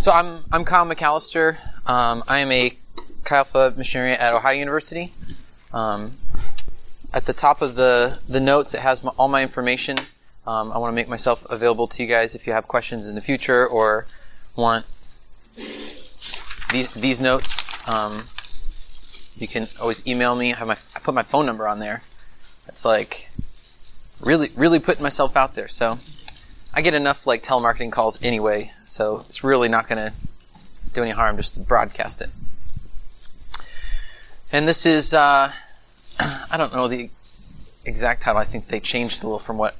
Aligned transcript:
So 0.00 0.10
I'm 0.10 0.44
I'm 0.50 0.64
Kyle 0.64 0.86
McAllister. 0.86 1.58
Um, 1.86 2.24
I 2.26 2.38
am 2.38 2.50
a 2.50 2.74
Chi 3.22 3.36
Alpha 3.36 3.74
missionary 3.76 4.14
at 4.14 4.34
Ohio 4.34 4.54
University. 4.54 5.12
Um, 5.74 6.16
at 7.12 7.26
the 7.26 7.34
top 7.34 7.60
of 7.60 7.74
the 7.74 8.18
the 8.26 8.40
notes, 8.40 8.72
it 8.72 8.80
has 8.80 9.04
my, 9.04 9.10
all 9.18 9.28
my 9.28 9.42
information. 9.42 9.98
Um, 10.46 10.72
I 10.72 10.78
want 10.78 10.90
to 10.90 10.94
make 10.94 11.10
myself 11.10 11.44
available 11.50 11.86
to 11.88 12.02
you 12.02 12.08
guys 12.08 12.34
if 12.34 12.46
you 12.46 12.54
have 12.54 12.66
questions 12.66 13.06
in 13.06 13.14
the 13.14 13.20
future 13.20 13.66
or 13.66 14.06
want 14.56 14.86
these 16.70 16.88
these 16.94 17.20
notes. 17.20 17.62
Um, 17.86 18.24
you 19.36 19.48
can 19.48 19.68
always 19.78 20.06
email 20.06 20.34
me. 20.34 20.54
I 20.54 20.56
have 20.56 20.68
my 20.68 20.78
I 20.96 21.00
put 21.00 21.12
my 21.12 21.24
phone 21.24 21.44
number 21.44 21.68
on 21.68 21.78
there. 21.78 22.02
It's 22.68 22.86
like 22.86 23.28
really 24.18 24.50
really 24.56 24.78
putting 24.78 25.02
myself 25.02 25.36
out 25.36 25.54
there. 25.54 25.68
So 25.68 25.98
I 26.72 26.82
get 26.82 26.94
enough 26.94 27.26
like 27.26 27.42
telemarketing 27.42 27.90
calls 27.90 28.18
anyway, 28.22 28.72
so 28.86 29.24
it's 29.28 29.42
really 29.42 29.68
not 29.68 29.88
going 29.88 29.98
to 29.98 30.12
do 30.94 31.02
any 31.02 31.10
harm 31.10 31.36
just 31.36 31.54
to 31.54 31.60
broadcast 31.60 32.20
it. 32.20 32.30
And 34.52 34.66
this 34.66 34.86
is 34.86 35.12
uh, 35.12 35.52
I 36.20 36.56
don't 36.56 36.72
know 36.72 36.88
the 36.88 37.10
exact 37.84 38.22
title. 38.22 38.40
I 38.40 38.44
think 38.44 38.68
they 38.68 38.80
changed 38.80 39.22
a 39.22 39.26
little 39.26 39.38
from 39.38 39.58
what 39.58 39.76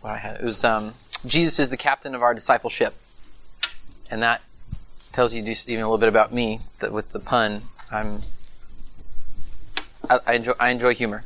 what 0.00 0.10
I 0.10 0.18
had. 0.18 0.36
It 0.36 0.44
was 0.44 0.62
um, 0.64 0.94
Jesus 1.26 1.58
is 1.58 1.70
the 1.70 1.76
captain 1.76 2.14
of 2.14 2.22
our 2.22 2.34
discipleship, 2.34 2.94
and 4.10 4.22
that 4.22 4.40
tells 5.12 5.34
you 5.34 5.42
just 5.42 5.68
even 5.68 5.82
a 5.82 5.86
little 5.86 5.98
bit 5.98 6.08
about 6.08 6.32
me. 6.32 6.60
That 6.78 6.92
with 6.92 7.10
the 7.12 7.20
pun, 7.20 7.62
I'm 7.90 8.22
I, 10.08 10.20
I 10.26 10.34
enjoy 10.34 10.52
I 10.60 10.70
enjoy 10.70 10.94
humor. 10.94 11.24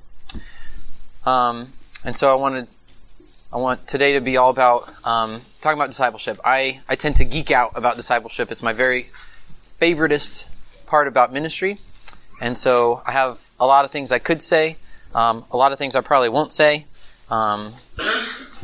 Um, 1.24 1.72
and 2.04 2.16
so 2.16 2.32
I 2.32 2.34
wanted 2.34 2.66
I 3.52 3.58
want 3.58 3.86
today 3.86 4.14
to 4.14 4.22
be 4.22 4.38
all 4.38 4.48
about 4.48 4.88
um, 5.04 5.42
talking 5.60 5.78
about 5.78 5.90
discipleship. 5.90 6.40
I, 6.42 6.80
I 6.88 6.96
tend 6.96 7.16
to 7.16 7.26
geek 7.26 7.50
out 7.50 7.72
about 7.74 7.96
discipleship. 7.96 8.50
It's 8.50 8.62
my 8.62 8.72
very 8.72 9.10
favoritist 9.78 10.46
part 10.86 11.06
about 11.06 11.34
ministry. 11.34 11.76
And 12.40 12.56
so 12.56 13.02
I 13.04 13.12
have 13.12 13.38
a 13.60 13.66
lot 13.66 13.84
of 13.84 13.90
things 13.90 14.10
I 14.10 14.18
could 14.20 14.40
say, 14.40 14.78
um, 15.14 15.44
a 15.50 15.58
lot 15.58 15.70
of 15.70 15.76
things 15.76 15.94
I 15.94 16.00
probably 16.00 16.30
won't 16.30 16.50
say. 16.50 16.86
Um, 17.28 17.74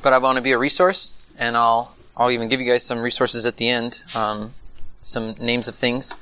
but 0.03 0.14
I 0.14 0.19
want 0.19 0.36
to 0.36 0.42
be 0.42 0.53
a 0.53 0.58
resource, 0.58 1.12
and 1.36 1.55
I'll 1.55 1.95
I'll 2.17 2.30
even 2.30 2.48
give 2.48 2.58
you 2.58 2.73
guys 2.73 2.83
some 2.83 3.00
resources 3.00 3.45
at 3.45 3.58
the 3.58 3.69
end, 3.69 4.02
um, 4.14 4.55
some 5.02 5.34
names 5.39 5.69
of 5.69 5.75
things. 5.75 6.14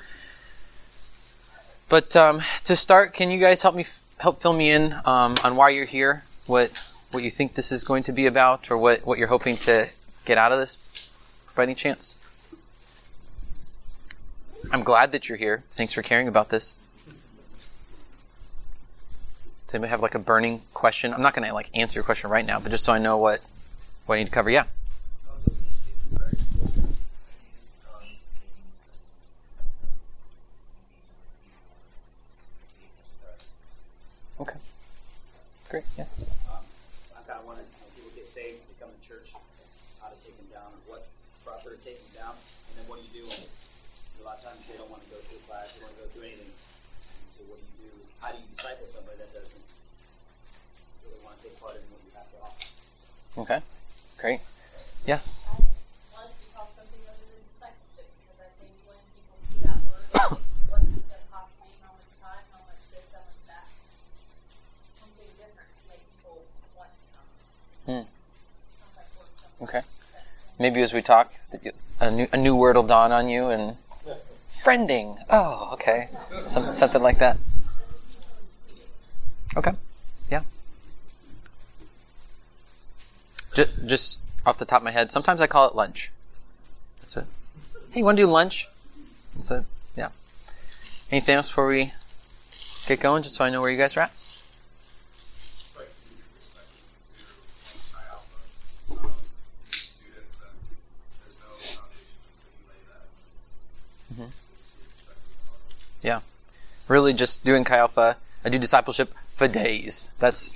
But 1.89 2.17
um, 2.17 2.42
to 2.64 2.75
start, 2.75 3.14
can 3.14 3.30
you 3.30 3.39
guys 3.39 3.62
help 3.62 3.77
me 3.77 3.86
help 4.19 4.42
fill 4.42 4.55
me 4.55 4.73
in 4.73 4.92
um, 5.05 5.36
on 5.45 5.55
why 5.55 5.69
you're 5.69 5.84
here? 5.84 6.25
What 6.47 6.83
what 7.11 7.23
you 7.23 7.31
think 7.31 7.55
this 7.55 7.73
is 7.73 7.85
going 7.85 8.03
to 8.05 8.12
be 8.12 8.27
about, 8.27 8.71
or 8.71 8.77
what, 8.77 9.07
what 9.07 9.19
you're 9.19 9.29
hoping 9.29 9.57
to 9.59 9.89
get 10.25 10.39
out 10.39 10.53
of 10.53 10.59
this 10.59 11.11
by 11.55 11.63
any 11.63 11.75
chance? 11.75 12.19
I'm 14.73 14.83
glad 14.83 15.13
that 15.13 15.29
you're 15.29 15.39
here. 15.39 15.65
Thanks 15.73 15.93
for 15.93 16.03
caring 16.03 16.29
about 16.29 16.51
this. 16.51 16.75
Does 19.67 19.75
anybody 19.75 19.91
have 19.91 20.01
like 20.01 20.15
a 20.15 20.21
burning 20.21 20.63
question? 20.75 21.13
I'm 21.13 21.23
not 21.23 21.35
going 21.35 21.47
to 21.47 21.55
like 21.55 21.71
answer 21.75 21.95
your 21.95 22.05
question 22.05 22.31
right 22.31 22.45
now, 22.45 22.61
but 22.61 22.71
just 22.71 22.85
so 22.85 22.93
I 22.93 22.98
know 22.98 23.19
what 23.19 23.41
what 24.07 24.17
I 24.17 24.19
need 24.19 24.27
to 24.27 24.31
cover. 24.31 24.51
Yeah. 24.51 24.65
Okay. 34.39 34.55
Great. 35.69 35.85
Yeah. 35.98 36.05
Um, 36.51 36.63
I 37.17 37.23
kind 37.27 37.41
of 37.41 37.47
wanted 37.47 37.65
when 37.81 37.91
people 37.97 38.11
get 38.15 38.29
saved, 38.29 38.61
they 38.69 38.75
come 38.79 38.91
to 38.95 39.09
church, 39.09 39.33
how 40.01 40.09
to 40.09 40.15
take 40.25 40.37
them 40.37 40.47
down, 40.53 40.70
or 40.70 40.79
what 40.87 41.09
proper 41.45 41.70
to 41.70 41.77
take 41.83 41.98
them 41.98 42.23
down, 42.23 42.35
and 42.70 42.79
then 42.79 42.89
what 42.89 43.01
do 43.01 43.19
you 43.19 43.25
do? 43.25 43.31
A 43.31 44.16
lot 44.27 44.43
of 44.43 44.51
times 44.51 44.67
they 44.67 44.75
don't 44.75 44.91
want 44.91 44.99
to 45.07 45.11
go 45.15 45.23
to 45.23 45.35
a 45.39 45.43
class, 45.47 45.71
they 45.71 45.87
don't 45.87 45.95
want 45.95 46.03
to 46.03 46.11
go 46.11 46.19
do 46.19 46.23
anything. 46.27 46.51
And 46.51 47.31
so 47.31 47.47
what 47.47 47.63
do 47.63 47.67
you 47.79 47.87
do? 47.87 47.95
How 48.19 48.35
do 48.35 48.43
you 48.43 48.51
disciple 48.51 48.91
somebody 48.91 49.23
that 49.23 49.31
doesn't 49.31 49.67
really 51.07 51.23
want 51.23 51.39
to 51.39 51.47
take 51.47 51.55
part 51.63 51.79
in 51.79 51.87
what 51.95 52.03
you 52.03 52.11
have 52.19 52.27
to 52.35 52.39
offer? 52.42 52.67
Okay. 53.47 53.61
Great. 54.19 54.42
Yeah. 55.07 55.23
I 55.23 55.63
wanted 56.11 56.35
to 56.42 56.47
call 56.59 56.67
something 56.75 57.03
other 57.07 57.23
than 57.23 57.39
discipleship 57.55 58.11
because 58.19 58.39
I 58.42 58.51
think 58.59 58.75
when 58.83 58.98
people 59.15 59.39
see 59.47 59.63
that 59.63 59.79
word, 59.86 60.03
what 60.75 60.83
is 60.83 60.91
it 60.98 61.07
going 61.07 61.23
to 61.23 61.31
cost 61.31 61.55
me? 61.63 61.70
Time? 62.19 62.42
How 62.51 62.67
much 62.67 62.83
this? 62.91 63.07
How 63.15 63.23
that? 63.47 63.70
Something 64.98 65.31
different 65.39 65.70
to 65.70 65.83
make 65.86 66.03
people 66.19 66.42
want 66.75 66.91
to 66.91 67.05
come. 67.15 67.31
Hmm. 67.86 68.05
Sounds 68.83 68.95
like 68.98 69.11
work 69.15 69.31
something 69.39 69.70
Okay. 69.70 69.86
Maybe 70.59 70.83
as 70.83 70.91
we 70.91 70.98
talk, 70.98 71.31
a 72.03 72.11
new 72.11 72.27
a 72.35 72.36
new 72.36 72.59
word 72.59 72.75
will 72.75 72.91
dawn 72.91 73.15
on 73.15 73.31
you 73.31 73.55
and 73.55 73.79
friending. 74.67 75.17
Oh, 75.31 75.71
okay. 75.75 76.09
Some, 76.49 76.75
something 76.75 77.03
like 77.03 77.21
that. 77.21 77.39
Okay. 79.57 79.73
Yeah. 80.31 80.43
Just, 83.55 83.87
just 83.87 84.19
off 84.45 84.59
the 84.59 84.65
top 84.65 84.81
of 84.81 84.85
my 84.85 84.91
head, 84.91 85.13
sometimes 85.13 85.41
I 85.41 85.47
call 85.47 85.69
it 85.69 85.75
lunch. 85.77 86.11
That's 87.01 87.17
it. 87.19 87.25
Hey, 87.91 88.01
you 88.01 88.05
want 88.05 88.19
to 88.19 88.25
do 88.25 88.31
lunch? 88.31 88.69
That's 89.37 89.51
it. 89.51 89.65
Yeah. 89.97 90.09
Anything 91.11 91.37
else 91.37 91.48
before 91.48 91.69
we 91.69 91.93
get 92.87 93.01
going, 93.01 93.23
just 93.23 93.37
so 93.37 93.45
I 93.45 93.51
know 93.51 93.61
where 93.61 93.71
you 93.71 93.79
guys 93.79 93.97
are 93.97 94.01
at? 94.01 94.13
like 95.77 95.89
to 95.95 96.03
give 96.03 96.19
your 96.19 96.27
perspective 96.35 96.85
to 97.65 97.79
Chi 97.93 98.03
Alpha 98.11 98.35
um, 98.35 99.15
students, 99.71 100.37
and 100.43 100.59
there's 101.23 101.39
no 101.39 101.55
foundation 101.63 102.19
until 102.27 102.51
you 102.51 102.67
lay 102.67 102.81
that. 102.91 103.07
Mhm. 104.11 104.19
Your 104.19 104.91
perspective 104.91 105.39
on 105.47 105.59
it. 105.71 105.95
Yeah. 106.06 106.20
Really 106.86 107.12
just 107.12 107.44
doing 107.44 107.64
Chi 107.64 107.77
Alpha. 107.77 108.17
I 108.44 108.48
do 108.48 108.61
discipleship 108.61 109.12
for 109.33 109.48
days. 109.48 110.11
That's 110.20 110.55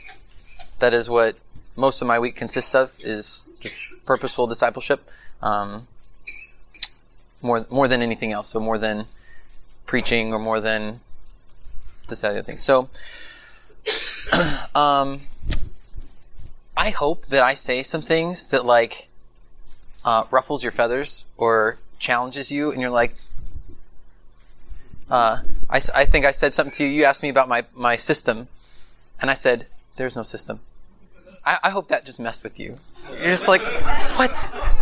that 0.78 0.94
is 0.94 1.10
what 1.10 1.34
most 1.74 2.00
of 2.00 2.06
my 2.06 2.20
week 2.20 2.36
consists 2.36 2.72
of 2.72 2.94
is 3.00 3.42
just 3.58 3.74
purposeful 4.06 4.46
discipleship. 4.46 5.10
Um, 5.42 5.88
more 7.42 7.66
more 7.68 7.88
than 7.88 8.00
anything 8.00 8.30
else. 8.30 8.50
So 8.50 8.60
more 8.60 8.78
than 8.78 9.06
preaching 9.86 10.32
or 10.32 10.38
more 10.38 10.60
than 10.60 11.00
this 12.08 12.22
other 12.22 12.42
thing. 12.42 12.58
So 12.58 12.88
um, 14.72 15.22
I 16.76 16.90
hope 16.90 17.26
that 17.26 17.42
I 17.42 17.54
say 17.54 17.82
some 17.82 18.02
things 18.02 18.46
that 18.46 18.64
like 18.64 19.08
uh, 20.04 20.26
ruffles 20.30 20.62
your 20.62 20.70
feathers 20.70 21.24
or 21.36 21.78
challenges 21.98 22.52
you, 22.52 22.70
and 22.70 22.80
you're 22.80 22.88
like, 22.88 23.16
uh, 25.10 25.42
I, 25.68 25.80
I 25.94 26.04
think 26.04 26.24
I 26.24 26.30
said 26.30 26.54
something 26.54 26.72
to 26.74 26.84
you. 26.84 26.90
You 26.90 27.04
asked 27.04 27.22
me 27.22 27.28
about 27.28 27.48
my, 27.48 27.64
my 27.74 27.96
system, 27.96 28.48
and 29.20 29.30
I 29.30 29.34
said, 29.34 29.66
"There's 29.96 30.16
no 30.16 30.22
system." 30.22 30.60
I, 31.44 31.58
I 31.64 31.70
hope 31.70 31.88
that 31.88 32.04
just 32.04 32.18
messed 32.18 32.44
with 32.44 32.58
you. 32.58 32.78
You're 33.10 33.30
just 33.30 33.48
like, 33.48 33.62
"What? 34.16 34.36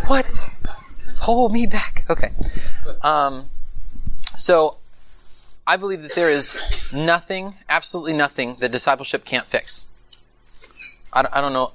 What? 0.07 0.47
Hold 1.21 1.53
me 1.53 1.67
back." 1.67 2.05
Okay. 2.11 2.33
Um, 3.03 3.49
so, 4.37 4.77
I 5.67 5.77
believe 5.77 6.03
that 6.03 6.15
there 6.15 6.31
is 6.31 6.61
nothing, 6.93 7.55
absolutely 7.69 8.13
nothing, 8.13 8.57
that 8.61 8.71
discipleship 8.71 9.25
can't 9.25 9.47
fix. 9.47 9.85
I, 11.13 11.27
I 11.33 11.41
don't 11.41 11.53
know. 11.53 11.73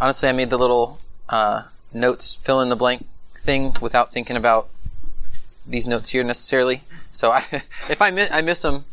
Honestly, 0.00 0.28
I 0.28 0.32
made 0.32 0.50
the 0.50 0.58
little 0.58 0.98
uh, 1.28 1.64
notes 1.92 2.38
fill 2.42 2.60
in 2.60 2.68
the 2.68 2.76
blank 2.76 3.06
thing 3.42 3.74
without 3.80 4.12
thinking 4.12 4.36
about 4.36 4.68
these 5.66 5.86
notes 5.86 6.10
here 6.10 6.22
necessarily. 6.22 6.82
So 7.12 7.30
I, 7.30 7.44
if 7.88 8.00
I 8.00 8.10
miss, 8.10 8.30
I 8.30 8.42
miss 8.42 8.62
them, 8.62 8.84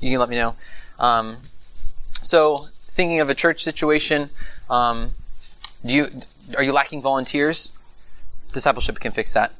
you 0.00 0.10
can 0.10 0.20
let 0.20 0.28
me 0.28 0.36
know. 0.36 0.54
Um, 0.98 1.38
so 2.22 2.66
thinking 2.72 3.20
of 3.20 3.30
a 3.30 3.34
church 3.34 3.64
situation, 3.64 4.30
um, 4.68 5.12
do 5.84 5.94
you 5.94 6.22
are 6.56 6.62
you 6.62 6.72
lacking 6.72 7.00
volunteers? 7.00 7.72
Discipleship 8.52 8.98
can 8.98 9.12
fix 9.12 9.32
that. 9.32 9.52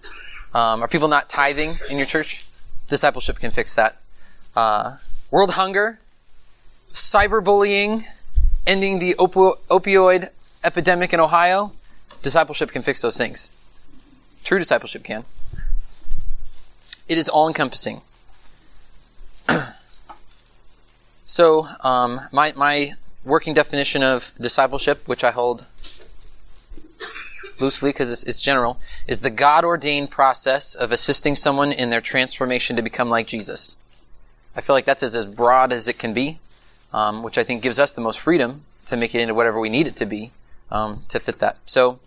Um, 0.53 0.83
are 0.83 0.89
people 0.89 1.09
not 1.09 1.29
tithing 1.29 1.79
in 1.89 1.97
your 1.97 2.07
church? 2.07 2.45
Discipleship 2.89 3.39
can 3.39 3.53
fix 3.53 3.75
that. 3.77 3.97
Uh, 4.57 4.97
world 5.31 5.53
hunger, 5.53 6.01
cyberbullying, 6.93 8.07
ending 8.67 8.99
the 8.99 9.15
opioid 9.15 10.31
epidemic 10.65 11.13
in 11.13 11.21
Ohio. 11.21 11.73
Discipleship 12.23 12.71
can 12.73 12.83
fix 12.83 13.01
those 13.01 13.17
things. 13.17 13.51
True 14.43 14.59
discipleship 14.59 15.05
can. 15.05 15.25
It 17.11 17.19
is 17.19 17.29
all 17.29 17.49
encompassing. 17.49 18.03
so, 21.27 21.69
um, 21.81 22.21
my, 22.31 22.53
my 22.53 22.95
working 23.25 23.53
definition 23.53 24.05
of 24.05 24.31
discipleship, 24.41 25.09
which 25.09 25.25
I 25.25 25.33
hold 25.33 25.65
loosely 27.59 27.91
because 27.91 28.13
it's, 28.13 28.23
it's 28.23 28.41
general, 28.41 28.79
is 29.09 29.21
the 29.21 29.31
God 29.31 29.65
ordained 29.65 30.13
process 30.13 30.77
of 30.77 30.93
assisting 30.93 31.35
someone 31.35 31.73
in 31.73 31.91
their 31.91 32.01
transformation 32.01 32.77
to 32.77 32.83
become 32.83 33.11
like 33.11 33.27
Jesus. 33.27 33.75
I 34.55 34.61
feel 34.61 34.77
like 34.77 34.85
that's 34.85 35.03
as, 35.03 35.17
as 35.17 35.27
broad 35.27 35.73
as 35.73 35.89
it 35.89 35.99
can 35.99 36.15
be, 36.15 36.39
um, 36.93 37.25
which 37.25 37.37
I 37.37 37.43
think 37.43 37.61
gives 37.61 37.81
us 37.81 37.91
the 37.91 38.01
most 38.01 38.21
freedom 38.21 38.63
to 38.87 38.97
make 38.97 39.17
it 39.17 39.21
into 39.21 39.35
whatever 39.35 39.59
we 39.59 39.69
need 39.69 39.89
it 39.89 39.97
to 39.97 40.07
be 40.07 40.31
um, 40.71 41.03
to 41.09 41.19
fit 41.19 41.41
that. 41.41 41.59
So, 41.67 41.99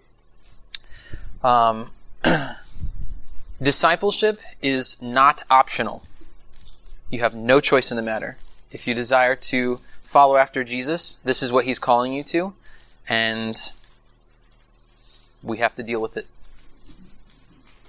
um, 1.44 1.92
discipleship 3.64 4.40
is 4.62 5.02
not 5.02 5.44
optional. 5.50 6.04
You 7.10 7.22
have 7.22 7.34
no 7.34 7.60
choice 7.62 7.92
in 7.92 7.98
the 7.98 8.04
matter. 8.04 8.38
If 8.72 8.88
you 8.88 8.94
desire 8.94 9.36
to 9.36 9.80
follow 10.04 10.36
after 10.36 10.64
Jesus, 10.64 11.18
this 11.24 11.42
is 11.42 11.52
what 11.52 11.66
he's 11.66 11.80
calling 11.80 12.14
you 12.14 12.24
to, 12.26 12.54
and 13.08 13.58
we 15.42 15.58
have 15.58 15.76
to 15.76 15.84
deal 15.84 16.02
with 16.02 16.18
it. 16.18 16.28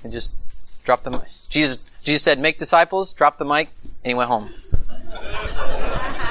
And 0.02 0.12
just 0.12 0.32
drop 0.84 1.02
the 1.02 1.10
mic. 1.10 1.28
Jesus, 1.48 1.78
Jesus 2.02 2.22
said, 2.22 2.38
make 2.38 2.58
disciples, 2.58 3.12
drop 3.12 3.38
the 3.38 3.44
mic, 3.44 3.70
and 3.82 4.10
he 4.10 4.14
went 4.14 4.28
home. 4.28 4.50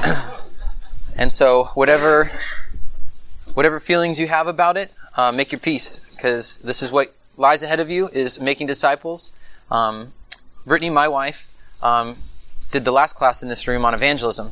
and 1.16 1.34
so, 1.34 1.66
whatever, 1.74 2.32
whatever 3.56 3.80
feelings 3.80 4.20
you 4.20 4.28
have 4.28 4.48
about 4.48 4.78
it, 4.78 4.92
uh, 5.16 5.32
make 5.32 5.52
your 5.52 5.60
peace, 5.60 6.00
because 6.12 6.58
this 6.58 6.84
is 6.84 6.92
what 6.92 7.16
lies 7.38 7.64
ahead 7.64 7.80
of 7.80 7.90
you: 7.90 8.08
is 8.10 8.40
making 8.40 8.68
disciples. 8.68 9.32
Um, 9.72 10.14
Brittany, 10.66 10.90
my 10.90 11.08
wife, 11.08 11.48
um, 11.82 12.18
did 12.72 12.86
the 12.86 12.92
last 12.92 13.16
class 13.16 13.44
in 13.44 13.50
this 13.50 13.68
room 13.68 13.86
on 13.86 13.94
evangelism, 13.94 14.52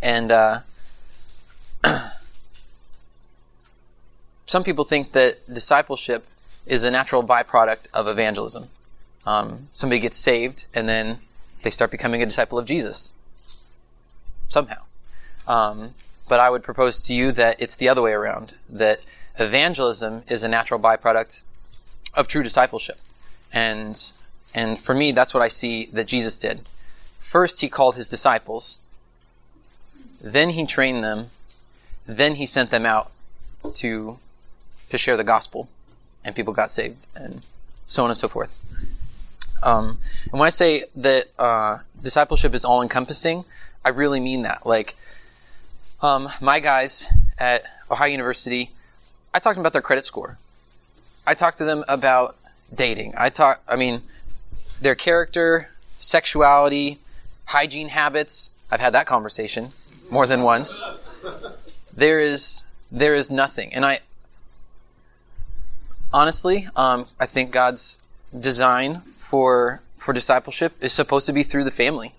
and 0.00 0.30
uh, 0.32 0.60
some 4.46 4.64
people 4.64 4.84
think 4.84 5.12
that 5.12 5.52
discipleship 5.52 6.26
is 6.66 6.82
a 6.82 6.90
natural 6.90 7.26
byproduct 7.26 7.86
of 7.92 8.06
evangelism. 8.06 8.68
Um, 9.26 9.68
somebody 9.74 10.00
gets 10.00 10.16
saved 10.16 10.66
and 10.72 10.88
then 10.88 11.18
they 11.62 11.70
start 11.70 11.90
becoming 11.90 12.22
a 12.22 12.26
disciple 12.26 12.58
of 12.58 12.66
Jesus 12.66 13.12
somehow. 14.48 14.82
Um, 15.46 15.94
but 16.28 16.40
I 16.40 16.50
would 16.50 16.62
propose 16.62 17.02
to 17.04 17.14
you 17.14 17.32
that 17.32 17.60
it's 17.60 17.76
the 17.76 17.88
other 17.88 18.02
way 18.02 18.12
around. 18.12 18.54
That 18.68 19.00
evangelism 19.38 20.22
is 20.28 20.42
a 20.42 20.48
natural 20.48 20.78
byproduct 20.78 21.40
of 22.14 22.28
true 22.28 22.42
discipleship, 22.42 22.98
and 23.52 24.12
and 24.54 24.78
for 24.78 24.94
me, 24.94 25.12
that's 25.12 25.34
what 25.34 25.42
I 25.42 25.48
see 25.48 25.88
that 25.92 26.06
Jesus 26.06 26.38
did. 26.38 26.66
First, 27.20 27.60
he 27.60 27.68
called 27.68 27.96
his 27.96 28.08
disciples. 28.08 28.78
Then 30.20 30.50
he 30.50 30.66
trained 30.66 31.04
them. 31.04 31.30
Then 32.06 32.36
he 32.36 32.46
sent 32.46 32.70
them 32.70 32.86
out 32.86 33.10
to 33.74 34.18
to 34.90 34.98
share 34.98 35.16
the 35.16 35.24
gospel, 35.24 35.68
and 36.24 36.34
people 36.34 36.54
got 36.54 36.70
saved, 36.70 36.96
and 37.14 37.42
so 37.86 38.04
on 38.04 38.10
and 38.10 38.18
so 38.18 38.28
forth. 38.28 38.50
Um, 39.62 39.98
and 40.30 40.38
when 40.40 40.46
I 40.46 40.50
say 40.50 40.84
that 40.96 41.26
uh, 41.38 41.78
discipleship 42.02 42.54
is 42.54 42.64
all 42.64 42.80
encompassing, 42.80 43.44
I 43.84 43.90
really 43.90 44.20
mean 44.20 44.42
that. 44.42 44.64
Like, 44.64 44.96
um, 46.00 46.28
my 46.40 46.60
guys 46.60 47.06
at 47.38 47.64
Ohio 47.90 48.10
University, 48.10 48.70
I 49.34 49.40
talked 49.40 49.58
about 49.58 49.72
their 49.72 49.82
credit 49.82 50.04
score. 50.04 50.38
I 51.28 51.34
talk 51.34 51.58
to 51.58 51.64
them 51.66 51.84
about 51.88 52.36
dating. 52.74 53.12
I 53.14 53.28
talk, 53.28 53.60
I 53.68 53.76
mean, 53.76 54.00
their 54.80 54.94
character, 54.94 55.68
sexuality, 56.00 57.00
hygiene 57.44 57.90
habits. 57.90 58.50
I've 58.70 58.80
had 58.80 58.94
that 58.94 59.06
conversation 59.06 59.72
more 60.08 60.26
than 60.26 60.42
once. 60.42 60.80
There 61.94 62.18
is 62.18 62.62
there 62.90 63.14
is 63.14 63.30
nothing, 63.30 63.74
and 63.74 63.84
I 63.84 64.00
honestly, 66.14 66.66
um, 66.74 67.06
I 67.20 67.26
think 67.26 67.50
God's 67.50 67.98
design 68.38 69.02
for 69.18 69.82
for 69.98 70.14
discipleship 70.14 70.72
is 70.80 70.94
supposed 70.94 71.26
to 71.26 71.34
be 71.34 71.42
through 71.42 71.64
the 71.64 71.70
family. 71.70 72.14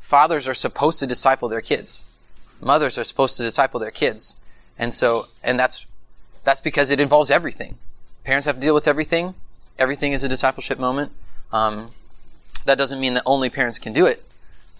Fathers 0.00 0.46
are 0.46 0.54
supposed 0.54 1.00
to 1.00 1.08
disciple 1.08 1.48
their 1.48 1.60
kids. 1.60 2.04
Mothers 2.60 2.96
are 2.98 3.04
supposed 3.04 3.36
to 3.38 3.42
disciple 3.42 3.80
their 3.80 3.90
kids. 3.90 4.36
And 4.78 4.94
so 4.94 5.26
and 5.42 5.58
that's 5.58 5.86
that's 6.44 6.60
because 6.60 6.92
it 6.92 7.00
involves 7.00 7.28
everything. 7.28 7.78
Parents 8.24 8.46
have 8.46 8.56
to 8.56 8.60
deal 8.60 8.74
with 8.74 8.86
everything. 8.86 9.34
Everything 9.78 10.12
is 10.12 10.22
a 10.22 10.28
discipleship 10.28 10.78
moment. 10.78 11.12
Um, 11.52 11.90
that 12.64 12.78
doesn't 12.78 13.00
mean 13.00 13.14
that 13.14 13.24
only 13.26 13.50
parents 13.50 13.78
can 13.78 13.92
do 13.92 14.06
it, 14.06 14.24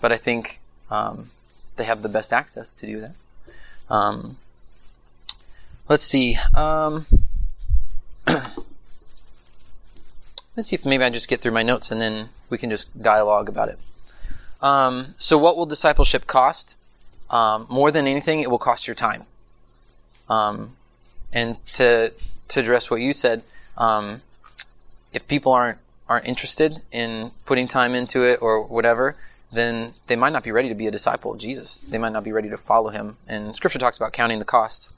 but 0.00 0.12
I 0.12 0.16
think 0.16 0.60
um, 0.90 1.30
they 1.76 1.84
have 1.84 2.02
the 2.02 2.08
best 2.08 2.32
access 2.32 2.74
to 2.76 2.86
do 2.86 3.00
that. 3.00 3.14
Um, 3.90 4.36
let's 5.88 6.04
see. 6.04 6.38
Um, 6.54 7.06
let's 8.26 8.48
see 10.68 10.76
if 10.76 10.84
maybe 10.84 11.04
I 11.04 11.10
just 11.10 11.28
get 11.28 11.40
through 11.40 11.52
my 11.52 11.62
notes 11.62 11.90
and 11.90 12.00
then 12.00 12.28
we 12.48 12.58
can 12.58 12.70
just 12.70 13.02
dialogue 13.02 13.48
about 13.48 13.68
it. 13.68 13.78
Um, 14.60 15.16
so, 15.18 15.36
what 15.36 15.56
will 15.56 15.66
discipleship 15.66 16.28
cost? 16.28 16.76
Um, 17.30 17.66
more 17.68 17.90
than 17.90 18.06
anything, 18.06 18.40
it 18.40 18.50
will 18.50 18.58
cost 18.58 18.86
your 18.86 18.94
time. 18.94 19.24
And 21.32 21.56
to 21.74 22.12
to 22.52 22.60
address 22.60 22.90
what 22.90 23.00
you 23.00 23.12
said, 23.12 23.42
um, 23.76 24.22
if 25.12 25.26
people 25.28 25.52
aren't 25.52 25.78
aren't 26.08 26.26
interested 26.26 26.82
in 26.90 27.30
putting 27.46 27.66
time 27.66 27.94
into 27.94 28.22
it 28.22 28.38
or 28.42 28.62
whatever, 28.62 29.16
then 29.50 29.94
they 30.08 30.16
might 30.16 30.32
not 30.32 30.42
be 30.42 30.50
ready 30.50 30.68
to 30.68 30.74
be 30.74 30.86
a 30.86 30.90
disciple 30.90 31.32
of 31.32 31.38
Jesus. 31.38 31.82
They 31.88 31.96
might 31.96 32.12
not 32.12 32.24
be 32.24 32.32
ready 32.32 32.50
to 32.50 32.58
follow 32.58 32.90
him. 32.90 33.16
And 33.26 33.56
Scripture 33.56 33.78
talks 33.78 33.96
about 33.96 34.12
counting 34.12 34.38
the 34.38 34.44
cost. 34.44 34.90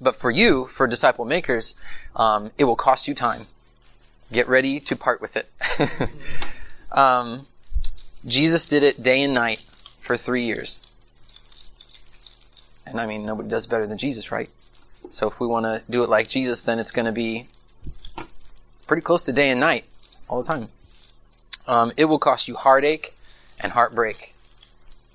But 0.00 0.16
for 0.16 0.30
you, 0.30 0.66
for 0.66 0.86
disciple 0.86 1.24
makers, 1.24 1.76
um, 2.16 2.50
it 2.58 2.64
will 2.64 2.76
cost 2.76 3.08
you 3.08 3.14
time. 3.14 3.46
Get 4.32 4.48
ready 4.48 4.80
to 4.80 4.96
part 4.96 5.20
with 5.20 5.36
it. 5.36 5.48
um, 6.92 7.46
Jesus 8.26 8.66
did 8.66 8.82
it 8.82 9.02
day 9.02 9.22
and 9.22 9.32
night 9.32 9.62
for 10.00 10.16
three 10.16 10.44
years. 10.44 10.86
And 12.86 13.00
I 13.00 13.06
mean, 13.06 13.24
nobody 13.24 13.48
does 13.48 13.66
better 13.66 13.86
than 13.86 13.96
Jesus, 13.96 14.30
right? 14.32 14.50
So 15.14 15.28
if 15.28 15.38
we 15.38 15.46
want 15.46 15.64
to 15.64 15.82
do 15.88 16.02
it 16.02 16.08
like 16.08 16.28
Jesus, 16.28 16.62
then 16.62 16.80
it's 16.80 16.90
going 16.90 17.06
to 17.06 17.12
be 17.12 17.46
pretty 18.88 19.00
close 19.00 19.22
to 19.24 19.32
day 19.32 19.48
and 19.48 19.60
night 19.60 19.84
all 20.28 20.42
the 20.42 20.46
time. 20.46 20.68
Um, 21.68 21.92
it 21.96 22.06
will 22.06 22.18
cost 22.18 22.48
you 22.48 22.56
heartache 22.56 23.14
and 23.60 23.72
heartbreak. 23.72 24.34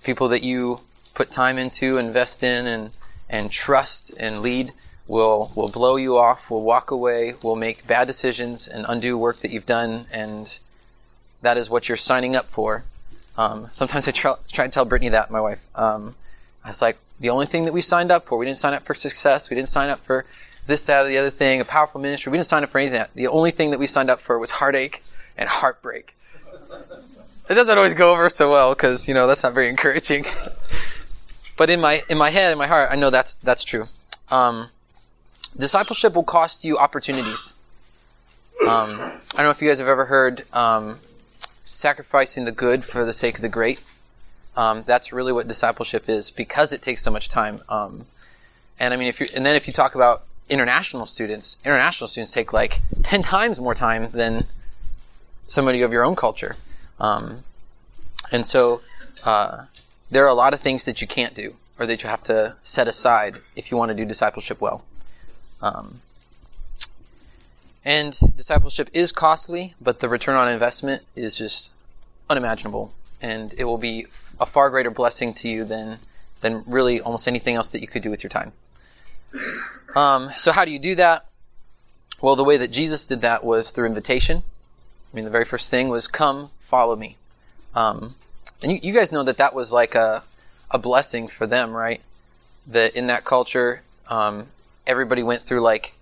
People 0.03 0.29
that 0.29 0.41
you 0.41 0.79
put 1.15 1.31
time 1.31 1.57
into, 1.57 1.97
invest 1.97 2.43
in, 2.43 2.65
and 2.65 2.91
and 3.29 3.51
trust 3.51 4.11
and 4.17 4.41
lead 4.41 4.71
will 5.05 5.51
will 5.53 5.67
blow 5.67 5.97
you 5.97 6.17
off, 6.17 6.49
will 6.49 6.63
walk 6.63 6.91
away, 6.91 7.35
will 7.43 7.57
make 7.57 7.85
bad 7.85 8.07
decisions 8.07 8.69
and 8.69 8.85
undo 8.87 9.17
work 9.17 9.39
that 9.39 9.51
you've 9.51 9.65
done, 9.65 10.05
and 10.13 10.59
that 11.41 11.57
is 11.57 11.69
what 11.69 11.89
you're 11.89 11.97
signing 11.97 12.37
up 12.37 12.47
for. 12.49 12.85
Um, 13.37 13.67
sometimes 13.73 14.07
I 14.07 14.11
try, 14.11 14.35
try 14.49 14.65
to 14.65 14.71
tell 14.71 14.85
Brittany 14.85 15.09
that, 15.09 15.29
my 15.29 15.41
wife. 15.41 15.61
Um, 15.75 16.15
I 16.63 16.69
was 16.69 16.81
like, 16.81 16.97
the 17.19 17.29
only 17.29 17.45
thing 17.45 17.65
that 17.65 17.73
we 17.73 17.81
signed 17.81 18.11
up 18.11 18.25
for, 18.25 18.37
we 18.37 18.45
didn't 18.45 18.59
sign 18.59 18.73
up 18.73 18.85
for 18.85 18.93
success, 18.95 19.49
we 19.49 19.55
didn't 19.55 19.69
sign 19.69 19.89
up 19.89 20.03
for 20.03 20.25
this, 20.67 20.83
that, 20.83 21.05
or 21.05 21.07
the 21.07 21.17
other 21.17 21.31
thing, 21.31 21.59
a 21.59 21.65
powerful 21.65 21.99
ministry. 21.99 22.31
We 22.31 22.37
didn't 22.37 22.47
sign 22.47 22.63
up 22.63 22.69
for 22.69 22.79
anything. 22.79 23.05
The 23.15 23.27
only 23.27 23.51
thing 23.51 23.71
that 23.71 23.79
we 23.79 23.87
signed 23.87 24.09
up 24.09 24.21
for 24.21 24.37
was 24.37 24.51
heartache 24.51 25.03
and 25.37 25.49
heartbreak. 25.49 26.15
It 27.49 27.55
doesn't 27.55 27.75
always 27.75 27.95
go 27.95 28.11
over 28.11 28.29
so 28.29 28.51
well 28.51 28.75
because 28.75 29.07
you 29.07 29.15
know 29.15 29.25
that's 29.25 29.41
not 29.41 29.53
very 29.53 29.69
encouraging. 29.69 30.25
but 31.57 31.69
in 31.71 31.81
my 31.81 32.03
in 32.07 32.17
my 32.17 32.29
head, 32.29 32.51
in 32.51 32.57
my 32.59 32.67
heart, 32.67 32.89
I 32.91 32.95
know 32.95 33.09
that's 33.09 33.33
that's 33.35 33.63
true. 33.63 33.85
Um, 34.29 34.69
discipleship 35.57 36.13
will 36.13 36.23
cost 36.23 36.63
you 36.63 36.77
opportunities. 36.77 37.55
Um, 38.61 38.99
I 38.99 39.37
don't 39.37 39.45
know 39.45 39.49
if 39.49 39.61
you 39.61 39.69
guys 39.69 39.79
have 39.79 39.87
ever 39.87 40.05
heard 40.05 40.45
um, 40.53 40.99
sacrificing 41.69 42.45
the 42.45 42.51
good 42.51 42.85
for 42.85 43.03
the 43.03 43.13
sake 43.13 43.35
of 43.35 43.41
the 43.41 43.49
great. 43.49 43.81
Um, 44.55 44.83
that's 44.85 45.13
really 45.13 45.31
what 45.31 45.47
discipleship 45.47 46.09
is 46.09 46.31
because 46.31 46.73
it 46.73 46.81
takes 46.81 47.03
so 47.03 47.11
much 47.11 47.29
time. 47.29 47.61
Um, 47.69 48.05
and 48.79 48.93
I 48.93 48.97
mean, 48.97 49.07
if 49.07 49.19
you 49.19 49.27
and 49.33 49.45
then 49.45 49.55
if 49.55 49.67
you 49.67 49.73
talk 49.73 49.95
about 49.95 50.23
international 50.49 51.05
students, 51.05 51.57
international 51.63 52.07
students 52.07 52.33
take 52.33 52.51
like 52.51 52.81
ten 53.03 53.21
times 53.23 53.59
more 53.59 53.75
time 53.75 54.09
than 54.11 54.47
somebody 55.47 55.81
of 55.81 55.91
your 55.91 56.03
own 56.03 56.15
culture. 56.15 56.55
Um, 56.99 57.43
and 58.31 58.45
so 58.45 58.81
uh, 59.23 59.65
there 60.11 60.23
are 60.25 60.29
a 60.29 60.33
lot 60.33 60.53
of 60.53 60.59
things 60.59 60.85
that 60.85 61.01
you 61.01 61.07
can't 61.07 61.33
do 61.33 61.55
or 61.79 61.85
that 61.85 62.03
you 62.03 62.09
have 62.09 62.23
to 62.23 62.55
set 62.61 62.87
aside 62.87 63.37
if 63.55 63.71
you 63.71 63.77
want 63.77 63.89
to 63.89 63.95
do 63.95 64.05
discipleship 64.05 64.59
well. 64.59 64.83
Um, 65.61 66.01
and 67.85 68.19
discipleship 68.35 68.89
is 68.93 69.11
costly, 69.11 69.73
but 69.79 69.99
the 69.99 70.09
return 70.09 70.35
on 70.35 70.47
investment 70.47 71.03
is 71.15 71.35
just 71.35 71.71
unimaginable, 72.29 72.93
and 73.21 73.53
it 73.57 73.63
will 73.63 73.77
be 73.77 74.05
a 74.39 74.45
far 74.45 74.69
greater 74.69 74.91
blessing 74.91 75.33
to 75.35 75.49
you 75.49 75.65
than 75.65 75.99
than 76.41 76.63
really 76.65 77.01
almost 77.01 77.27
anything 77.27 77.55
else 77.55 77.69
that 77.69 77.81
you 77.81 77.87
could 77.87 78.01
do 78.01 78.09
with 78.09 78.23
your 78.23 78.29
time. 78.29 78.53
Um, 79.95 80.31
so, 80.37 80.51
how 80.51 80.65
do 80.65 80.71
you 80.71 80.79
do 80.79 80.95
that? 80.95 81.25
Well, 82.21 82.35
the 82.35 82.43
way 82.43 82.57
that 82.57 82.71
Jesus 82.71 83.05
did 83.05 83.21
that 83.21 83.43
was 83.43 83.71
through 83.71 83.87
invitation. 83.87 84.43
I 85.11 85.15
mean, 85.15 85.25
the 85.25 85.31
very 85.31 85.45
first 85.45 85.69
thing 85.69 85.89
was, 85.89 86.07
"Come, 86.07 86.51
follow 86.59 86.95
me." 86.95 87.17
Um, 87.75 88.15
and 88.61 88.71
you, 88.71 88.79
you 88.81 88.93
guys 88.93 89.11
know 89.11 89.23
that 89.23 89.37
that 89.37 89.53
was 89.53 89.71
like 89.71 89.95
a 89.95 90.23
a 90.71 90.77
blessing 90.77 91.27
for 91.27 91.47
them, 91.47 91.73
right? 91.73 92.01
That 92.67 92.95
in 92.95 93.07
that 93.07 93.25
culture, 93.25 93.81
um, 94.07 94.47
everybody 94.85 95.23
went 95.23 95.43
through 95.43 95.61
like 95.61 95.95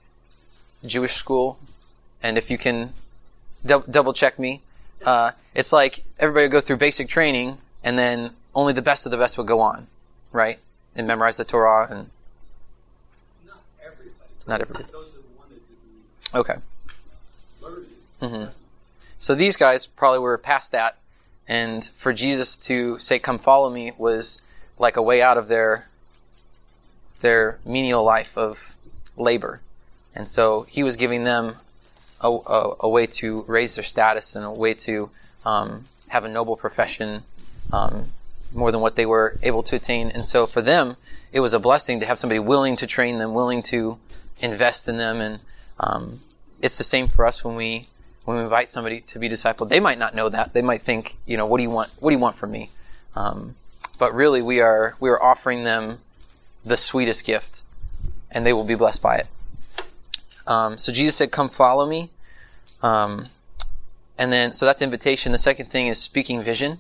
Jewish 0.86 1.14
school, 1.14 1.58
and 2.22 2.38
if 2.38 2.52
you 2.52 2.58
can 2.58 2.94
dou- 3.66 3.86
double 3.90 4.14
check 4.14 4.38
me, 4.38 4.62
uh, 5.06 5.32
it's 5.54 5.72
like 5.72 6.04
everybody 6.20 6.48
go 6.48 6.62
through 6.62 6.78
basic 6.78 7.08
training, 7.08 7.58
and 7.84 7.98
then 7.98 8.32
only 8.56 8.74
the 8.74 8.82
best 8.82 9.06
of 9.06 9.12
the 9.12 9.18
best 9.18 9.38
would 9.38 9.48
go 9.48 9.60
on, 9.60 9.88
right, 10.32 10.60
and 10.96 11.08
memorize 11.08 11.38
the 11.38 11.46
Torah 11.46 11.88
and 11.90 12.10
Not 13.46 13.62
everybody. 13.86 14.14
not 14.48 14.62
everybody. 14.62 14.86
Those 14.92 15.12
that 15.14 15.22
wanted 15.38 15.62
to 15.68 15.74
be 15.74 16.38
Okay. 16.38 16.56
learned. 17.62 17.86
hmm 18.20 18.52
So 19.20 19.36
these 19.36 19.56
guys 19.56 19.86
probably 19.86 20.20
were 20.20 20.38
past 20.38 20.72
that, 20.72 20.98
and 21.48 21.86
for 21.98 22.14
Jesus 22.14 22.58
to 22.58 22.98
say, 23.00 23.20
"Come 23.20 23.40
follow 23.40 23.70
me," 23.70 23.92
was 23.98 24.42
like 24.80 24.96
a 24.98 25.02
way 25.02 25.22
out 25.22 25.38
of 25.38 25.48
their 25.48 25.88
their 27.22 27.58
menial 27.66 28.04
life 28.04 28.38
of 28.38 28.76
labor, 29.16 29.60
and 30.14 30.30
so 30.30 30.64
he 30.70 30.84
was 30.84 30.96
giving 30.96 31.24
them 31.24 31.56
a, 32.22 32.30
a, 32.30 32.76
a 32.82 32.90
way 32.90 33.08
to 33.08 33.44
raise 33.48 33.76
their 33.76 33.84
status 33.84 34.36
and 34.36 34.46
a 34.46 34.52
way 34.52 34.74
to 34.74 35.10
um, 35.46 35.86
have 36.10 36.24
a 36.26 36.28
noble 36.28 36.56
profession 36.56 37.24
um, 37.72 38.12
more 38.54 38.72
than 38.72 38.82
what 38.82 38.96
they 38.96 39.06
were 39.06 39.38
able 39.44 39.64
to 39.64 39.76
attain. 39.76 40.10
And 40.10 40.26
so 40.26 40.46
for 40.46 40.62
them, 40.62 40.98
it 41.32 41.40
was 41.40 41.54
a 41.54 41.60
blessing 41.60 42.00
to 42.00 42.06
have 42.06 42.20
somebody 42.20 42.40
willing 42.40 42.76
to 42.78 42.88
train 42.88 43.20
them, 43.20 43.34
willing 43.34 43.62
to 43.64 43.98
invest 44.40 44.88
in 44.88 44.98
them, 44.98 45.20
and 45.20 45.40
um, 45.80 46.22
it's 46.62 46.78
the 46.78 46.84
same 46.84 47.08
for 47.08 47.26
us 47.26 47.44
when 47.44 47.56
we 47.56 47.88
when 48.26 48.38
we 48.38 48.44
invite 48.44 48.70
somebody 48.70 49.02
to 49.02 49.20
be 49.20 49.30
discipled. 49.30 49.70
They 49.70 49.80
might 49.80 49.98
not 49.98 50.14
know 50.14 50.28
that. 50.30 50.54
They 50.54 50.62
might 50.62 50.82
think, 50.82 51.16
you 51.26 51.38
know, 51.38 51.46
what 51.46 51.58
do 51.58 51.64
you 51.64 51.70
want? 51.70 51.92
What 52.00 52.10
do 52.10 52.16
you 52.16 52.22
want 52.22 52.38
from 52.38 52.52
me? 52.52 52.72
Um, 53.16 53.56
but 54.00 54.14
really, 54.14 54.42
we 54.42 54.60
are 54.60 54.96
we 55.00 55.10
are 55.10 55.22
offering 55.22 55.64
them 55.64 56.00
the 56.66 56.78
sweetest 56.78 57.26
gift, 57.26 57.62
and 58.32 58.46
they 58.46 58.54
will 58.54 58.66
be 58.66 58.76
blessed 58.76 59.02
by 59.02 59.18
it. 59.18 59.28
Um, 60.46 60.78
so 60.78 60.92
Jesus 60.92 61.16
said, 61.16 61.32
"Come 61.32 61.50
follow 61.50 61.86
me," 61.86 62.10
um, 62.82 63.28
and 64.18 64.32
then 64.32 64.54
so 64.54 64.66
that's 64.66 64.82
invitation. 64.82 65.32
The 65.32 65.38
second 65.38 65.72
thing 65.72 65.88
is 65.88 66.00
speaking 66.00 66.42
vision. 66.42 66.80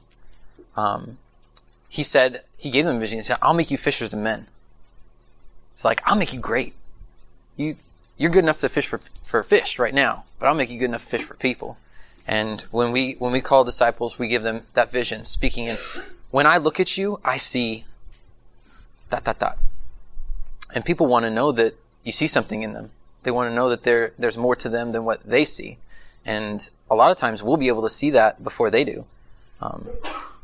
Um, 0.77 1.17
he 1.89 2.03
said 2.03 2.43
he 2.55 2.69
gave 2.69 2.86
them 2.86 3.00
vision. 3.00 3.17
He 3.17 3.24
said, 3.24 3.39
"I'll 3.41 3.53
make 3.53 3.72
you 3.72 3.77
fishers 3.77 4.13
of 4.13 4.19
men." 4.19 4.48
It's 5.74 5.84
like 5.84 6.01
I'll 6.05 6.15
make 6.15 6.34
you 6.34 6.39
great. 6.39 6.75
You 7.57 7.75
you're 8.17 8.31
good 8.31 8.43
enough 8.46 8.62
to 8.62 8.69
fish 8.69 8.88
for 8.88 9.01
for 9.25 9.43
fish 9.43 9.77
right 9.77 9.93
now, 9.93 10.24
but 10.39 10.48
I'll 10.48 10.55
make 10.55 10.69
you 10.69 10.79
good 10.79 10.86
enough 10.86 11.03
to 11.03 11.10
fish 11.10 11.24
for 11.24 11.34
people. 11.34 11.77
And 12.27 12.62
when 12.72 12.91
we 12.91 13.13
when 13.19 13.31
we 13.31 13.41
call 13.41 13.63
disciples, 13.63 14.19
we 14.19 14.27
give 14.27 14.43
them 14.43 14.63
that 14.74 14.91
vision, 14.91 15.25
speaking 15.25 15.65
in. 15.65 15.77
When 16.29 16.46
I 16.46 16.57
look 16.57 16.79
at 16.79 16.98
you, 16.98 17.19
I 17.24 17.38
see 17.38 17.86
dot 19.10 19.24
dot 19.24 19.39
dot, 19.39 19.57
and 20.74 20.86
people 20.86 21.07
want 21.07 21.24
to 21.24 21.31
know 21.31 21.51
that 21.53 21.75
you 22.03 22.12
see 22.12 22.27
something 22.27 22.62
in 22.63 22.74
them. 22.74 22.91
They 23.24 23.31
want 23.31 23.50
to 23.50 23.55
know 23.55 23.69
that 23.69 23.84
there 23.84 24.13
there's 24.19 24.38
more 24.38 24.55
to 24.57 24.69
them 24.69 24.91
than 24.91 25.05
what 25.05 25.24
they 25.24 25.46
see, 25.46 25.77
and 26.25 26.69
a 26.89 26.96
lot 26.96 27.12
of 27.12 27.17
times 27.17 27.41
we'll 27.41 27.57
be 27.57 27.69
able 27.69 27.84
to 27.84 27.89
see 27.89 28.10
that 28.12 28.43
before 28.43 28.69
they 28.69 28.84
do. 28.84 29.05
Um, 29.62 29.88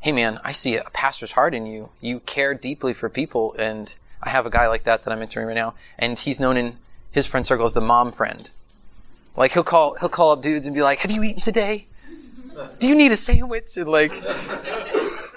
hey 0.04 0.12
man, 0.12 0.38
I 0.44 0.52
see 0.52 0.76
a 0.76 0.84
pastor's 0.92 1.32
heart 1.32 1.54
in 1.54 1.66
you. 1.66 1.88
You 2.02 2.20
care 2.20 2.54
deeply 2.54 2.94
for 2.94 3.08
people, 3.08 3.56
and 3.58 3.96
I 4.22 4.32
have 4.32 4.46
a 4.46 4.50
guy 4.50 4.68
like 4.68 4.84
that 4.84 5.06
that 5.06 5.12
I'm 5.12 5.20
mentoring 5.20 5.48
right 5.48 5.56
now, 5.56 5.76
and 5.98 6.20
he's 6.20 6.42
known 6.42 6.58
in 6.58 6.76
his 7.10 7.26
friend 7.26 7.46
circle 7.46 7.66
as 7.66 7.72
the 7.72 7.80
mom 7.80 8.12
friend. 8.12 8.50
Like 9.38 9.54
he'll 9.54 9.64
call 9.64 9.96
he'll 9.96 10.10
call 10.10 10.34
up 10.34 10.42
dudes 10.42 10.66
and 10.66 10.76
be 10.76 10.82
like, 10.82 11.00
"Have 11.00 11.10
you 11.10 11.24
eaten 11.24 11.42
today? 11.42 11.88
Do 12.80 12.88
you 12.90 12.96
need 12.96 13.14
a 13.14 13.18
sandwich?" 13.18 13.78
And 13.78 13.88
like, 13.90 14.12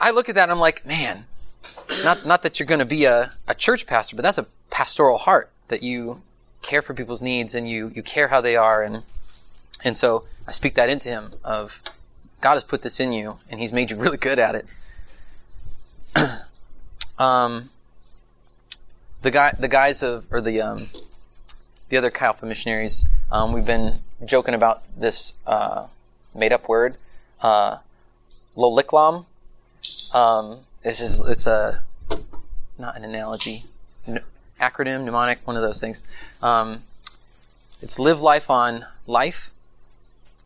I 0.00 0.10
look 0.12 0.28
at 0.28 0.34
that 0.34 0.42
and 0.42 0.52
I'm 0.52 0.58
like, 0.58 0.84
man, 0.84 1.26
not 2.02 2.26
not 2.26 2.42
that 2.42 2.58
you're 2.58 2.66
going 2.66 2.80
to 2.80 2.84
be 2.84 3.04
a, 3.04 3.30
a 3.46 3.54
church 3.54 3.86
pastor, 3.86 4.16
but 4.16 4.22
that's 4.22 4.38
a 4.38 4.46
pastoral 4.70 5.16
heart 5.16 5.48
that 5.68 5.84
you 5.84 6.22
care 6.62 6.82
for 6.82 6.92
people's 6.92 7.22
needs 7.22 7.54
and 7.54 7.70
you 7.70 7.92
you 7.94 8.02
care 8.02 8.28
how 8.28 8.40
they 8.40 8.56
are 8.56 8.82
and 8.82 9.04
and 9.84 9.96
so 9.96 10.24
I 10.48 10.50
speak 10.50 10.74
that 10.74 10.88
into 10.88 11.08
him 11.08 11.30
of 11.44 11.80
God 12.40 12.54
has 12.54 12.64
put 12.64 12.82
this 12.82 13.00
in 13.00 13.12
you 13.12 13.38
and 13.48 13.60
He's 13.60 13.72
made 13.72 13.90
you 13.90 13.96
really 13.96 14.18
good 14.18 14.38
at 14.38 14.54
it. 14.54 14.66
um, 17.18 17.70
the 19.22 19.30
guy 19.30 19.54
the 19.58 19.68
guys 19.68 20.02
of 20.02 20.26
or 20.30 20.40
the 20.40 20.60
um, 20.60 20.86
the 21.88 21.96
other 21.96 22.12
Alpha 22.20 22.46
missionaries, 22.46 23.04
um, 23.30 23.52
we've 23.52 23.66
been 23.66 24.00
joking 24.24 24.54
about 24.54 24.82
this 24.98 25.34
uh, 25.46 25.86
made 26.34 26.52
up 26.52 26.68
word, 26.68 26.96
uh, 27.40 27.78
loliklam. 28.56 29.26
Um, 30.12 30.60
this 30.82 31.00
is 31.00 31.20
it's 31.20 31.46
a 31.46 31.82
not 32.78 32.96
an 32.96 33.04
analogy, 33.04 33.64
n- 34.06 34.22
acronym, 34.60 35.04
mnemonic, 35.04 35.38
one 35.44 35.56
of 35.56 35.62
those 35.62 35.80
things. 35.80 36.02
Um, 36.42 36.82
it's 37.82 37.98
live 37.98 38.20
life 38.20 38.50
on 38.50 38.86
life. 39.06 39.50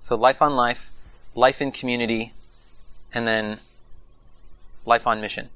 So 0.02 0.16
life 0.16 0.40
on 0.40 0.56
life, 0.56 0.89
life 1.34 1.60
in 1.60 1.72
community, 1.72 2.32
and 3.12 3.26
then 3.26 3.60
life 4.84 5.06
on 5.06 5.20
mission. 5.20 5.48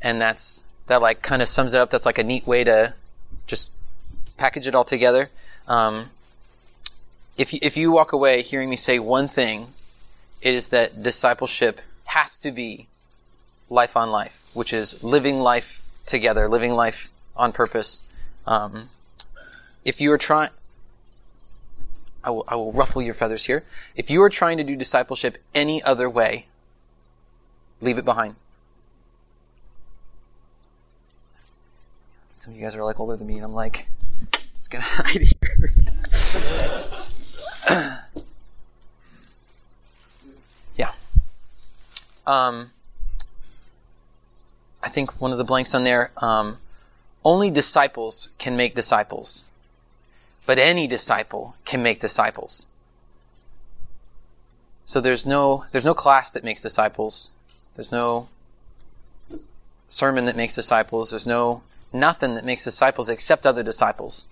And 0.00 0.20
that's 0.20 0.62
that 0.86 1.02
like 1.02 1.22
kind 1.22 1.42
of 1.42 1.48
sums 1.48 1.74
it 1.74 1.78
up. 1.78 1.90
That's 1.90 2.06
like 2.06 2.18
a 2.18 2.24
neat 2.24 2.46
way 2.46 2.64
to 2.64 2.94
just 3.46 3.70
package 4.36 4.66
it 4.66 4.74
all 4.74 4.84
together. 4.84 5.30
Um, 5.66 6.10
if 7.36 7.52
you, 7.52 7.58
if 7.62 7.76
you 7.76 7.92
walk 7.92 8.12
away 8.12 8.42
hearing 8.42 8.70
me 8.70 8.76
say 8.76 8.98
one 8.98 9.28
thing, 9.28 9.68
it 10.40 10.54
is 10.54 10.68
that 10.68 11.02
discipleship 11.02 11.80
has 12.04 12.38
to 12.38 12.50
be 12.50 12.88
life 13.68 13.96
on 13.96 14.10
life, 14.10 14.48
which 14.54 14.72
is 14.72 15.02
living 15.02 15.40
life 15.40 15.82
together, 16.06 16.48
living 16.48 16.72
life 16.72 17.10
on 17.36 17.52
purpose. 17.52 18.02
Um, 18.46 18.90
if 19.84 20.00
you 20.00 20.10
are 20.12 20.18
trying, 20.18 20.50
I 22.24 22.30
will, 22.30 22.44
I 22.48 22.56
will 22.56 22.72
ruffle 22.72 23.00
your 23.00 23.14
feathers 23.14 23.44
here. 23.46 23.64
If 23.94 24.10
you 24.10 24.22
are 24.22 24.30
trying 24.30 24.58
to 24.58 24.64
do 24.64 24.76
discipleship 24.76 25.38
any 25.54 25.82
other 25.82 26.10
way, 26.10 26.46
leave 27.80 27.98
it 27.98 28.04
behind. 28.04 28.34
Some 32.40 32.52
of 32.52 32.56
you 32.58 32.64
guys 32.64 32.74
are 32.74 32.84
like 32.84 32.98
older 32.98 33.16
than 33.16 33.26
me, 33.26 33.34
and 33.36 33.44
I'm 33.44 33.54
like, 33.54 33.88
just 34.56 34.70
gonna 34.70 34.84
hide 34.86 35.22
here. 35.22 35.72
yeah. 40.76 40.92
Um, 42.26 42.70
I 44.82 44.88
think 44.88 45.20
one 45.20 45.32
of 45.32 45.38
the 45.38 45.44
blanks 45.44 45.74
on 45.74 45.84
there. 45.84 46.10
Um, 46.16 46.58
only 47.24 47.50
disciples 47.50 48.28
can 48.38 48.56
make 48.56 48.74
disciples, 48.74 49.44
but 50.48 50.58
any 50.58 50.86
disciple 50.86 51.54
can 51.66 51.82
make 51.82 52.00
disciples. 52.00 52.68
So 54.86 54.98
there's 54.98 55.26
no 55.26 55.66
there's 55.72 55.84
no 55.84 55.92
class 55.92 56.30
that 56.30 56.42
makes 56.42 56.62
disciples. 56.62 57.28
There's 57.76 57.92
no 57.92 58.28
sermon 59.90 60.24
that 60.24 60.36
makes 60.36 60.54
disciples. 60.54 61.10
There's 61.10 61.26
no 61.26 61.60
nothing 61.92 62.34
that 62.34 62.46
makes 62.46 62.64
disciples 62.64 63.10
except 63.10 63.46
other 63.46 63.62
disciples. 63.62 64.26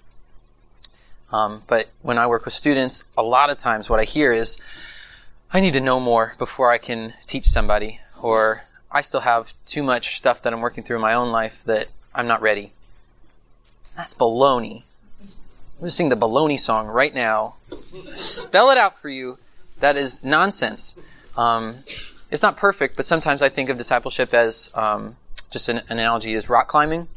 Um, 1.30 1.64
but 1.66 1.88
when 2.00 2.16
I 2.16 2.26
work 2.26 2.46
with 2.46 2.54
students, 2.54 3.04
a 3.14 3.22
lot 3.22 3.50
of 3.50 3.58
times 3.58 3.90
what 3.90 4.00
I 4.00 4.04
hear 4.04 4.32
is, 4.32 4.56
I 5.52 5.60
need 5.60 5.74
to 5.74 5.82
know 5.82 6.00
more 6.00 6.34
before 6.38 6.70
I 6.70 6.78
can 6.78 7.12
teach 7.26 7.46
somebody, 7.46 8.00
or 8.22 8.62
I 8.90 9.02
still 9.02 9.20
have 9.20 9.52
too 9.66 9.82
much 9.82 10.16
stuff 10.16 10.40
that 10.40 10.54
I'm 10.54 10.62
working 10.62 10.82
through 10.82 10.96
in 10.96 11.02
my 11.02 11.12
own 11.12 11.30
life 11.30 11.60
that 11.66 11.88
I'm 12.14 12.26
not 12.26 12.40
ready. 12.40 12.72
That's 13.94 14.14
baloney. 14.14 14.84
I'm 15.76 15.80
going 15.80 15.90
to 15.90 15.94
sing 15.94 16.08
the 16.08 16.16
baloney 16.16 16.58
song 16.58 16.86
right 16.86 17.14
now. 17.14 17.56
Spell 18.14 18.70
it 18.70 18.78
out 18.78 18.98
for 18.98 19.10
you. 19.10 19.36
That 19.80 19.94
is 19.94 20.24
nonsense. 20.24 20.94
Um, 21.36 21.80
it's 22.30 22.42
not 22.42 22.56
perfect, 22.56 22.96
but 22.96 23.04
sometimes 23.04 23.42
I 23.42 23.50
think 23.50 23.68
of 23.68 23.76
discipleship 23.76 24.32
as 24.32 24.70
um, 24.74 25.16
just 25.50 25.68
an, 25.68 25.76
an 25.76 25.98
analogy 25.98 26.32
is 26.32 26.48
rock 26.48 26.68
climbing. 26.68 27.08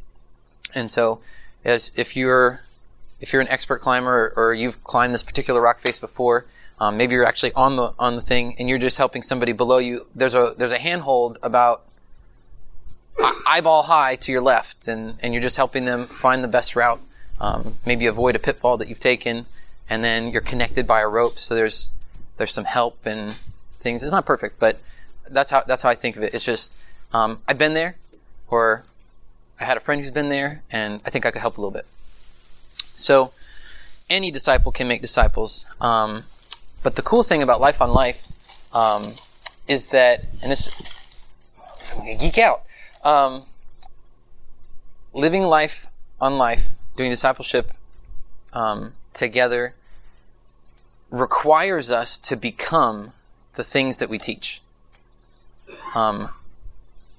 And 0.75 0.92
so, 0.92 1.22
as 1.63 1.92
if 1.96 2.18
you're 2.18 2.60
if 3.22 3.32
you're 3.32 3.42
an 3.42 3.48
expert 3.48 3.80
climber 3.80 4.34
or, 4.36 4.50
or 4.50 4.54
you've 4.54 4.84
climbed 4.84 5.13
this 5.13 5.24
particular 5.24 5.62
rock 5.62 5.80
face 5.80 5.98
before, 5.98 6.46
um, 6.82 6.98
maybe 6.98 7.13
you're 7.13 7.25
actually 7.25 7.54
on 7.54 7.78
the 7.78 7.94
on 7.98 8.18
the 8.18 8.22
thing 8.22 8.58
and 8.60 8.68
you're 8.68 8.78
just 8.78 8.98
helping 8.98 9.24
somebody 9.24 9.54
below 9.54 9.78
you. 9.78 10.06
There's 10.13 10.36
a 10.36 10.54
there's 10.58 10.74
a 10.74 10.80
handhold 10.80 11.38
about 11.42 11.86
eyeball 13.48 13.84
high 13.84 14.18
to 14.18 14.34
your 14.34 14.42
left, 14.42 14.89
and 14.89 15.16
and 15.22 15.34
you're 15.34 15.42
just 15.42 15.56
helping 15.56 15.86
them 15.86 16.08
find 16.08 16.44
the 16.44 16.50
best 16.50 16.75
route. 16.75 17.00
Um, 17.41 17.77
maybe 17.86 18.05
avoid 18.05 18.36
a 18.36 18.39
pitfall 18.39 18.77
that 18.77 18.89
you've 18.89 19.00
taken, 19.00 19.46
and 19.89 20.03
then 20.03 20.31
you're 20.31 20.41
connected 20.41 20.86
by 20.86 21.01
a 21.01 21.08
rope. 21.08 21.39
So 21.39 21.55
there's 21.55 21.89
there's 22.38 22.53
some 22.53 22.65
help 22.65 23.05
and 23.05 23.36
things. 23.79 24.03
It's 24.03 24.12
not 24.12 24.25
perfect, 24.25 24.60
but 24.60 24.79
that's 25.29 25.51
how 25.51 25.63
that's 25.65 25.84
how 25.84 25.89
I 25.89 25.96
think 25.96 26.17
of 26.17 26.24
it. 26.24 26.34
It's 26.34 26.46
just 26.46 26.75
um, 27.13 27.41
I've 27.48 27.58
been 27.58 27.74
there, 27.74 27.96
or 28.50 28.84
I 29.60 29.65
had 29.65 29.77
a 29.77 29.79
friend 29.79 30.01
who's 30.01 30.12
been 30.12 30.29
there, 30.29 30.63
and 30.72 31.01
I 31.05 31.10
think 31.10 31.25
I 31.25 31.31
could 31.31 31.41
help 31.41 31.58
a 31.58 31.62
little 31.62 31.72
bit. 31.72 31.86
So 32.96 33.31
any 34.10 34.31
disciple 34.31 34.72
can 34.72 34.88
make 34.88 35.01
disciples. 35.01 35.65
Um, 35.79 36.25
but 36.84 36.96
the 36.96 37.01
cool 37.01 37.24
thing 37.24 37.43
about 37.43 37.62
life 37.62 37.81
on 37.81 37.91
life 37.91 38.27
um, 38.74 39.13
is 39.67 39.89
that, 39.89 40.25
and 40.41 40.51
this, 40.51 40.69
I'm 41.91 42.00
gonna 42.00 42.15
geek 42.15 42.38
out. 42.38 42.63
Um, 43.03 43.43
living 45.13 45.43
life 45.43 45.88
on 46.19 46.38
life, 46.38 46.63
doing 47.00 47.10
discipleship 47.10 47.72
um, 48.51 48.94
together, 49.13 49.74
requires 51.10 51.89
us 51.89 52.20
to 52.20 52.36
become 52.36 53.13
the 53.56 53.63
things 53.63 53.98
that 53.98 54.10
we 54.10 54.20
teach. 54.20 54.62
Um, 55.96 56.29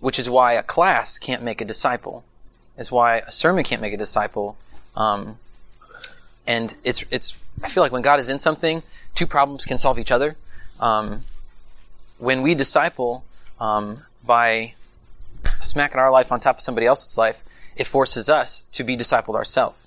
which 0.01 0.19
is 0.19 0.29
why 0.29 0.53
a 0.53 0.63
class 0.63 1.19
can't 1.19 1.43
make 1.43 1.61
a 1.61 1.65
disciple. 1.65 2.25
Is 2.77 2.93
why 2.93 3.19
a 3.19 3.33
sermon 3.33 3.65
can't 3.65 3.81
make 3.81 3.95
a 3.95 3.97
disciple. 3.97 4.57
Um, 4.97 5.39
and 6.47 6.77
it's 6.85 7.05
it's 7.11 7.35
I 7.63 7.69
feel 7.71 7.83
like 7.83 7.93
when 7.93 8.03
God 8.03 8.21
is 8.21 8.29
in 8.29 8.39
something, 8.39 8.83
two 9.15 9.27
problems 9.27 9.65
can 9.65 9.79
solve 9.79 9.99
each 9.99 10.11
other. 10.11 10.37
um, 10.79 11.23
when 12.19 12.43
we 12.43 12.55
disciple 12.55 13.25
um, 13.59 14.03
by 14.25 14.75
smacking 15.61 15.99
our 15.99 16.11
life 16.11 16.31
on 16.31 16.39
top 16.41 16.59
of 16.59 16.63
somebody 16.63 16.87
else's 16.87 17.17
life, 17.17 17.43
it 17.77 17.87
forces 17.87 18.29
us 18.29 18.65
to 18.73 18.85
be 18.85 18.97
discipled 18.97 19.35
ourselves. 19.35 19.79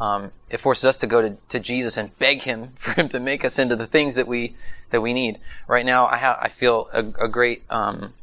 Um, 0.00 0.30
it 0.48 0.60
forces 0.60 0.84
us 0.84 0.98
to 0.98 1.06
go 1.06 1.20
to, 1.22 1.36
to 1.48 1.58
Jesus 1.58 1.96
and 1.96 2.16
beg 2.18 2.42
Him 2.42 2.72
for 2.78 2.92
Him 2.92 3.08
to 3.10 3.20
make 3.20 3.44
us 3.44 3.58
into 3.58 3.76
the 3.76 3.86
things 3.86 4.14
that 4.14 4.28
we 4.28 4.56
that 4.90 5.00
we 5.00 5.12
need. 5.12 5.38
Right 5.66 5.84
now, 5.84 6.06
I 6.06 6.16
have 6.16 6.38
I 6.40 6.48
feel 6.48 6.88
a, 6.92 7.00
a 7.24 7.28
great 7.28 7.62
um, 7.70 8.14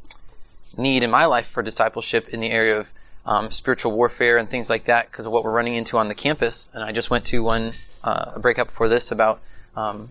need 0.76 1.02
in 1.02 1.10
my 1.10 1.26
life 1.26 1.46
for 1.46 1.62
discipleship 1.62 2.28
in 2.28 2.40
the 2.40 2.50
area 2.50 2.78
of 2.78 2.88
um, 3.24 3.50
spiritual 3.50 3.92
warfare 3.92 4.38
and 4.38 4.48
things 4.48 4.70
like 4.70 4.84
that 4.84 5.10
because 5.10 5.26
of 5.26 5.32
what 5.32 5.44
we're 5.44 5.52
running 5.52 5.74
into 5.74 5.98
on 5.98 6.08
the 6.08 6.14
campus. 6.14 6.70
And 6.72 6.84
I 6.84 6.92
just 6.92 7.10
went 7.10 7.24
to 7.26 7.42
one 7.42 7.72
uh, 8.04 8.32
a 8.36 8.38
breakup 8.38 8.68
before 8.68 8.88
this 8.88 9.10
about 9.10 9.40
um, 9.74 10.10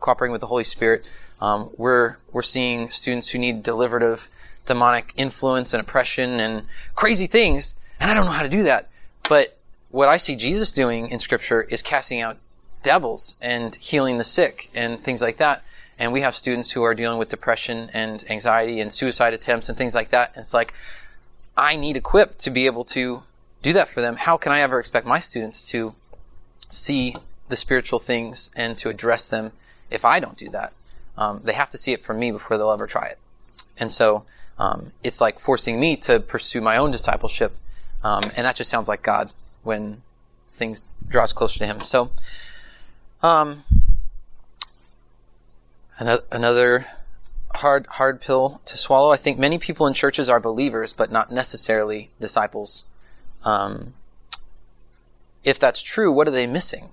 cooperating 0.00 0.32
with 0.32 0.40
the 0.40 0.48
Holy 0.48 0.64
Spirit. 0.64 1.08
Um, 1.40 1.70
we're 1.76 2.16
we're 2.32 2.42
seeing 2.42 2.90
students 2.90 3.28
who 3.28 3.38
need 3.38 3.62
delivered 3.62 4.18
demonic 4.66 5.12
influence 5.16 5.72
and 5.72 5.80
oppression 5.80 6.40
and 6.40 6.66
crazy 6.94 7.26
things, 7.26 7.74
and 8.00 8.10
I 8.10 8.14
don't 8.14 8.26
know 8.26 8.32
how 8.32 8.42
to 8.42 8.48
do 8.48 8.64
that. 8.64 8.88
But 9.28 9.56
what 9.90 10.08
I 10.08 10.16
see 10.16 10.36
Jesus 10.36 10.72
doing 10.72 11.08
in 11.08 11.18
Scripture 11.18 11.62
is 11.62 11.82
casting 11.82 12.20
out 12.20 12.38
devils 12.82 13.36
and 13.40 13.74
healing 13.76 14.18
the 14.18 14.24
sick 14.24 14.70
and 14.74 15.02
things 15.02 15.22
like 15.22 15.38
that. 15.38 15.62
And 15.98 16.12
we 16.12 16.22
have 16.22 16.34
students 16.34 16.72
who 16.72 16.82
are 16.82 16.94
dealing 16.94 17.18
with 17.18 17.28
depression 17.28 17.90
and 17.92 18.24
anxiety 18.30 18.80
and 18.80 18.92
suicide 18.92 19.32
attempts 19.32 19.68
and 19.68 19.78
things 19.78 19.94
like 19.94 20.10
that. 20.10 20.32
And 20.34 20.42
it's 20.42 20.54
like, 20.54 20.74
I 21.56 21.76
need 21.76 21.96
equipped 21.96 22.40
to 22.40 22.50
be 22.50 22.66
able 22.66 22.84
to 22.86 23.22
do 23.62 23.72
that 23.72 23.88
for 23.88 24.00
them. 24.00 24.16
How 24.16 24.36
can 24.36 24.52
I 24.52 24.60
ever 24.60 24.80
expect 24.80 25.06
my 25.06 25.20
students 25.20 25.66
to 25.70 25.94
see 26.70 27.16
the 27.48 27.56
spiritual 27.56 28.00
things 28.00 28.50
and 28.56 28.76
to 28.78 28.88
address 28.88 29.28
them 29.28 29.52
if 29.90 30.04
I 30.04 30.18
don't 30.18 30.36
do 30.36 30.48
that? 30.50 30.72
Um, 31.16 31.40
they 31.44 31.52
have 31.52 31.70
to 31.70 31.78
see 31.78 31.92
it 31.92 32.04
from 32.04 32.18
me 32.18 32.32
before 32.32 32.58
they'll 32.58 32.72
ever 32.72 32.88
try 32.88 33.06
it. 33.06 33.18
And 33.78 33.90
so 33.90 34.24
um, 34.58 34.92
it's 35.02 35.20
like 35.20 35.38
forcing 35.38 35.78
me 35.78 35.96
to 35.98 36.20
pursue 36.20 36.60
my 36.60 36.76
own 36.76 36.90
discipleship. 36.90 37.56
Um, 38.04 38.22
and 38.36 38.46
that 38.46 38.54
just 38.54 38.70
sounds 38.70 38.86
like 38.86 39.02
God 39.02 39.30
when 39.62 40.02
things 40.52 40.82
draws 41.08 41.32
closer 41.32 41.58
to 41.58 41.66
Him. 41.66 41.84
So, 41.84 42.10
um, 43.22 43.64
another 45.98 46.86
hard 47.54 47.86
hard 47.86 48.20
pill 48.20 48.60
to 48.66 48.76
swallow. 48.76 49.10
I 49.10 49.16
think 49.16 49.38
many 49.38 49.58
people 49.58 49.86
in 49.86 49.94
churches 49.94 50.28
are 50.28 50.38
believers, 50.38 50.92
but 50.92 51.10
not 51.10 51.32
necessarily 51.32 52.10
disciples. 52.20 52.84
Um, 53.44 53.94
if 55.42 55.58
that's 55.58 55.82
true, 55.82 56.12
what 56.12 56.28
are 56.28 56.32
they 56.32 56.46
missing? 56.46 56.90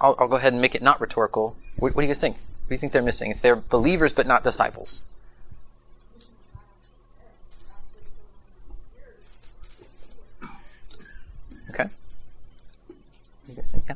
I'll, 0.00 0.14
I'll, 0.18 0.28
go 0.28 0.36
ahead 0.36 0.52
and 0.52 0.62
make 0.62 0.74
it 0.74 0.82
not 0.82 1.00
rhetorical. 1.00 1.56
What, 1.76 1.94
what 1.94 2.02
do 2.02 2.06
you 2.06 2.12
guys 2.12 2.20
think? 2.20 2.36
What 2.36 2.68
do 2.68 2.74
you 2.74 2.78
think 2.78 2.92
they're 2.92 3.02
missing? 3.02 3.30
If 3.30 3.42
they're 3.42 3.56
believers 3.56 4.12
but 4.12 4.26
not 4.26 4.44
disciples? 4.44 5.00
Okay. 11.70 11.84
What 11.84 11.88
do 12.88 13.37
you 13.48 13.54
guys 13.54 13.70
think? 13.70 13.84
Yeah. 13.88 13.94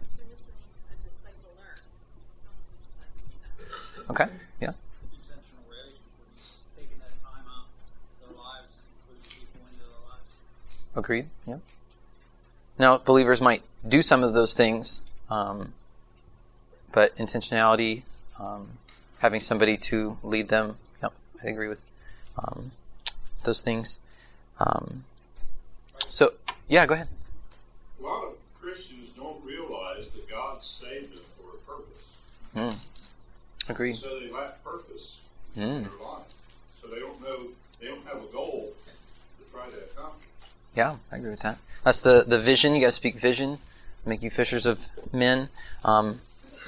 Okay. 4.11 4.27
Yeah. 4.61 4.73
Agreed. 10.95 11.27
Yeah. 11.47 11.57
Now, 12.79 12.99
believers 12.99 13.41
might 13.41 13.63
do 13.87 14.03
some 14.03 14.23
of 14.23 14.35
those 14.35 14.55
things, 14.55 15.01
um, 15.31 15.73
but 16.91 17.17
intentionality, 17.17 18.03
um, 18.39 18.79
having 19.19 19.41
somebody 19.41 19.77
to 19.77 20.19
lead 20.23 20.49
them. 20.49 20.77
Yep, 21.03 21.13
I 21.45 21.49
agree 21.49 21.69
with 21.69 21.83
um, 22.39 22.73
those 23.45 23.63
things. 23.63 23.99
Um, 24.59 25.05
so, 26.09 26.33
yeah, 26.69 26.87
go 26.87 26.95
ahead. 26.95 27.09
A 28.01 28.03
lot 28.03 28.25
of 28.25 28.33
Christians 28.61 29.11
don't 29.17 29.43
realize 29.45 30.07
that 30.15 30.29
God 30.29 30.61
saved 30.63 31.13
them 31.13 31.21
for 31.37 31.57
a 31.57 31.77
purpose. 31.77 32.03
Mm. 32.57 32.77
Agreed. 33.69 33.97
So 33.97 34.21
they 34.21 34.31
lack 34.31 34.63
purpose 34.65 35.17
in 35.57 35.63
Mm. 35.63 35.83
their 35.83 36.07
life. 36.07 36.25
So 36.81 36.89
they 36.89 36.99
don't 37.01 37.21
know, 37.23 37.49
they 37.81 37.87
don't 37.87 38.05
have 38.07 38.17
a 38.23 38.27
goal 38.33 38.73
to 39.39 39.45
try 39.53 39.69
to 39.69 39.77
accomplish. 39.85 40.27
Yeah, 40.75 40.97
I 41.11 41.17
agree 41.17 41.31
with 41.31 41.41
that. 41.41 41.59
That's 41.85 42.01
the, 42.01 42.25
the 42.27 42.39
vision. 42.41 42.75
You 42.75 42.81
got 42.81 42.89
to 42.89 42.93
speak 42.93 43.17
vision. 43.19 43.59
Make 44.05 44.23
you 44.23 44.31
fishers 44.31 44.67
of 44.67 44.87
men. 45.13 45.49
Um, 45.85 46.21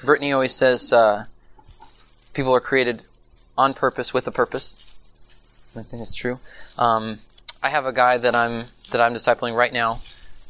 Brittany 0.05 0.33
always 0.33 0.55
says 0.55 0.93
uh, 0.93 1.27
people 2.33 2.55
are 2.55 2.61
created 2.61 3.03
on 3.59 3.75
purpose 3.75 4.13
with 4.15 4.27
a 4.27 4.31
purpose. 4.31 4.93
I 5.77 5.83
think 5.83 6.03
it's 6.03 6.15
true. 6.15 6.39
Um, 6.79 7.21
I 7.63 7.71
have 7.71 7.87
a 7.87 7.93
guy 7.93 8.19
that 8.19 8.35
I'm 8.35 8.67
that 8.91 9.01
I'm 9.01 9.15
discipling 9.15 9.57
right 9.57 9.73
now. 9.73 10.01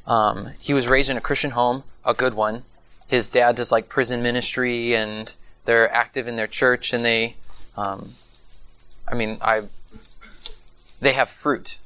Um, 0.07 0.51
he 0.59 0.75
was 0.75 0.87
raised 0.87 1.09
in 1.09 1.16
a 1.16 1.20
Christian 1.20 1.53
home, 1.53 1.85
a 2.05 2.12
good 2.12 2.35
one. 2.35 2.64
His 3.14 3.31
dad 3.31 3.55
does 3.55 3.70
like 3.70 3.88
prison 3.88 4.22
ministry, 4.22 4.96
and 4.96 5.33
they're 5.66 5.88
active 5.92 6.27
in 6.27 6.35
their 6.35 6.48
church, 6.48 6.92
and 6.92 7.05
they, 7.05 7.37
um, 7.77 8.11
I 9.07 9.14
mean, 9.14 9.38
I, 9.40 9.62
they 11.00 11.12
have 11.12 11.29
fruit 11.29 11.79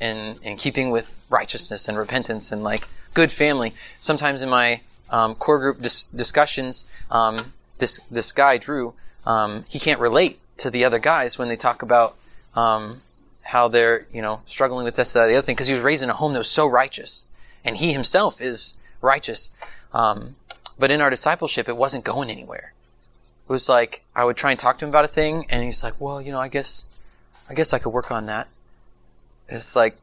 in 0.00 0.36
in 0.42 0.56
keeping 0.56 0.90
with 0.90 1.14
righteousness 1.28 1.88
and 1.88 1.98
repentance 1.98 2.50
and 2.50 2.64
like 2.64 2.88
good 3.12 3.30
family. 3.30 3.74
Sometimes 4.00 4.40
in 4.40 4.48
my 4.48 4.80
um, 5.10 5.34
core 5.34 5.58
group 5.58 5.82
dis- 5.82 6.04
discussions, 6.04 6.86
um, 7.10 7.52
this 7.76 8.00
this 8.10 8.32
guy 8.32 8.56
Drew, 8.56 8.94
um, 9.26 9.66
he 9.68 9.78
can't 9.78 10.00
relate 10.00 10.38
to 10.56 10.70
the 10.70 10.86
other 10.86 10.98
guys 10.98 11.36
when 11.36 11.48
they 11.48 11.56
talk 11.56 11.82
about 11.82 12.16
um, 12.54 13.02
how 13.42 13.68
they're 13.68 14.06
you 14.10 14.22
know 14.22 14.40
struggling 14.46 14.84
with 14.84 14.96
this 14.96 15.12
that 15.12 15.26
the 15.26 15.34
other 15.34 15.44
thing 15.44 15.54
because 15.54 15.68
he 15.68 15.74
was 15.74 15.82
raised 15.82 16.02
in 16.02 16.08
a 16.08 16.14
home 16.14 16.32
that 16.32 16.38
was 16.38 16.48
so 16.48 16.66
righteous, 16.66 17.26
and 17.62 17.76
he 17.76 17.92
himself 17.92 18.40
is 18.40 18.72
righteous. 19.02 19.50
Um, 19.92 20.36
but 20.78 20.90
in 20.90 21.00
our 21.00 21.10
discipleship, 21.10 21.68
it 21.68 21.76
wasn't 21.76 22.04
going 22.04 22.30
anywhere. 22.30 22.72
It 23.48 23.52
was 23.52 23.68
like 23.68 24.02
I 24.14 24.24
would 24.24 24.36
try 24.36 24.50
and 24.50 24.60
talk 24.60 24.78
to 24.78 24.84
him 24.84 24.90
about 24.90 25.04
a 25.04 25.08
thing, 25.08 25.46
and 25.48 25.64
he's 25.64 25.82
like, 25.82 25.94
"Well, 25.98 26.20
you 26.20 26.32
know, 26.32 26.38
I 26.38 26.48
guess, 26.48 26.84
I 27.48 27.54
guess 27.54 27.72
I 27.72 27.78
could 27.78 27.90
work 27.90 28.10
on 28.10 28.26
that." 28.26 28.48
It's 29.48 29.74
like, 29.74 29.96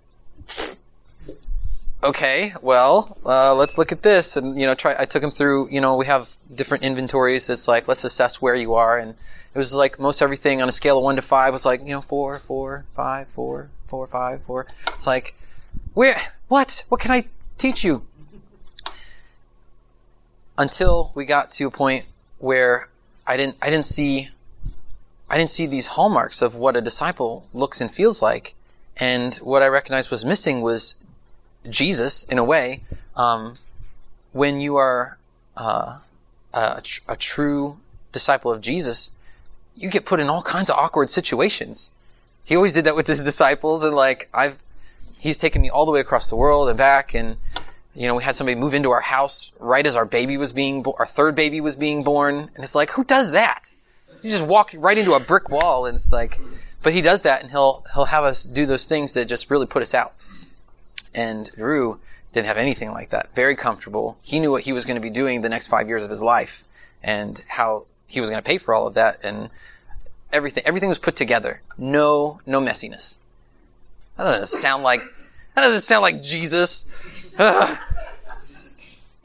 okay, 2.03 2.53
well, 2.61 3.17
uh, 3.25 3.53
let's 3.53 3.77
look 3.77 3.91
at 3.91 4.01
this, 4.01 4.35
and 4.35 4.59
you 4.59 4.65
know, 4.65 4.73
try. 4.73 4.95
I 4.97 5.05
took 5.05 5.23
him 5.23 5.31
through. 5.31 5.69
You 5.69 5.81
know, 5.81 5.95
we 5.95 6.07
have 6.07 6.35
different 6.53 6.83
inventories. 6.83 7.49
It's 7.49 7.67
like 7.67 7.87
let's 7.87 8.03
assess 8.03 8.41
where 8.41 8.55
you 8.55 8.73
are, 8.73 8.97
and 8.97 9.15
it 9.53 9.57
was 9.57 9.73
like 9.73 9.99
most 9.99 10.21
everything 10.21 10.61
on 10.61 10.69
a 10.69 10.71
scale 10.71 10.97
of 10.97 11.03
one 11.03 11.15
to 11.15 11.21
five 11.21 11.53
was 11.53 11.65
like 11.65 11.81
you 11.81 11.91
know 11.91 12.01
four, 12.01 12.39
four, 12.39 12.85
five, 12.95 13.27
four, 13.29 13.69
four, 13.87 14.07
five, 14.07 14.41
four. 14.43 14.67
It's 14.87 15.07
like, 15.07 15.35
where? 15.93 16.19
What? 16.47 16.83
What 16.89 17.01
can 17.01 17.11
I 17.11 17.25
teach 17.57 17.83
you? 17.83 18.03
Until 20.57 21.11
we 21.15 21.25
got 21.25 21.51
to 21.53 21.67
a 21.67 21.71
point 21.71 22.05
where 22.39 22.89
I 23.27 23.37
didn't, 23.37 23.57
I 23.61 23.69
didn't 23.69 23.85
see, 23.85 24.29
I 25.29 25.37
didn't 25.37 25.49
see 25.49 25.65
these 25.65 25.87
hallmarks 25.87 26.41
of 26.41 26.55
what 26.55 26.75
a 26.75 26.81
disciple 26.81 27.45
looks 27.53 27.81
and 27.81 27.91
feels 27.91 28.21
like. 28.21 28.53
And 28.97 29.35
what 29.35 29.61
I 29.61 29.67
recognized 29.67 30.11
was 30.11 30.23
missing 30.23 30.61
was 30.61 30.95
Jesus, 31.69 32.23
in 32.23 32.37
a 32.37 32.43
way. 32.43 32.81
Um, 33.15 33.57
when 34.31 34.59
you 34.61 34.75
are 34.75 35.17
uh, 35.57 35.99
a, 36.53 36.81
tr- 36.81 37.01
a 37.07 37.15
true 37.15 37.77
disciple 38.11 38.51
of 38.51 38.61
Jesus, 38.61 39.11
you 39.75 39.89
get 39.89 40.05
put 40.05 40.19
in 40.19 40.29
all 40.29 40.41
kinds 40.41 40.69
of 40.69 40.77
awkward 40.77 41.09
situations. 41.09 41.91
He 42.43 42.55
always 42.55 42.73
did 42.73 42.85
that 42.85 42.95
with 42.95 43.07
his 43.07 43.23
disciples, 43.31 43.83
and 43.83 43.95
like 43.95 44.29
I've, 44.33 44.59
he's 45.17 45.37
taken 45.37 45.61
me 45.61 45.69
all 45.69 45.85
the 45.85 45.91
way 45.91 45.99
across 45.99 46.29
the 46.29 46.35
world 46.35 46.69
and 46.69 46.77
back, 46.77 47.13
and 47.13 47.37
you 47.95 48.07
know 48.07 48.15
we 48.15 48.23
had 48.23 48.35
somebody 48.35 48.55
move 48.55 48.73
into 48.73 48.91
our 48.91 49.01
house 49.01 49.51
right 49.59 49.85
as 49.85 49.95
our 49.95 50.05
baby 50.05 50.37
was 50.37 50.51
being, 50.51 50.83
bo- 50.83 50.95
our 50.99 51.05
third 51.05 51.35
baby 51.35 51.61
was 51.61 51.75
being 51.75 52.03
born, 52.03 52.51
and 52.53 52.63
it's 52.63 52.75
like 52.75 52.91
who 52.91 53.03
does 53.03 53.31
that? 53.31 53.71
You 54.21 54.31
just 54.31 54.45
walk 54.45 54.71
right 54.73 54.97
into 54.97 55.13
a 55.13 55.19
brick 55.19 55.49
wall, 55.49 55.85
and 55.85 55.95
it's 55.95 56.11
like, 56.11 56.39
but 56.83 56.93
he 56.93 57.01
does 57.01 57.21
that, 57.23 57.41
and 57.41 57.51
he'll 57.51 57.85
he'll 57.93 58.05
have 58.05 58.23
us 58.23 58.43
do 58.43 58.65
those 58.65 58.85
things 58.85 59.13
that 59.13 59.25
just 59.25 59.49
really 59.49 59.65
put 59.65 59.81
us 59.81 59.93
out. 59.93 60.13
And 61.13 61.49
Drew 61.55 61.99
didn't 62.33 62.47
have 62.47 62.57
anything 62.57 62.91
like 62.91 63.11
that. 63.11 63.33
Very 63.33 63.55
comfortable. 63.55 64.17
He 64.21 64.39
knew 64.39 64.51
what 64.51 64.63
he 64.63 64.73
was 64.73 64.83
going 64.83 64.95
to 64.95 65.01
be 65.01 65.09
doing 65.09 65.41
the 65.41 65.49
next 65.49 65.67
five 65.67 65.87
years 65.87 66.03
of 66.03 66.09
his 66.09 66.21
life, 66.21 66.63
and 67.01 67.41
how 67.47 67.85
he 68.07 68.19
was 68.19 68.29
going 68.29 68.41
to 68.41 68.47
pay 68.47 68.57
for 68.57 68.73
all 68.73 68.87
of 68.87 68.95
that, 68.95 69.19
and 69.23 69.49
everything. 70.33 70.63
Everything 70.65 70.89
was 70.89 70.97
put 70.97 71.15
together. 71.15 71.61
No, 71.77 72.41
no 72.45 72.59
messiness. 72.59 73.19
That 74.17 74.25
doesn't 74.25 74.59
sound 74.59 74.83
like 74.83 75.01
that 75.55 75.61
doesn't 75.61 75.81
sound 75.81 76.01
like 76.01 76.21
Jesus. 76.21 76.85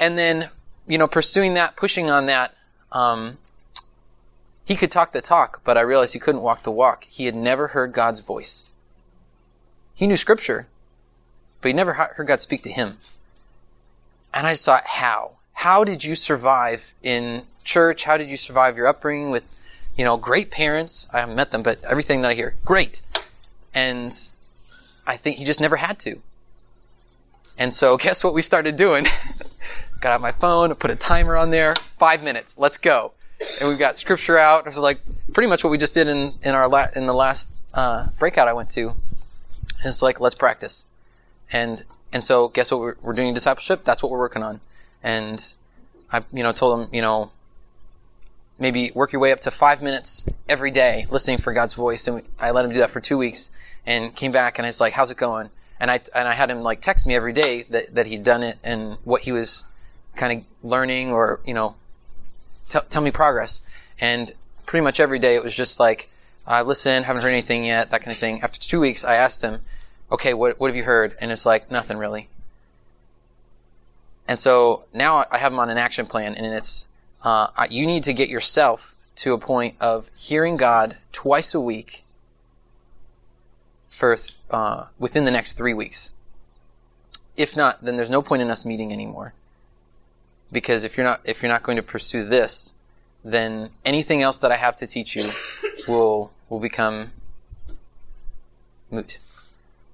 And 0.00 0.16
then, 0.16 0.48
you 0.88 0.96
know, 0.96 1.06
pursuing 1.06 1.54
that, 1.54 1.76
pushing 1.76 2.10
on 2.10 2.24
that. 2.26 2.54
Um, 2.90 3.36
he 4.64 4.74
could 4.74 4.90
talk 4.90 5.12
the 5.12 5.20
talk, 5.20 5.60
but 5.62 5.76
I 5.76 5.82
realized 5.82 6.14
he 6.14 6.18
couldn't 6.18 6.40
walk 6.40 6.62
the 6.62 6.70
walk. 6.70 7.04
He 7.04 7.26
had 7.26 7.34
never 7.34 7.68
heard 7.68 7.92
God's 7.92 8.20
voice. 8.20 8.68
He 9.94 10.06
knew 10.06 10.16
Scripture, 10.16 10.66
but 11.60 11.68
he 11.68 11.74
never 11.74 11.92
heard 11.92 12.26
God 12.26 12.40
speak 12.40 12.62
to 12.62 12.72
him. 12.72 12.96
And 14.32 14.46
I 14.46 14.54
just 14.54 14.64
thought, 14.64 14.86
how? 14.86 15.32
How 15.52 15.84
did 15.84 16.02
you 16.02 16.16
survive 16.16 16.94
in 17.02 17.42
church? 17.62 18.04
How 18.04 18.16
did 18.16 18.30
you 18.30 18.38
survive 18.38 18.78
your 18.78 18.86
upbringing 18.86 19.30
with, 19.30 19.44
you 19.96 20.04
know, 20.04 20.16
great 20.16 20.50
parents? 20.50 21.08
I 21.12 21.20
haven't 21.20 21.36
met 21.36 21.50
them, 21.50 21.62
but 21.62 21.84
everything 21.84 22.22
that 22.22 22.30
I 22.30 22.34
hear, 22.34 22.54
great. 22.64 23.02
And 23.74 24.16
I 25.06 25.18
think 25.18 25.36
he 25.36 25.44
just 25.44 25.60
never 25.60 25.76
had 25.76 25.98
to. 26.00 26.22
And 27.60 27.72
so 27.74 27.96
guess 27.98 28.24
what 28.24 28.34
we 28.34 28.42
started 28.42 28.76
doing? 28.76 29.06
got 30.00 30.12
out 30.12 30.20
my 30.20 30.32
phone, 30.32 30.74
put 30.74 30.90
a 30.90 30.96
timer 30.96 31.36
on 31.36 31.50
there, 31.50 31.74
five 31.98 32.24
minutes, 32.24 32.58
let's 32.58 32.78
go. 32.78 33.12
And 33.60 33.68
we've 33.68 33.78
got 33.78 33.96
scripture 33.96 34.38
out. 34.38 34.60
It 34.60 34.66
was 34.66 34.78
like 34.78 35.00
pretty 35.32 35.48
much 35.48 35.62
what 35.62 35.70
we 35.70 35.78
just 35.78 35.94
did 35.94 36.08
in, 36.08 36.34
in 36.42 36.54
our 36.54 36.68
la- 36.68 36.88
in 36.96 37.06
the 37.06 37.14
last 37.14 37.48
uh, 37.72 38.08
breakout 38.18 38.48
I 38.48 38.52
went 38.52 38.70
to. 38.70 38.94
It's 39.84 40.02
like 40.02 40.20
let's 40.20 40.34
practice, 40.34 40.84
and 41.50 41.84
and 42.12 42.22
so 42.22 42.48
guess 42.48 42.70
what 42.70 42.80
we're, 42.80 42.96
we're 43.00 43.12
doing 43.14 43.32
discipleship. 43.32 43.82
That's 43.84 44.02
what 44.02 44.12
we're 44.12 44.18
working 44.18 44.42
on, 44.42 44.60
and 45.02 45.54
I 46.12 46.22
you 46.34 46.42
know 46.42 46.52
told 46.52 46.78
them 46.78 46.94
you 46.94 47.00
know 47.00 47.30
maybe 48.58 48.90
work 48.94 49.14
your 49.14 49.20
way 49.20 49.32
up 49.32 49.40
to 49.40 49.50
five 49.50 49.80
minutes 49.80 50.26
every 50.50 50.70
day 50.70 51.06
listening 51.08 51.38
for 51.38 51.54
God's 51.54 51.72
voice, 51.72 52.06
and 52.06 52.16
we, 52.16 52.22
I 52.38 52.50
let 52.50 52.66
him 52.66 52.72
do 52.72 52.78
that 52.80 52.90
for 52.90 53.00
two 53.00 53.16
weeks, 53.16 53.50
and 53.86 54.14
came 54.14 54.32
back 54.32 54.58
and 54.58 54.66
I 54.66 54.68
was 54.68 54.82
like, 54.82 54.92
how's 54.92 55.10
it 55.10 55.16
going? 55.16 55.48
And 55.80 55.90
I 55.90 56.00
and 56.14 56.28
I 56.28 56.34
had 56.34 56.50
him 56.50 56.62
like 56.62 56.80
text 56.82 57.06
me 57.06 57.14
every 57.14 57.32
day 57.32 57.62
that 57.70 57.94
that 57.94 58.06
he'd 58.06 58.22
done 58.22 58.42
it 58.42 58.58
and 58.62 58.98
what 59.04 59.22
he 59.22 59.32
was 59.32 59.64
kind 60.16 60.40
of 60.40 60.68
learning 60.68 61.10
or 61.10 61.40
you 61.46 61.54
know 61.54 61.74
tell 62.68 62.82
tell 62.82 63.02
me 63.02 63.10
progress. 63.10 63.62
And 63.98 64.32
pretty 64.66 64.84
much 64.84 65.00
every 65.00 65.18
day 65.18 65.34
it 65.34 65.42
was 65.42 65.54
just 65.54 65.80
like 65.80 66.10
I 66.46 66.62
listened, 66.62 67.04
haven't 67.04 67.22
heard 67.22 67.30
anything 67.30 67.64
yet, 67.64 67.90
that 67.90 68.00
kind 68.00 68.12
of 68.12 68.18
thing. 68.18 68.42
After 68.42 68.58
two 68.58 68.80
weeks, 68.80 69.04
I 69.04 69.14
asked 69.14 69.42
him, 69.42 69.60
okay, 70.10 70.34
what 70.34 70.60
what 70.60 70.68
have 70.68 70.76
you 70.76 70.84
heard? 70.84 71.16
And 71.20 71.30
it's 71.30 71.46
like 71.46 71.70
nothing 71.70 71.96
really. 71.96 72.28
And 74.26 74.38
so 74.38 74.84
now 74.94 75.26
I 75.30 75.38
have 75.38 75.52
him 75.52 75.58
on 75.58 75.70
an 75.70 75.78
action 75.78 76.06
plan, 76.06 76.34
and 76.34 76.46
it's 76.46 76.86
uh, 77.22 77.48
you 77.68 77.86
need 77.86 78.04
to 78.04 78.12
get 78.12 78.28
yourself 78.28 78.94
to 79.16 79.32
a 79.32 79.38
point 79.38 79.74
of 79.80 80.10
hearing 80.14 80.56
God 80.56 80.96
twice 81.12 81.52
a 81.54 81.60
week 81.60 82.04
for 83.88 84.16
uh, 84.50 84.86
within 84.98 85.24
the 85.24 85.30
next 85.30 85.54
three 85.54 85.74
weeks. 85.74 86.12
If 87.36 87.56
not, 87.56 87.84
then 87.84 87.96
there's 87.96 88.10
no 88.10 88.22
point 88.22 88.42
in 88.42 88.50
us 88.50 88.64
meeting 88.64 88.92
anymore. 88.92 89.34
Because 90.52 90.84
if 90.84 90.96
you're 90.96 91.06
not 91.06 91.20
if 91.24 91.42
you're 91.42 91.52
not 91.52 91.62
going 91.62 91.76
to 91.76 91.82
pursue 91.82 92.24
this, 92.24 92.74
then 93.24 93.70
anything 93.84 94.22
else 94.22 94.38
that 94.38 94.50
I 94.50 94.56
have 94.56 94.76
to 94.78 94.86
teach 94.86 95.14
you 95.14 95.30
will 95.86 96.32
will 96.48 96.60
become 96.60 97.12
moot. 98.90 99.18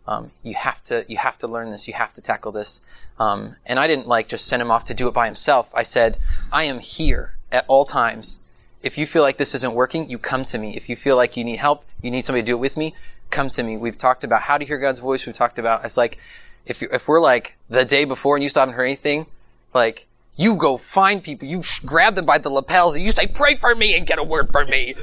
Um, 0.09 0.31
you 0.43 0.55
have 0.55 0.83
to 0.85 1.05
you 1.09 1.19
have 1.19 1.39
to 1.39 1.47
learn 1.47 1.71
this. 1.71 1.87
You 1.87 1.95
have 1.95 2.15
to 2.15 2.21
tackle 2.21 2.53
this. 2.53 2.81
Um, 3.19 3.57
and 3.65 3.79
I 3.79 3.87
didn't 3.87 4.09
like 4.09 4.29
just 4.29 4.47
send 4.47 4.63
him 4.63 4.71
off 4.71 4.85
to 4.87 4.95
do 4.95 5.09
it 5.09 5.15
by 5.15 5.27
himself. 5.27 5.69
I 5.75 5.83
said, 5.83 6.19
I 6.53 6.65
am 6.65 6.81
here 6.81 7.35
at 7.51 7.65
all 7.69 7.85
times. 7.85 8.41
If 8.83 8.99
you 8.99 9.07
feel 9.07 9.23
like 9.23 9.39
this 9.39 9.55
isn't 9.55 9.75
working, 9.75 10.09
you 10.09 10.19
come 10.19 10.45
to 10.47 10.59
me. 10.59 10.77
If 10.77 10.89
you 10.89 10.97
feel 10.97 11.17
like 11.17 11.37
you 11.37 11.45
need 11.45 11.57
help, 11.59 11.85
you 12.03 12.11
need 12.11 12.25
somebody 12.25 12.43
to 12.43 12.47
do 12.47 12.57
it 12.57 12.61
with 12.61 12.77
me, 12.77 12.95
come 13.31 13.51
to 13.51 13.63
me. 13.63 13.77
We've 13.77 13.99
talked 13.99 14.25
about 14.25 14.43
how 14.43 14.59
to 14.59 14.65
hear 14.65 14.79
God's 14.79 15.01
voice. 15.01 15.27
We've 15.27 15.35
talked 15.35 15.59
about 15.59 15.85
it's 15.85 15.97
like 15.97 16.19
if 16.65 16.83
you, 16.83 16.89
if 16.93 17.07
we're 17.07 17.21
like 17.21 17.55
the 17.69 17.85
day 17.85 18.05
before 18.05 18.37
and 18.37 18.43
you 18.43 18.49
still 18.49 18.61
haven't 18.61 18.75
heard 18.75 18.85
anything, 18.85 19.27
like 19.75 20.07
you 20.37 20.57
go 20.57 20.77
find 20.77 21.23
people, 21.23 21.49
you 21.49 21.63
grab 21.85 22.15
them 22.15 22.27
by 22.27 22.39
the 22.39 22.51
lapels, 22.51 22.95
and 22.95 23.05
you 23.05 23.11
say, 23.11 23.27
"Pray 23.27 23.55
for 23.55 23.75
me 23.75 23.97
and 23.97 24.07
get 24.07 24.19
a 24.19 24.25
word 24.25 24.51
from 24.51 24.69
me." 24.69 24.95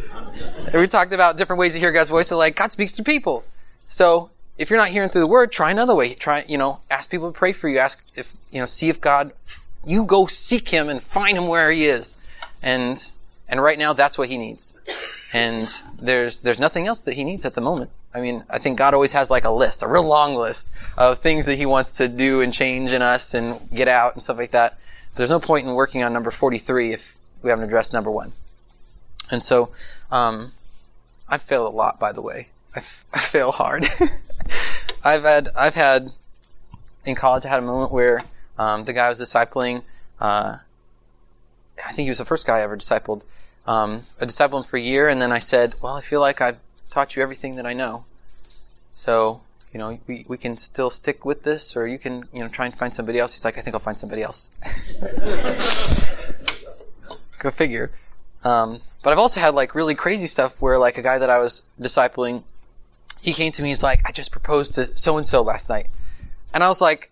and 0.66 0.74
we 0.74 0.88
talked 0.88 1.14
about 1.14 1.38
different 1.38 1.60
ways 1.60 1.74
to 1.74 1.80
hear 1.80 1.92
God's 1.92 2.10
voice. 2.10 2.28
So 2.28 2.38
like 2.38 2.56
God 2.56 2.72
speaks 2.72 2.92
to 2.94 3.04
people. 3.04 3.44
So 3.88 4.30
if 4.58 4.70
you're 4.70 4.80
not 4.80 4.90
hearing 4.90 5.10
through 5.10 5.22
the 5.22 5.28
word, 5.28 5.52
try 5.52 5.72
another 5.72 5.96
way. 5.96 6.14
Try, 6.14 6.46
you 6.48 6.58
know, 6.58 6.80
ask 6.90 7.10
people 7.10 7.32
to 7.32 7.38
pray 7.38 7.54
for 7.54 7.70
you. 7.70 7.80
Ask 7.80 8.04
if, 8.16 8.34
you 8.52 8.60
know, 8.60 8.66
see 8.66 8.90
if 8.90 9.02
God, 9.02 9.32
you 9.86 10.04
go 10.04 10.28
seek 10.28 10.70
him 10.70 10.90
and 10.90 11.02
find 11.02 11.38
him 11.38 11.48
where 11.48 11.72
he 11.72 11.86
is. 11.86 12.16
And, 12.62 13.12
and 13.48 13.62
right 13.62 13.80
now 13.80 13.94
that's 13.94 14.18
what 14.18 14.30
he 14.30 14.38
needs. 14.38 14.74
And 15.32 15.74
there's, 16.00 16.42
there's 16.42 16.60
nothing 16.60 16.88
else 16.88 17.02
that 17.04 17.16
he 17.16 17.24
needs 17.24 17.46
at 17.46 17.56
the 17.56 17.62
moment. 17.62 17.90
I 18.14 18.22
mean, 18.22 18.44
I 18.50 18.60
think 18.60 18.78
God 18.78 18.94
always 18.94 19.12
has 19.14 19.30
like 19.30 19.44
a 19.44 19.50
list, 19.50 19.82
a 19.82 19.88
real 19.88 20.04
long 20.04 20.36
list 20.36 20.68
of 20.98 21.20
things 21.20 21.46
that 21.46 21.56
he 21.56 21.66
wants 21.66 21.94
to 21.94 22.08
do 22.08 22.42
and 22.42 22.54
change 22.54 22.92
in 22.92 23.02
us 23.02 23.34
and 23.34 23.70
get 23.72 23.88
out 23.88 24.14
and 24.14 24.22
stuff 24.22 24.38
like 24.38 24.52
that. 24.52 24.78
There's 25.16 25.30
no 25.30 25.40
point 25.40 25.68
in 25.68 25.74
working 25.74 26.04
on 26.04 26.14
number 26.14 26.32
43 26.32 26.94
if 26.94 27.16
we 27.42 27.50
haven't 27.50 27.66
addressed 27.66 27.94
number 27.94 28.12
one. 28.12 28.34
And 29.32 29.44
so, 29.44 29.70
um, 30.12 30.54
I 31.28 31.38
fail 31.38 31.68
a 31.68 31.70
lot, 31.70 32.00
by 32.00 32.12
the 32.12 32.22
way. 32.22 32.50
I, 32.76 32.80
f- 32.80 33.06
I 33.14 33.20
fail 33.22 33.52
hard. 33.52 33.88
I've 35.04 35.24
had 35.24 35.50
I've 35.56 35.76
had 35.76 36.12
in 37.06 37.16
college 37.16 37.46
I 37.46 37.50
had 37.50 37.60
a 37.60 37.64
moment 37.64 37.92
where 37.92 38.24
um, 38.58 38.84
the 38.86 38.94
guy 38.94 39.08
I 39.08 39.10
was 39.10 39.20
discipling. 39.20 39.84
Uh, 40.20 40.58
I 41.84 41.92
think 41.94 42.06
he 42.06 42.10
was 42.10 42.20
the 42.20 42.26
first 42.26 42.46
guy 42.46 42.60
I 42.60 42.62
ever 42.62 42.78
discipled. 42.78 43.24
Um, 43.66 44.04
I 44.22 44.26
discipled 44.26 44.64
him 44.64 44.70
for 44.70 44.78
a 44.78 44.82
year, 44.82 45.10
and 45.10 45.22
then 45.22 45.32
I 45.32 45.40
said, 45.40 45.76
"Well, 45.82 45.94
I 45.94 46.02
feel 46.02 46.22
like 46.22 46.40
I've 46.40 46.58
taught 46.94 47.16
you 47.16 47.24
everything 47.24 47.56
that 47.56 47.66
I 47.66 47.74
know. 47.74 48.06
So, 48.94 49.42
you 49.74 49.80
know, 49.80 50.00
we, 50.08 50.26
we 50.28 50.38
can 50.38 50.58
still 50.58 50.90
stick 50.90 51.26
with 51.26 51.44
this, 51.44 51.76
or 51.76 51.88
you 51.88 51.98
can, 51.98 52.30
you 52.32 52.40
know, 52.40 52.48
try 52.48 52.66
and 52.66 52.78
find 52.78 52.94
somebody 52.94 53.20
else." 53.20 53.34
He's 53.34 53.46
like, 53.46 53.58
"I 53.58 53.62
think 53.62 53.74
I'll 53.74 53.80
find 53.80 53.98
somebody 53.98 54.22
else." 54.22 54.50
Go 57.40 57.52
figure. 57.52 57.92
Um, 58.44 58.82
but 59.02 59.12
I've 59.12 59.20
also 59.20 59.40
had 59.40 59.56
like 59.56 59.74
really 59.76 59.96
crazy 59.96 60.28
stuff 60.28 60.54
where 60.62 60.78
like 60.78 60.98
a 60.98 61.02
guy 61.02 61.18
that 61.18 61.30
I 61.30 61.40
was 61.40 61.64
discipling 61.80 62.44
he 63.24 63.34
came 63.34 63.54
to 63.54 63.62
me. 63.64 63.70
He's 63.70 63.82
like, 63.82 64.02
I 64.06 64.12
just 64.12 64.32
proposed 64.32 64.74
to 64.76 64.96
so 64.98 65.18
and 65.18 65.26
so 65.26 65.42
last 65.42 65.70
night, 65.70 65.88
and 66.54 66.62
I 66.62 66.68
was 66.68 66.82
like, 66.82 67.10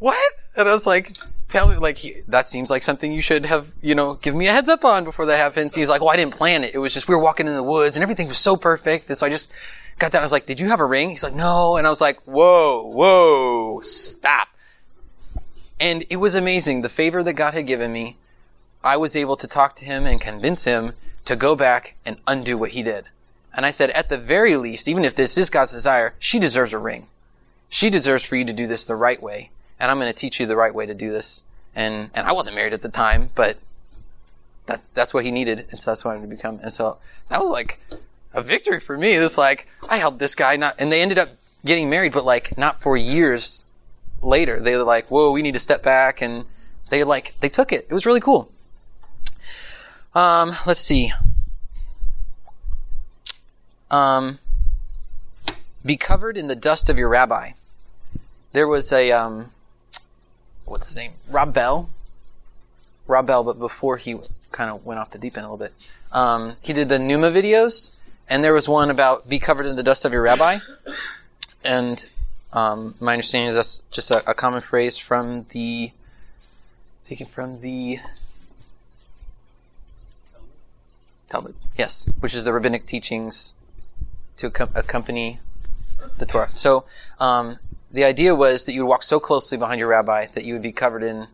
what? 0.00 0.32
And 0.56 0.68
I 0.68 0.72
was 0.72 0.84
like, 0.84 1.16
like, 1.54 1.98
he, 1.98 2.22
that 2.28 2.48
seems 2.48 2.70
like 2.70 2.82
something 2.82 3.12
you 3.12 3.22
should 3.22 3.46
have, 3.46 3.72
you 3.80 3.94
know, 3.94 4.14
give 4.14 4.34
me 4.34 4.46
a 4.46 4.52
heads 4.52 4.68
up 4.68 4.84
on 4.84 5.04
before 5.04 5.26
that 5.26 5.36
happens. 5.36 5.74
He's 5.74 5.88
like, 5.88 6.00
well, 6.00 6.10
I 6.10 6.16
didn't 6.16 6.34
plan 6.34 6.64
it. 6.64 6.74
It 6.74 6.78
was 6.78 6.92
just 6.92 7.08
we 7.08 7.14
were 7.14 7.20
walking 7.20 7.46
in 7.46 7.54
the 7.54 7.62
woods 7.62 7.96
and 7.96 8.02
everything 8.02 8.28
was 8.28 8.38
so 8.38 8.56
perfect, 8.56 9.08
and 9.08 9.18
so 9.18 9.26
I 9.26 9.30
just 9.30 9.50
got 9.98 10.12
that. 10.12 10.18
I 10.18 10.22
was 10.22 10.32
like, 10.32 10.46
did 10.46 10.60
you 10.60 10.68
have 10.68 10.80
a 10.80 10.84
ring? 10.84 11.10
He's 11.10 11.22
like, 11.22 11.34
no, 11.34 11.76
and 11.76 11.86
I 11.86 11.90
was 11.90 12.00
like, 12.00 12.20
whoa, 12.24 12.82
whoa, 12.82 13.80
stop. 13.82 14.48
And 15.78 16.04
it 16.10 16.16
was 16.16 16.34
amazing. 16.34 16.82
The 16.82 16.88
favor 16.88 17.22
that 17.22 17.34
God 17.34 17.54
had 17.54 17.66
given 17.66 17.92
me, 17.92 18.16
I 18.82 18.96
was 18.96 19.16
able 19.16 19.36
to 19.36 19.46
talk 19.46 19.76
to 19.76 19.84
him 19.84 20.06
and 20.06 20.20
convince 20.20 20.64
him 20.64 20.92
to 21.26 21.36
go 21.36 21.54
back 21.56 21.94
and 22.04 22.18
undo 22.26 22.56
what 22.56 22.70
he 22.70 22.82
did. 22.82 23.06
And 23.52 23.66
I 23.66 23.70
said, 23.70 23.90
at 23.90 24.08
the 24.08 24.18
very 24.18 24.56
least, 24.56 24.86
even 24.86 25.04
if 25.04 25.14
this 25.14 25.36
is 25.36 25.50
God's 25.50 25.72
desire, 25.72 26.14
she 26.18 26.38
deserves 26.38 26.72
a 26.72 26.78
ring. 26.78 27.08
She 27.68 27.90
deserves 27.90 28.24
for 28.24 28.36
you 28.36 28.44
to 28.44 28.52
do 28.52 28.66
this 28.66 28.84
the 28.84 28.94
right 28.94 29.20
way. 29.20 29.50
And 29.78 29.90
I'm 29.90 29.98
going 29.98 30.12
to 30.12 30.18
teach 30.18 30.40
you 30.40 30.46
the 30.46 30.56
right 30.56 30.74
way 30.74 30.86
to 30.86 30.94
do 30.94 31.12
this. 31.12 31.42
And, 31.74 32.10
and 32.14 32.26
I 32.26 32.32
wasn't 32.32 32.56
married 32.56 32.72
at 32.72 32.82
the 32.82 32.88
time, 32.88 33.30
but 33.34 33.58
that's, 34.64 34.88
that's 34.88 35.12
what 35.12 35.24
he 35.24 35.30
needed. 35.30 35.66
And 35.70 35.80
so 35.80 35.90
that's 35.90 36.04
what 36.04 36.12
I 36.12 36.14
wanted 36.14 36.30
to 36.30 36.36
become. 36.36 36.60
And 36.62 36.72
so 36.72 36.98
that 37.28 37.40
was 37.40 37.50
like 37.50 37.78
a 38.32 38.42
victory 38.42 38.80
for 38.80 38.96
me. 38.96 39.12
It's 39.12 39.36
like, 39.38 39.66
I 39.88 39.98
helped 39.98 40.18
this 40.18 40.34
guy 40.34 40.56
not, 40.56 40.76
and 40.78 40.90
they 40.90 41.02
ended 41.02 41.18
up 41.18 41.30
getting 41.64 41.90
married, 41.90 42.12
but 42.12 42.24
like 42.24 42.56
not 42.56 42.80
for 42.80 42.96
years 42.96 43.64
later. 44.22 44.60
They 44.60 44.76
were 44.76 44.84
like, 44.84 45.10
whoa, 45.10 45.30
we 45.30 45.42
need 45.42 45.52
to 45.52 45.60
step 45.60 45.82
back. 45.82 46.22
And 46.22 46.46
they 46.90 47.04
like, 47.04 47.34
they 47.40 47.48
took 47.48 47.72
it. 47.72 47.86
It 47.88 47.94
was 47.94 48.06
really 48.06 48.20
cool. 48.20 48.50
Um, 50.14 50.56
let's 50.64 50.80
see 50.80 51.12
um, 53.90 54.38
be 55.84 55.96
covered 55.96 56.36
in 56.36 56.48
the 56.48 56.56
dust 56.56 56.88
of 56.88 56.98
your 56.98 57.08
rabbi. 57.08 57.52
There 58.52 58.68
was 58.68 58.92
a 58.92 59.12
um, 59.12 59.52
what's 60.66 60.88
his 60.88 60.96
name? 60.96 61.12
Rob 61.30 61.54
Bell. 61.54 61.88
Rob 63.06 63.26
Bell, 63.26 63.44
but 63.44 63.58
before 63.58 63.96
he 63.96 64.18
kind 64.52 64.70
of 64.70 64.84
went 64.84 65.00
off 65.00 65.10
the 65.10 65.18
deep 65.18 65.36
end 65.36 65.46
a 65.46 65.50
little 65.50 65.56
bit, 65.56 65.72
um, 66.12 66.56
he 66.60 66.72
did 66.72 66.88
the 66.88 66.98
Nooma 66.98 67.32
videos, 67.32 67.92
and 68.28 68.44
there 68.44 68.52
was 68.52 68.68
one 68.68 68.90
about 68.90 69.28
be 69.28 69.38
covered 69.38 69.66
in 69.66 69.76
the 69.76 69.82
dust 69.82 70.04
of 70.04 70.12
your 70.12 70.22
rabbi. 70.22 70.58
And 71.64 72.04
um, 72.52 72.94
my 73.00 73.12
understanding 73.12 73.48
is 73.48 73.54
that's 73.54 73.82
just 73.90 74.10
a, 74.10 74.28
a 74.28 74.34
common 74.34 74.60
phrase 74.60 74.96
from 74.96 75.44
the 75.50 75.92
taken 77.08 77.26
from 77.26 77.60
the 77.60 78.00
Talmud. 81.28 81.54
Yes, 81.76 82.08
which 82.20 82.34
is 82.34 82.44
the 82.44 82.52
rabbinic 82.52 82.86
teachings 82.86 83.52
to 84.36 84.46
accompany 84.46 85.40
the 86.18 86.26
Torah. 86.26 86.50
So 86.54 86.84
um, 87.18 87.58
the 87.90 88.04
idea 88.04 88.34
was 88.34 88.64
that 88.64 88.72
you 88.72 88.84
would 88.84 88.88
walk 88.88 89.02
so 89.02 89.20
closely 89.20 89.58
behind 89.58 89.78
your 89.78 89.88
rabbi 89.88 90.26
that 90.34 90.44
you 90.44 90.54
would 90.54 90.62
be 90.62 90.72
covered 90.72 91.02
in 91.02 91.28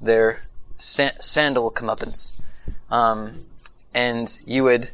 their 0.00 0.42
sa- 0.78 1.18
sandal 1.20 1.70
comeuppance, 1.70 2.32
um, 2.90 3.44
and 3.94 4.38
you 4.44 4.64
would 4.64 4.90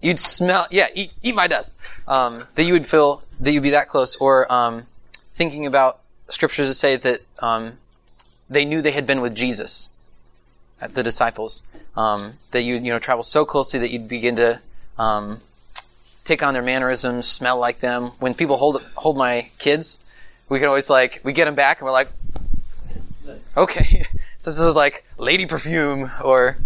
you'd 0.00 0.20
smell 0.20 0.66
yeah 0.70 0.88
eat, 0.94 1.12
eat 1.22 1.34
my 1.34 1.46
dust. 1.46 1.74
Um, 2.06 2.44
that 2.54 2.64
you 2.64 2.72
would 2.72 2.86
feel 2.86 3.22
that 3.40 3.52
you'd 3.52 3.62
be 3.62 3.70
that 3.70 3.88
close 3.88 4.16
or 4.16 4.50
um, 4.52 4.86
thinking 5.34 5.66
about 5.66 6.00
scriptures 6.28 6.68
that 6.68 6.74
say 6.74 6.96
that 6.96 7.20
um, 7.38 7.78
they 8.50 8.64
knew 8.64 8.82
they 8.82 8.92
had 8.92 9.06
been 9.06 9.20
with 9.20 9.34
Jesus 9.34 9.90
the 10.86 11.02
disciples. 11.02 11.62
Um, 11.96 12.34
that 12.52 12.62
you 12.62 12.76
you 12.76 12.92
know 12.92 12.98
travel 12.98 13.24
so 13.24 13.44
closely 13.44 13.80
that 13.80 13.90
you'd 13.90 14.08
begin 14.08 14.36
to 14.36 14.60
um, 14.98 15.40
take 16.28 16.42
on 16.42 16.54
their 16.54 16.62
mannerisms, 16.62 17.26
smell 17.26 17.58
like 17.58 17.80
them. 17.80 18.12
When 18.20 18.34
people 18.34 18.56
hold 18.56 18.82
hold 18.94 19.16
my 19.16 19.50
kids, 19.58 19.98
we 20.48 20.58
can 20.58 20.68
always 20.68 20.88
like 20.88 21.20
we 21.24 21.32
get 21.32 21.46
them 21.46 21.54
back 21.54 21.80
and 21.80 21.86
we're 21.86 21.92
like, 21.92 22.10
okay, 23.56 24.06
So 24.38 24.52
this 24.52 24.60
is 24.60 24.74
like 24.74 25.04
lady 25.18 25.46
perfume, 25.46 26.12
or 26.22 26.58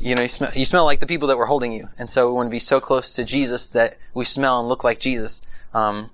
you 0.00 0.14
know, 0.14 0.22
you 0.22 0.28
smell, 0.28 0.50
you 0.54 0.64
smell 0.64 0.84
like 0.84 1.00
the 1.00 1.06
people 1.06 1.28
that 1.28 1.36
were 1.36 1.46
holding 1.46 1.72
you. 1.72 1.88
And 1.98 2.10
so 2.10 2.26
we 2.26 2.32
want 2.32 2.46
to 2.46 2.50
be 2.50 2.58
so 2.58 2.80
close 2.80 3.14
to 3.14 3.24
Jesus 3.24 3.68
that 3.68 3.98
we 4.14 4.24
smell 4.24 4.58
and 4.58 4.68
look 4.68 4.82
like 4.82 5.00
Jesus. 5.00 5.42
Um, 5.74 6.10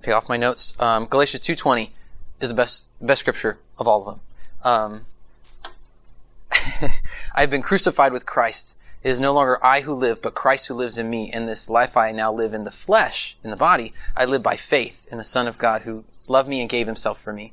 okay, 0.00 0.10
off 0.10 0.28
my 0.28 0.36
notes. 0.36 0.74
Um, 0.80 1.06
Galatians 1.06 1.44
two 1.44 1.54
twenty 1.54 1.92
is 2.40 2.48
the 2.48 2.54
best 2.54 2.86
best 3.00 3.20
scripture 3.20 3.58
of 3.78 3.86
all 3.86 4.08
of 4.08 4.14
them. 4.16 4.20
Um, 4.64 5.06
I 7.34 7.40
have 7.40 7.50
been 7.50 7.62
crucified 7.62 8.12
with 8.12 8.26
Christ. 8.26 8.76
It 9.02 9.10
is 9.10 9.20
no 9.20 9.32
longer 9.32 9.64
I 9.64 9.80
who 9.80 9.94
live, 9.94 10.22
but 10.22 10.34
Christ 10.34 10.68
who 10.68 10.74
lives 10.74 10.96
in 10.96 11.10
me. 11.10 11.32
In 11.32 11.46
this 11.46 11.68
life 11.68 11.96
I 11.96 12.12
now 12.12 12.32
live 12.32 12.54
in 12.54 12.64
the 12.64 12.70
flesh, 12.70 13.36
in 13.42 13.50
the 13.50 13.56
body. 13.56 13.94
I 14.16 14.24
live 14.24 14.42
by 14.42 14.56
faith 14.56 15.06
in 15.10 15.18
the 15.18 15.24
Son 15.24 15.48
of 15.48 15.58
God 15.58 15.82
who 15.82 16.04
loved 16.28 16.48
me 16.48 16.60
and 16.60 16.70
gave 16.70 16.86
himself 16.86 17.20
for 17.20 17.32
me. 17.32 17.52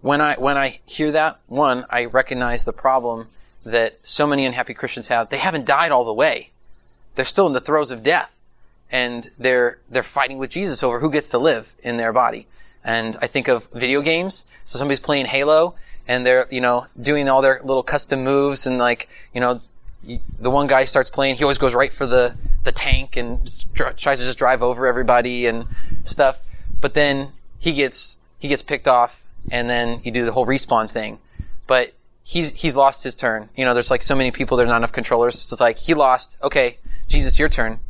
When 0.00 0.20
I, 0.20 0.34
when 0.34 0.56
I 0.56 0.80
hear 0.84 1.12
that, 1.12 1.38
one, 1.46 1.84
I 1.90 2.04
recognize 2.04 2.64
the 2.64 2.72
problem 2.72 3.28
that 3.64 3.98
so 4.02 4.26
many 4.26 4.46
unhappy 4.46 4.74
Christians 4.74 5.08
have. 5.08 5.28
They 5.28 5.38
haven't 5.38 5.66
died 5.66 5.92
all 5.92 6.04
the 6.04 6.12
way. 6.12 6.50
They're 7.14 7.24
still 7.24 7.46
in 7.46 7.52
the 7.52 7.60
throes 7.60 7.90
of 7.90 8.02
death. 8.02 8.32
And 8.90 9.30
they're, 9.38 9.78
they're 9.90 10.02
fighting 10.02 10.38
with 10.38 10.50
Jesus 10.50 10.82
over 10.82 11.00
who 11.00 11.10
gets 11.10 11.28
to 11.30 11.38
live 11.38 11.74
in 11.82 11.98
their 11.98 12.12
body. 12.12 12.46
And 12.82 13.16
I 13.20 13.26
think 13.26 13.48
of 13.48 13.68
video 13.72 14.00
games. 14.00 14.44
So 14.64 14.78
somebody's 14.78 15.00
playing 15.00 15.26
Halo 15.26 15.74
and 16.06 16.24
they're, 16.24 16.48
you 16.50 16.62
know, 16.62 16.86
doing 16.98 17.28
all 17.28 17.42
their 17.42 17.60
little 17.62 17.82
custom 17.82 18.24
moves 18.24 18.66
and 18.66 18.78
like, 18.78 19.08
you 19.34 19.40
know, 19.40 19.60
the 20.04 20.50
one 20.50 20.66
guy 20.66 20.84
starts 20.84 21.10
playing, 21.10 21.36
he 21.36 21.44
always 21.44 21.58
goes 21.58 21.74
right 21.74 21.92
for 21.92 22.06
the, 22.06 22.36
the 22.64 22.72
tank 22.72 23.16
and 23.16 23.40
tries 23.74 24.18
to 24.18 24.24
just 24.24 24.38
drive 24.38 24.62
over 24.62 24.86
everybody 24.86 25.46
and 25.46 25.66
stuff. 26.04 26.40
But 26.80 26.94
then 26.94 27.32
he 27.58 27.72
gets, 27.72 28.18
he 28.38 28.48
gets 28.48 28.62
picked 28.62 28.88
off 28.88 29.22
and 29.50 29.68
then 29.68 30.00
you 30.04 30.10
do 30.10 30.24
the 30.24 30.32
whole 30.32 30.46
respawn 30.46 30.90
thing. 30.90 31.18
But 31.66 31.92
he's, 32.22 32.50
he's 32.50 32.76
lost 32.76 33.04
his 33.04 33.14
turn. 33.14 33.48
You 33.56 33.64
know, 33.64 33.74
there's 33.74 33.90
like 33.90 34.02
so 34.02 34.14
many 34.14 34.30
people, 34.30 34.56
there's 34.56 34.68
not 34.68 34.78
enough 34.78 34.92
controllers. 34.92 35.38
So 35.38 35.54
it's 35.54 35.60
like, 35.60 35.78
he 35.78 35.94
lost. 35.94 36.36
Okay, 36.42 36.78
Jesus, 37.08 37.38
your 37.38 37.48
turn. 37.48 37.80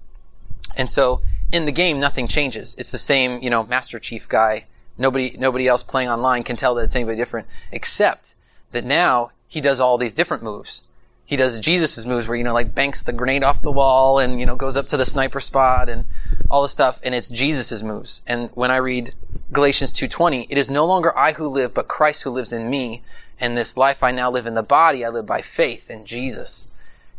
And 0.77 0.90
so 0.90 1.23
in 1.53 1.64
the 1.64 1.73
game, 1.73 2.01
nothing 2.01 2.27
changes. 2.27 2.75
It's 2.79 2.92
the 2.92 2.99
same, 2.99 3.42
you 3.42 3.51
know, 3.51 3.64
Master 3.64 3.99
Chief 3.99 4.29
guy. 4.29 4.64
Nobody, 4.97 5.37
nobody 5.38 5.68
else 5.68 5.83
playing 5.83 6.09
online 6.09 6.42
can 6.42 6.57
tell 6.57 6.75
that 6.75 6.85
it's 6.85 6.97
anybody 6.97 7.16
different, 7.16 7.47
except 7.71 8.35
that 8.73 8.85
now 8.85 9.31
he 9.47 9.61
does 9.61 9.79
all 9.79 9.97
these 9.97 10.12
different 10.12 10.42
moves. 10.42 10.83
He 11.29 11.37
does 11.37 11.61
Jesus' 11.61 12.07
moves 12.07 12.27
where, 12.27 12.38
you 12.38 12.43
know, 12.43 12.55
like 12.55 12.75
banks 12.75 13.03
the 13.03 13.12
grenade 13.12 13.45
off 13.45 13.61
the 13.61 13.71
wall 13.71 14.19
and, 14.19 14.41
you 14.41 14.47
know, 14.47 14.57
goes 14.57 14.79
up 14.79 14.88
to 14.88 14.97
the 14.97 15.05
sniper 15.05 15.41
spot 15.41 15.91
and 15.91 16.07
all 16.49 16.62
this 16.62 16.73
stuff. 16.73 17.01
And 17.03 17.14
it's 17.14 17.29
Jesus' 17.29 17.83
moves. 17.83 18.23
And 18.27 18.49
when 18.55 18.71
I 18.71 18.77
read 18.77 19.12
Galatians 19.53 19.93
2.20, 19.93 20.47
it 20.49 20.57
is 20.57 20.71
no 20.71 20.87
longer 20.87 21.14
I 21.14 21.33
who 21.33 21.47
live, 21.47 21.75
but 21.75 21.87
Christ 21.87 22.23
who 22.23 22.31
lives 22.31 22.51
in 22.51 22.71
me. 22.71 23.03
And 23.38 23.59
this 23.59 23.77
life 23.77 24.03
I 24.03 24.11
now 24.11 24.31
live 24.31 24.47
in 24.47 24.55
the 24.55 24.62
body, 24.62 25.05
I 25.05 25.11
live 25.11 25.27
by 25.27 25.43
faith 25.43 25.91
in 25.91 26.07
Jesus. 26.07 26.69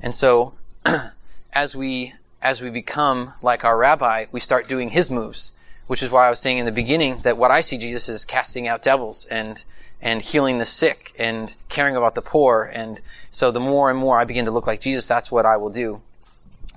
And 0.01 0.15
so, 0.15 0.55
as 1.53 1.75
we, 1.75 2.15
as 2.41 2.61
we 2.61 2.71
become 2.71 3.33
like 3.43 3.63
our 3.63 3.77
rabbi, 3.77 4.25
we 4.31 4.39
start 4.39 4.67
doing 4.67 4.89
his 4.89 5.11
moves, 5.11 5.51
which 5.85 6.01
is 6.01 6.09
why 6.09 6.25
I 6.25 6.31
was 6.31 6.39
saying 6.39 6.57
in 6.57 6.65
the 6.65 6.71
beginning 6.71 7.19
that 7.21 7.37
what 7.37 7.51
I 7.51 7.61
see 7.61 7.77
Jesus 7.77 8.09
is 8.09 8.25
casting 8.25 8.67
out 8.67 8.81
devils 8.81 9.27
and, 9.29 9.63
and 10.01 10.21
healing 10.21 10.59
the 10.59 10.65
sick 10.65 11.13
and 11.17 11.55
caring 11.67 11.95
about 11.95 12.15
the 12.15 12.21
poor. 12.21 12.63
And 12.63 13.01
so 13.31 13.51
the 13.51 13.59
more 13.59 13.89
and 13.89 13.99
more 13.99 14.19
I 14.19 14.25
begin 14.25 14.45
to 14.45 14.51
look 14.51 14.67
like 14.67 14.81
Jesus, 14.81 15.07
that's 15.07 15.31
what 15.31 15.45
I 15.45 15.57
will 15.57 15.69
do. 15.69 16.01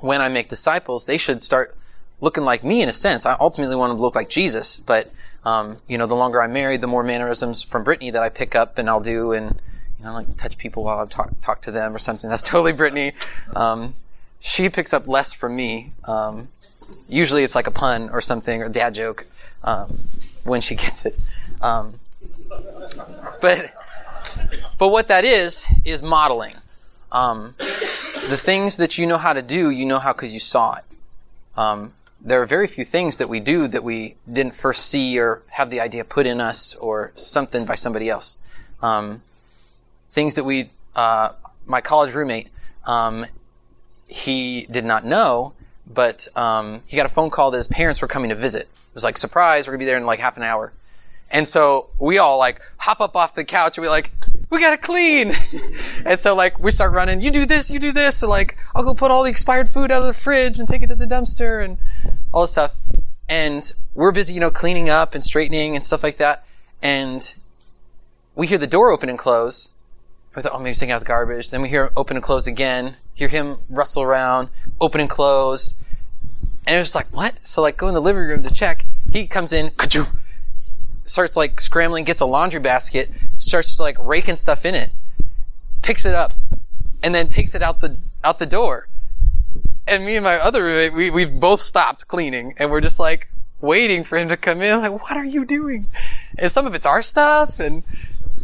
When 0.01 0.21
I 0.21 0.29
make 0.29 0.49
disciples, 0.49 1.07
they 1.07 1.19
should 1.19 1.45
start 1.45 1.77
looking 2.21 2.45
like 2.45 2.65
me 2.65 2.83
in 2.83 2.89
a 2.89 2.93
sense. 2.93 3.25
I 3.25 3.37
ultimately 3.39 3.77
want 3.77 3.91
them 3.91 3.99
to 3.99 4.03
look 4.03 4.15
like 4.15 4.29
Jesus, 4.29 4.77
but 4.77 5.13
um, 5.45 5.79
you 5.89 5.99
know, 5.99 6.07
the 6.07 6.15
longer 6.15 6.43
I'm 6.43 6.53
married, 6.53 6.81
the 6.81 6.87
more 6.87 7.03
mannerisms 7.03 7.63
from 7.63 7.85
Brittany 7.85 8.11
that 8.11 8.23
I 8.23 8.29
pick 8.29 8.55
up 8.55 8.79
and 8.79 8.89
I'll 8.89 9.01
do, 9.01 9.33
and 9.33 9.61
you 9.99 10.05
know, 10.05 10.13
like 10.13 10.37
touch 10.37 10.57
people 10.57 10.85
while 10.85 11.01
I 11.01 11.07
talk 11.07 11.33
talk 11.41 11.63
to 11.63 11.71
them 11.71 11.95
or 11.95 11.99
something. 11.99 12.31
That's 12.31 12.43
totally 12.49 12.73
Brittany. 12.73 13.13
Um, 13.55 13.95
she 14.41 14.69
picks 14.69 14.93
up 14.93 15.07
less 15.09 15.33
from 15.33 15.57
me. 15.57 15.93
Um, 16.05 16.49
usually, 17.09 17.43
it's 17.43 17.55
like 17.55 17.67
a 17.67 17.73
pun 17.73 18.11
or 18.11 18.21
something 18.21 18.63
or 18.63 18.67
a 18.67 18.73
dad 18.73 18.95
joke 18.95 19.27
um, 19.65 20.01
when 20.45 20.61
she 20.61 20.75
gets 20.75 21.05
it. 21.05 21.19
Um, 21.61 21.99
but 23.41 23.73
but 24.79 24.89
what 24.89 25.09
that 25.09 25.25
is 25.25 25.67
is 25.85 26.03
modeling. 26.03 26.55
Um, 27.11 27.55
the 28.29 28.39
things 28.39 28.77
that 28.79 28.97
you 28.97 29.07
know 29.07 29.19
how 29.19 29.33
to 29.33 29.43
do, 29.43 29.71
you 29.71 29.85
know 29.85 29.99
how 29.99 30.13
because 30.13 30.33
you 30.33 30.41
saw 30.41 30.77
it. 30.77 30.85
Um, 31.57 31.93
there 32.25 32.41
are 32.41 32.47
very 32.47 32.67
few 32.67 32.85
things 32.85 33.17
that 33.17 33.29
we 33.29 33.41
do 33.41 33.67
that 33.69 33.83
we 33.83 34.15
didn't 34.31 34.55
first 34.55 34.87
see 34.87 35.19
or 35.19 35.43
have 35.49 35.71
the 35.71 35.81
idea 35.81 36.05
put 36.05 36.27
in 36.27 36.41
us 36.41 36.75
or 36.77 37.13
something 37.15 37.65
by 37.65 37.75
somebody 37.75 38.09
else. 38.09 38.39
Um, 38.81 39.23
things 40.13 40.35
that 40.35 40.45
we, 40.45 40.71
uh, 40.95 41.33
my 41.67 41.81
college 41.81 42.15
roommate, 42.15 42.49
um, 42.87 43.27
he 44.07 44.67
did 44.71 44.85
not 44.85 45.05
know, 45.05 45.53
but 45.87 46.29
um, 46.37 46.83
he 46.87 46.97
got 46.97 47.07
a 47.07 47.11
phone 47.11 47.31
call 47.31 47.51
that 47.51 47.59
his 47.59 47.69
parents 47.69 48.01
were 48.01 48.09
coming 48.09 48.29
to 48.29 48.37
visit. 48.37 48.63
It 48.63 48.95
was 48.95 49.05
like 49.05 49.19
surprise, 49.19 49.67
we're 49.67 49.73
gonna 49.73 49.81
be 49.81 49.85
there 49.87 49.97
in 49.97 50.07
like 50.07 50.21
half 50.21 50.37
an 50.37 50.43
hour. 50.43 50.73
And 51.33 51.49
so 51.49 51.89
we 51.99 52.19
all 52.19 52.39
like 52.39 52.61
hop 52.77 53.01
up 53.01 53.17
off 53.17 53.35
the 53.35 53.45
couch 53.45 53.79
and 53.79 53.83
we 53.83 53.89
like, 53.89 54.13
we 54.51 54.61
gotta 54.61 54.77
clean. 54.77 55.35
and 56.05 56.21
so 56.21 56.35
like 56.37 56.61
we 56.61 56.71
start 56.71 56.93
running, 56.93 57.23
you 57.23 57.31
do 57.31 57.47
this, 57.47 57.71
you 57.71 57.79
do 57.79 57.91
this, 57.91 58.23
and 58.23 58.29
like 58.29 58.59
I'll 58.75 58.85
go 58.85 58.95
put 58.95 59.11
all 59.11 59.25
the 59.25 59.31
expired 59.31 59.71
food 59.71 59.91
out 59.91 60.03
of 60.03 60.07
the 60.07 60.15
fridge 60.15 60.59
and 60.59 60.69
take 60.69 60.83
it 60.83 60.89
to 60.89 60.95
the 60.95 61.07
dumpster 61.07 61.65
and 61.65 61.79
all 62.33 62.43
this 62.43 62.53
stuff. 62.53 62.73
And 63.31 63.73
we're 63.95 64.13
busy, 64.13 64.35
you 64.35 64.41
know, 64.41 64.51
cleaning 64.51 64.91
up 64.91 65.15
and 65.15 65.25
straightening 65.25 65.75
and 65.75 65.83
stuff 65.83 66.03
like 66.03 66.19
that. 66.19 66.45
And 66.83 67.35
we 68.35 68.47
hear 68.47 68.59
the 68.59 68.67
door 68.67 68.91
open 68.91 69.09
and 69.09 69.19
close. 69.19 69.71
We 70.37 70.43
thought, 70.43 70.53
oh, 70.53 70.59
maybe 70.59 70.71
he's 70.71 70.81
taking 70.81 70.93
out 70.93 71.01
the 71.01 71.07
garbage. 71.07 71.51
Then 71.51 71.63
we 71.63 71.71
hear 71.71 71.87
him 71.87 71.93
open 71.97 72.17
and 72.17 72.25
close 72.25 72.47
again. 72.47 72.97
Hear 73.15 73.29
him 73.29 73.59
rustle 73.71 74.03
around, 74.03 74.49
open 74.81 75.01
and 75.01 75.09
close. 75.09 75.77
And 76.67 76.77
it 76.77 76.79
was 76.79 76.95
like, 76.95 77.07
what? 77.11 77.35
So 77.45 77.63
like 77.63 77.79
go 77.79 77.89
in 77.89 77.95
the 77.95 78.03
living 78.03 78.23
room 78.23 78.43
to 78.43 78.51
check. 78.51 78.85
He 79.13 79.27
comes 79.27 79.53
in, 79.53 79.71
starts 81.05 81.37
like 81.37 81.61
scrambling, 81.61 82.05
gets 82.05 82.21
a 82.21 82.27
laundry 82.27 82.61
basket, 82.61 83.11
starts 83.39 83.79
like 83.79 83.97
raking 83.99 84.37
stuff 84.37 84.65
in 84.65 84.75
it, 84.75 84.91
picks 85.83 86.05
it 86.05 86.15
up, 86.15 86.33
and 87.03 87.15
then 87.15 87.29
takes 87.29 87.55
it 87.55 87.63
out 87.63 87.81
the 87.81 87.99
out 88.25 88.39
the 88.39 88.47
door. 88.47 88.89
And 89.87 90.07
me 90.07 90.17
and 90.17 90.25
my 90.25 90.37
other 90.39 90.65
roommate, 90.65 90.93
we 90.93 91.11
we 91.11 91.25
both 91.25 91.63
stopped 91.63 92.09
cleaning, 92.09 92.55
and 92.59 92.71
we're 92.71 92.81
just 92.81 92.99
like 92.99 93.29
waiting 93.61 94.05
for 94.05 94.19
him 94.19 94.29
to 94.29 94.37
come 94.37 94.61
in. 94.61 94.81
Like, 94.81 95.03
what 95.03 95.17
are 95.17 95.25
you 95.25 95.45
doing? 95.45 95.87
And 96.39 96.51
some 96.51 96.67
of 96.67 96.75
it's 96.75 96.87
our 96.87 97.03
stuff, 97.03 97.59
and 97.59 97.83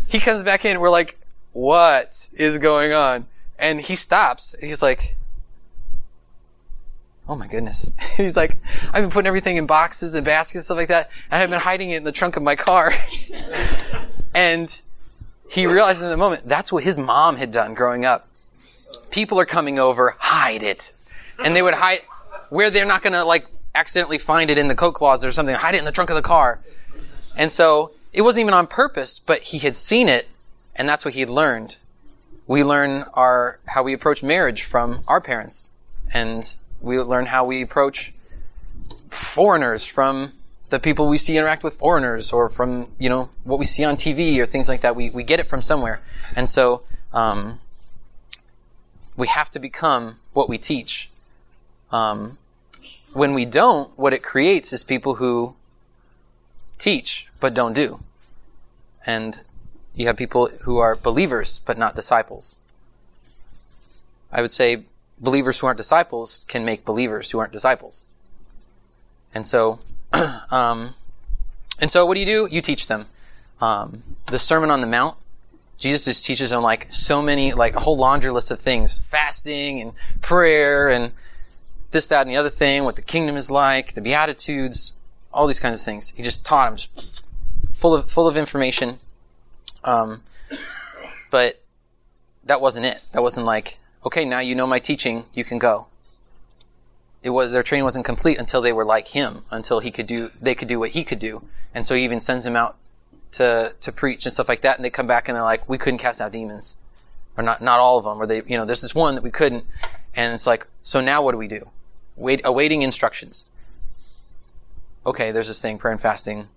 he 0.06 0.20
comes 0.20 0.42
back 0.42 0.64
in. 0.64 0.80
we're 0.80 0.90
like, 0.90 1.18
what 1.52 2.28
is 2.32 2.58
going 2.58 2.92
on? 2.92 3.26
And 3.58 3.80
he 3.80 3.96
stops. 3.96 4.54
And 4.54 4.64
He's 4.64 4.80
like, 4.80 5.16
oh 7.28 7.36
my 7.36 7.46
goodness. 7.46 7.90
He's 8.16 8.36
like, 8.36 8.58
I've 8.92 9.02
been 9.02 9.10
putting 9.10 9.26
everything 9.26 9.56
in 9.56 9.66
boxes 9.66 10.14
and 10.14 10.24
baskets, 10.24 10.54
and 10.54 10.64
stuff 10.64 10.76
like 10.76 10.88
that, 10.88 11.10
and 11.30 11.42
I've 11.42 11.50
been 11.50 11.60
hiding 11.60 11.90
it 11.90 11.98
in 11.98 12.04
the 12.04 12.12
trunk 12.12 12.36
of 12.36 12.42
my 12.42 12.56
car. 12.56 12.94
and 14.34 14.80
he 15.48 15.66
realized 15.66 16.02
in 16.02 16.08
the 16.08 16.16
moment 16.16 16.46
that's 16.46 16.72
what 16.72 16.84
his 16.84 16.98
mom 16.98 17.36
had 17.36 17.52
done 17.52 17.74
growing 17.74 18.04
up. 18.04 18.28
People 19.10 19.38
are 19.40 19.46
coming 19.46 19.78
over, 19.78 20.14
hide 20.18 20.62
it. 20.62 20.92
And 21.38 21.54
they 21.54 21.62
would 21.62 21.74
hide 21.74 22.00
where 22.50 22.70
they're 22.70 22.86
not 22.86 23.02
gonna 23.02 23.24
like 23.24 23.46
accidentally 23.74 24.18
find 24.18 24.50
it 24.50 24.58
in 24.58 24.68
the 24.68 24.74
coat 24.74 24.92
closet 24.92 25.28
or 25.28 25.32
something, 25.32 25.54
hide 25.54 25.74
it 25.74 25.78
in 25.78 25.84
the 25.84 25.92
trunk 25.92 26.10
of 26.10 26.16
the 26.16 26.22
car. 26.22 26.60
And 27.36 27.52
so 27.52 27.92
it 28.12 28.22
wasn't 28.22 28.40
even 28.40 28.54
on 28.54 28.66
purpose, 28.66 29.18
but 29.18 29.42
he 29.42 29.58
had 29.58 29.76
seen 29.76 30.08
it 30.08 30.26
and 30.74 30.88
that's 30.88 31.04
what 31.04 31.14
he 31.14 31.20
had 31.20 31.28
learned. 31.28 31.76
We 32.46 32.64
learn 32.64 33.04
our 33.14 33.58
how 33.66 33.82
we 33.82 33.92
approach 33.92 34.22
marriage 34.22 34.62
from 34.62 35.02
our 35.06 35.20
parents. 35.20 35.70
And 36.12 36.54
we 36.80 36.98
learn 36.98 37.26
how 37.26 37.44
we 37.44 37.62
approach 37.62 38.12
foreigners 39.10 39.84
from 39.84 40.32
the 40.70 40.78
people 40.78 41.08
we 41.08 41.18
see 41.18 41.36
interact 41.36 41.62
with 41.62 41.78
foreigners 41.78 42.32
or 42.32 42.48
from, 42.48 42.88
you 42.98 43.08
know, 43.08 43.30
what 43.44 43.58
we 43.58 43.64
see 43.64 43.84
on 43.84 43.96
TV 43.96 44.38
or 44.38 44.46
things 44.46 44.68
like 44.68 44.82
that. 44.82 44.94
We, 44.94 45.10
we 45.10 45.22
get 45.22 45.40
it 45.40 45.48
from 45.48 45.62
somewhere. 45.62 46.00
And 46.36 46.48
so, 46.48 46.82
um, 47.12 47.60
we 49.16 49.28
have 49.28 49.50
to 49.50 49.58
become 49.58 50.16
what 50.32 50.48
we 50.48 50.58
teach. 50.58 51.10
Um, 51.90 52.38
when 53.12 53.34
we 53.34 53.44
don't, 53.44 53.98
what 53.98 54.12
it 54.12 54.22
creates 54.22 54.72
is 54.72 54.84
people 54.84 55.16
who 55.16 55.54
teach 56.78 57.26
but 57.40 57.54
don't 57.54 57.72
do. 57.72 58.00
And 59.06 59.40
you 59.94 60.06
have 60.06 60.16
people 60.16 60.50
who 60.62 60.78
are 60.78 60.94
believers 60.94 61.60
but 61.64 61.78
not 61.78 61.96
disciples. 61.96 62.58
I 64.30 64.42
would 64.42 64.52
say 64.52 64.84
believers 65.20 65.58
who 65.58 65.66
aren't 65.66 65.76
disciples 65.76 66.44
can 66.48 66.64
make 66.64 66.84
believers 66.84 67.30
who 67.30 67.38
aren't 67.38 67.52
disciples. 67.52 68.04
And 69.34 69.46
so, 69.46 69.80
um, 70.50 70.94
and 71.78 71.90
so 71.90 72.06
what 72.06 72.14
do 72.14 72.20
you 72.20 72.26
do? 72.26 72.48
You 72.50 72.62
teach 72.62 72.86
them. 72.86 73.06
Um, 73.60 74.02
the 74.26 74.38
Sermon 74.38 74.70
on 74.70 74.80
the 74.80 74.86
Mount, 74.86 75.16
Jesus 75.78 76.04
just 76.04 76.24
teaches 76.24 76.50
them 76.50 76.62
like 76.62 76.86
so 76.90 77.22
many, 77.22 77.52
like 77.52 77.74
a 77.74 77.80
whole 77.80 77.96
laundry 77.96 78.30
list 78.30 78.50
of 78.50 78.60
things, 78.60 78.98
fasting 78.98 79.80
and 79.80 79.92
prayer 80.20 80.88
and 80.88 81.12
this, 81.90 82.06
that, 82.08 82.22
and 82.22 82.30
the 82.30 82.36
other 82.36 82.50
thing, 82.50 82.84
what 82.84 82.96
the 82.96 83.02
kingdom 83.02 83.36
is 83.36 83.50
like, 83.50 83.94
the 83.94 84.00
Beatitudes, 84.00 84.92
all 85.32 85.46
these 85.46 85.60
kinds 85.60 85.80
of 85.80 85.84
things. 85.84 86.12
He 86.14 86.22
just 86.22 86.44
taught 86.44 86.68
them, 86.68 86.76
just 86.76 87.22
full 87.72 87.94
of, 87.94 88.10
full 88.10 88.26
of 88.26 88.36
information. 88.36 88.98
Um, 89.84 90.22
but 91.30 91.62
that 92.44 92.60
wasn't 92.60 92.86
it. 92.86 93.00
That 93.12 93.22
wasn't 93.22 93.46
like, 93.46 93.78
okay, 94.04 94.24
now 94.24 94.40
you 94.40 94.54
know 94.54 94.66
my 94.66 94.78
teaching, 94.78 95.24
you 95.34 95.44
can 95.44 95.58
go. 95.58 95.86
It 97.22 97.30
was 97.30 97.50
their 97.50 97.62
training 97.62 97.84
wasn't 97.84 98.04
complete 98.04 98.38
until 98.38 98.60
they 98.60 98.72
were 98.72 98.84
like 98.84 99.08
him, 99.08 99.44
until 99.50 99.80
he 99.80 99.90
could 99.90 100.06
do 100.06 100.30
they 100.40 100.54
could 100.54 100.68
do 100.68 100.78
what 100.78 100.90
he 100.90 101.04
could 101.04 101.18
do. 101.18 101.42
And 101.74 101.86
so 101.86 101.94
he 101.94 102.04
even 102.04 102.20
sends 102.20 102.46
him 102.46 102.56
out 102.56 102.76
to 103.32 103.74
to 103.80 103.92
preach 103.92 104.24
and 104.24 104.32
stuff 104.32 104.48
like 104.48 104.62
that 104.62 104.76
and 104.76 104.84
they 104.84 104.90
come 104.90 105.06
back 105.06 105.28
and 105.28 105.36
they're 105.36 105.42
like, 105.42 105.68
We 105.68 105.78
couldn't 105.78 105.98
cast 105.98 106.20
out 106.20 106.32
demons. 106.32 106.76
Or 107.36 107.42
not 107.42 107.60
not 107.60 107.80
all 107.80 107.98
of 107.98 108.04
them, 108.04 108.20
or 108.22 108.26
they 108.26 108.42
you 108.46 108.56
know, 108.56 108.64
there's 108.64 108.80
this 108.80 108.94
one 108.94 109.14
that 109.16 109.24
we 109.24 109.30
couldn't 109.30 109.64
and 110.14 110.34
it's 110.34 110.46
like, 110.46 110.66
so 110.82 111.00
now 111.00 111.22
what 111.22 111.32
do 111.32 111.38
we 111.38 111.48
do? 111.48 111.68
Wait 112.16 112.40
awaiting 112.44 112.82
instructions. 112.82 113.44
Okay, 115.06 115.32
there's 115.32 115.48
this 115.48 115.60
thing, 115.60 115.78
prayer 115.78 115.92
and 115.92 116.00
fasting, 116.00 116.48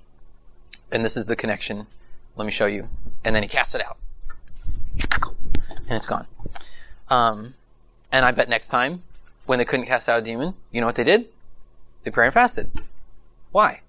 and 0.91 1.05
this 1.05 1.15
is 1.15 1.25
the 1.25 1.35
connection. 1.35 1.87
Let 2.35 2.45
me 2.45 2.51
show 2.51 2.65
you. 2.65 2.89
And 3.23 3.35
then 3.35 3.43
he 3.43 3.49
casts 3.49 3.75
it 3.75 3.81
out. 3.81 3.97
And 5.87 5.97
it's 5.97 6.05
gone. 6.05 6.27
Um, 7.11 7.55
and 8.11 8.25
I 8.25 8.31
bet 8.31 8.49
next 8.49 8.69
time, 8.69 9.03
when 9.45 9.59
they 9.59 9.65
couldn't 9.65 9.85
cast 9.85 10.07
out 10.07 10.19
a 10.19 10.21
demon, 10.23 10.53
you 10.71 10.79
know 10.79 10.87
what 10.87 10.95
they 10.95 11.03
did? 11.03 11.27
They 12.03 12.09
prayed 12.09 12.27
and 12.27 12.33
fasted. 12.33 12.71
Why? 13.51 13.81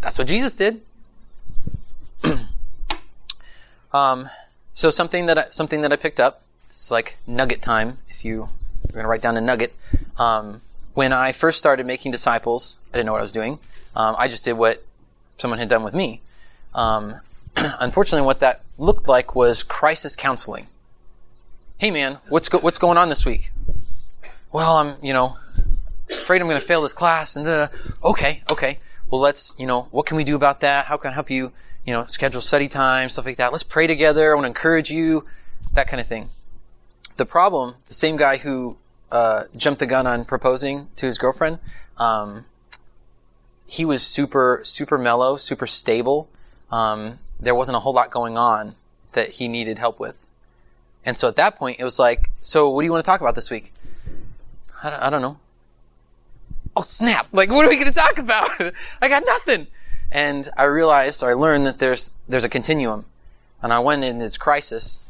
That's 0.00 0.18
what 0.18 0.28
Jesus 0.28 0.54
did. 0.54 0.82
um, 3.92 4.28
so 4.74 4.90
something 4.90 5.24
that 5.26 5.38
I, 5.38 5.46
something 5.50 5.80
that 5.80 5.92
I 5.92 5.96
picked 5.96 6.20
up. 6.20 6.42
It's 6.68 6.90
like 6.90 7.16
nugget 7.26 7.62
time. 7.62 7.98
If 8.10 8.24
you 8.24 8.42
are 8.42 8.92
going 8.92 9.04
to 9.04 9.08
write 9.08 9.22
down 9.22 9.36
a 9.36 9.40
nugget. 9.40 9.74
Um, 10.18 10.60
when 10.92 11.12
I 11.12 11.32
first 11.32 11.58
started 11.58 11.86
making 11.86 12.12
disciples, 12.12 12.78
I 12.92 12.98
didn't 12.98 13.06
know 13.06 13.12
what 13.12 13.20
I 13.20 13.22
was 13.22 13.32
doing. 13.32 13.58
Um, 13.96 14.14
I 14.18 14.28
just 14.28 14.44
did 14.44 14.52
what 14.52 14.84
someone 15.38 15.58
had 15.58 15.68
done 15.68 15.82
with 15.82 15.94
me. 15.94 16.20
Um, 16.74 17.16
unfortunately, 17.56 18.26
what 18.26 18.40
that 18.40 18.62
looked 18.76 19.08
like 19.08 19.34
was 19.34 19.62
crisis 19.62 20.14
counseling. 20.14 20.66
Hey, 21.80 21.90
man, 21.90 22.18
what's 22.28 22.50
go- 22.50 22.58
what's 22.58 22.76
going 22.76 22.98
on 22.98 23.08
this 23.08 23.24
week? 23.24 23.52
Well, 24.52 24.76
I'm 24.76 24.96
you 25.02 25.14
know 25.14 25.38
afraid 26.10 26.42
I'm 26.42 26.46
going 26.46 26.60
to 26.60 26.66
fail 26.66 26.82
this 26.82 26.92
class, 26.92 27.36
and 27.36 27.48
uh, 27.48 27.68
okay, 28.04 28.42
okay. 28.50 28.80
Well, 29.10 29.18
let's 29.18 29.54
you 29.56 29.64
know 29.64 29.88
what 29.90 30.04
can 30.04 30.18
we 30.18 30.24
do 30.24 30.36
about 30.36 30.60
that? 30.60 30.84
How 30.84 30.98
can 30.98 31.12
I 31.12 31.14
help 31.14 31.30
you? 31.30 31.52
You 31.86 31.94
know, 31.94 32.04
schedule 32.04 32.42
study 32.42 32.68
time, 32.68 33.08
stuff 33.08 33.24
like 33.24 33.38
that. 33.38 33.50
Let's 33.50 33.62
pray 33.62 33.86
together. 33.86 34.30
I 34.30 34.34
want 34.34 34.44
to 34.44 34.48
encourage 34.48 34.90
you, 34.90 35.24
that 35.72 35.88
kind 35.88 36.02
of 36.02 36.06
thing. 36.06 36.28
The 37.16 37.24
problem, 37.24 37.76
the 37.88 37.94
same 37.94 38.18
guy 38.18 38.36
who 38.36 38.76
uh, 39.10 39.44
jumped 39.56 39.78
the 39.78 39.86
gun 39.86 40.06
on 40.06 40.26
proposing 40.26 40.88
to 40.96 41.06
his 41.06 41.16
girlfriend, 41.16 41.60
um, 41.96 42.44
he 43.64 43.86
was 43.86 44.02
super 44.02 44.60
super 44.64 44.98
mellow, 44.98 45.38
super 45.38 45.66
stable. 45.66 46.28
Um, 46.70 47.20
there 47.40 47.54
wasn't 47.54 47.76
a 47.76 47.80
whole 47.80 47.94
lot 47.94 48.10
going 48.10 48.36
on 48.36 48.74
that 49.14 49.30
he 49.30 49.48
needed 49.48 49.78
help 49.78 49.98
with. 49.98 50.14
And 51.04 51.16
so 51.16 51.28
at 51.28 51.36
that 51.36 51.56
point, 51.56 51.80
it 51.80 51.84
was 51.84 51.98
like, 51.98 52.30
so 52.42 52.68
what 52.68 52.82
do 52.82 52.86
you 52.86 52.92
want 52.92 53.04
to 53.04 53.08
talk 53.10 53.20
about 53.20 53.34
this 53.34 53.50
week? 53.50 53.72
I 54.82 54.90
don't, 54.90 55.02
I 55.02 55.10
don't 55.10 55.22
know. 55.22 55.38
Oh 56.76 56.82
snap! 56.82 57.26
Like, 57.32 57.50
what 57.50 57.66
are 57.66 57.68
we 57.68 57.76
going 57.76 57.88
to 57.88 57.92
talk 57.92 58.18
about? 58.18 58.50
I 59.02 59.08
got 59.08 59.24
nothing. 59.26 59.66
And 60.12 60.50
I 60.56 60.64
realized, 60.64 61.22
or 61.22 61.30
I 61.30 61.34
learned 61.34 61.66
that 61.66 61.78
there's 61.78 62.12
there's 62.28 62.44
a 62.44 62.48
continuum, 62.48 63.06
and 63.62 63.72
on 63.72 63.84
one 63.84 64.04
end 64.04 64.22
it's 64.22 64.38
crisis, 64.38 65.04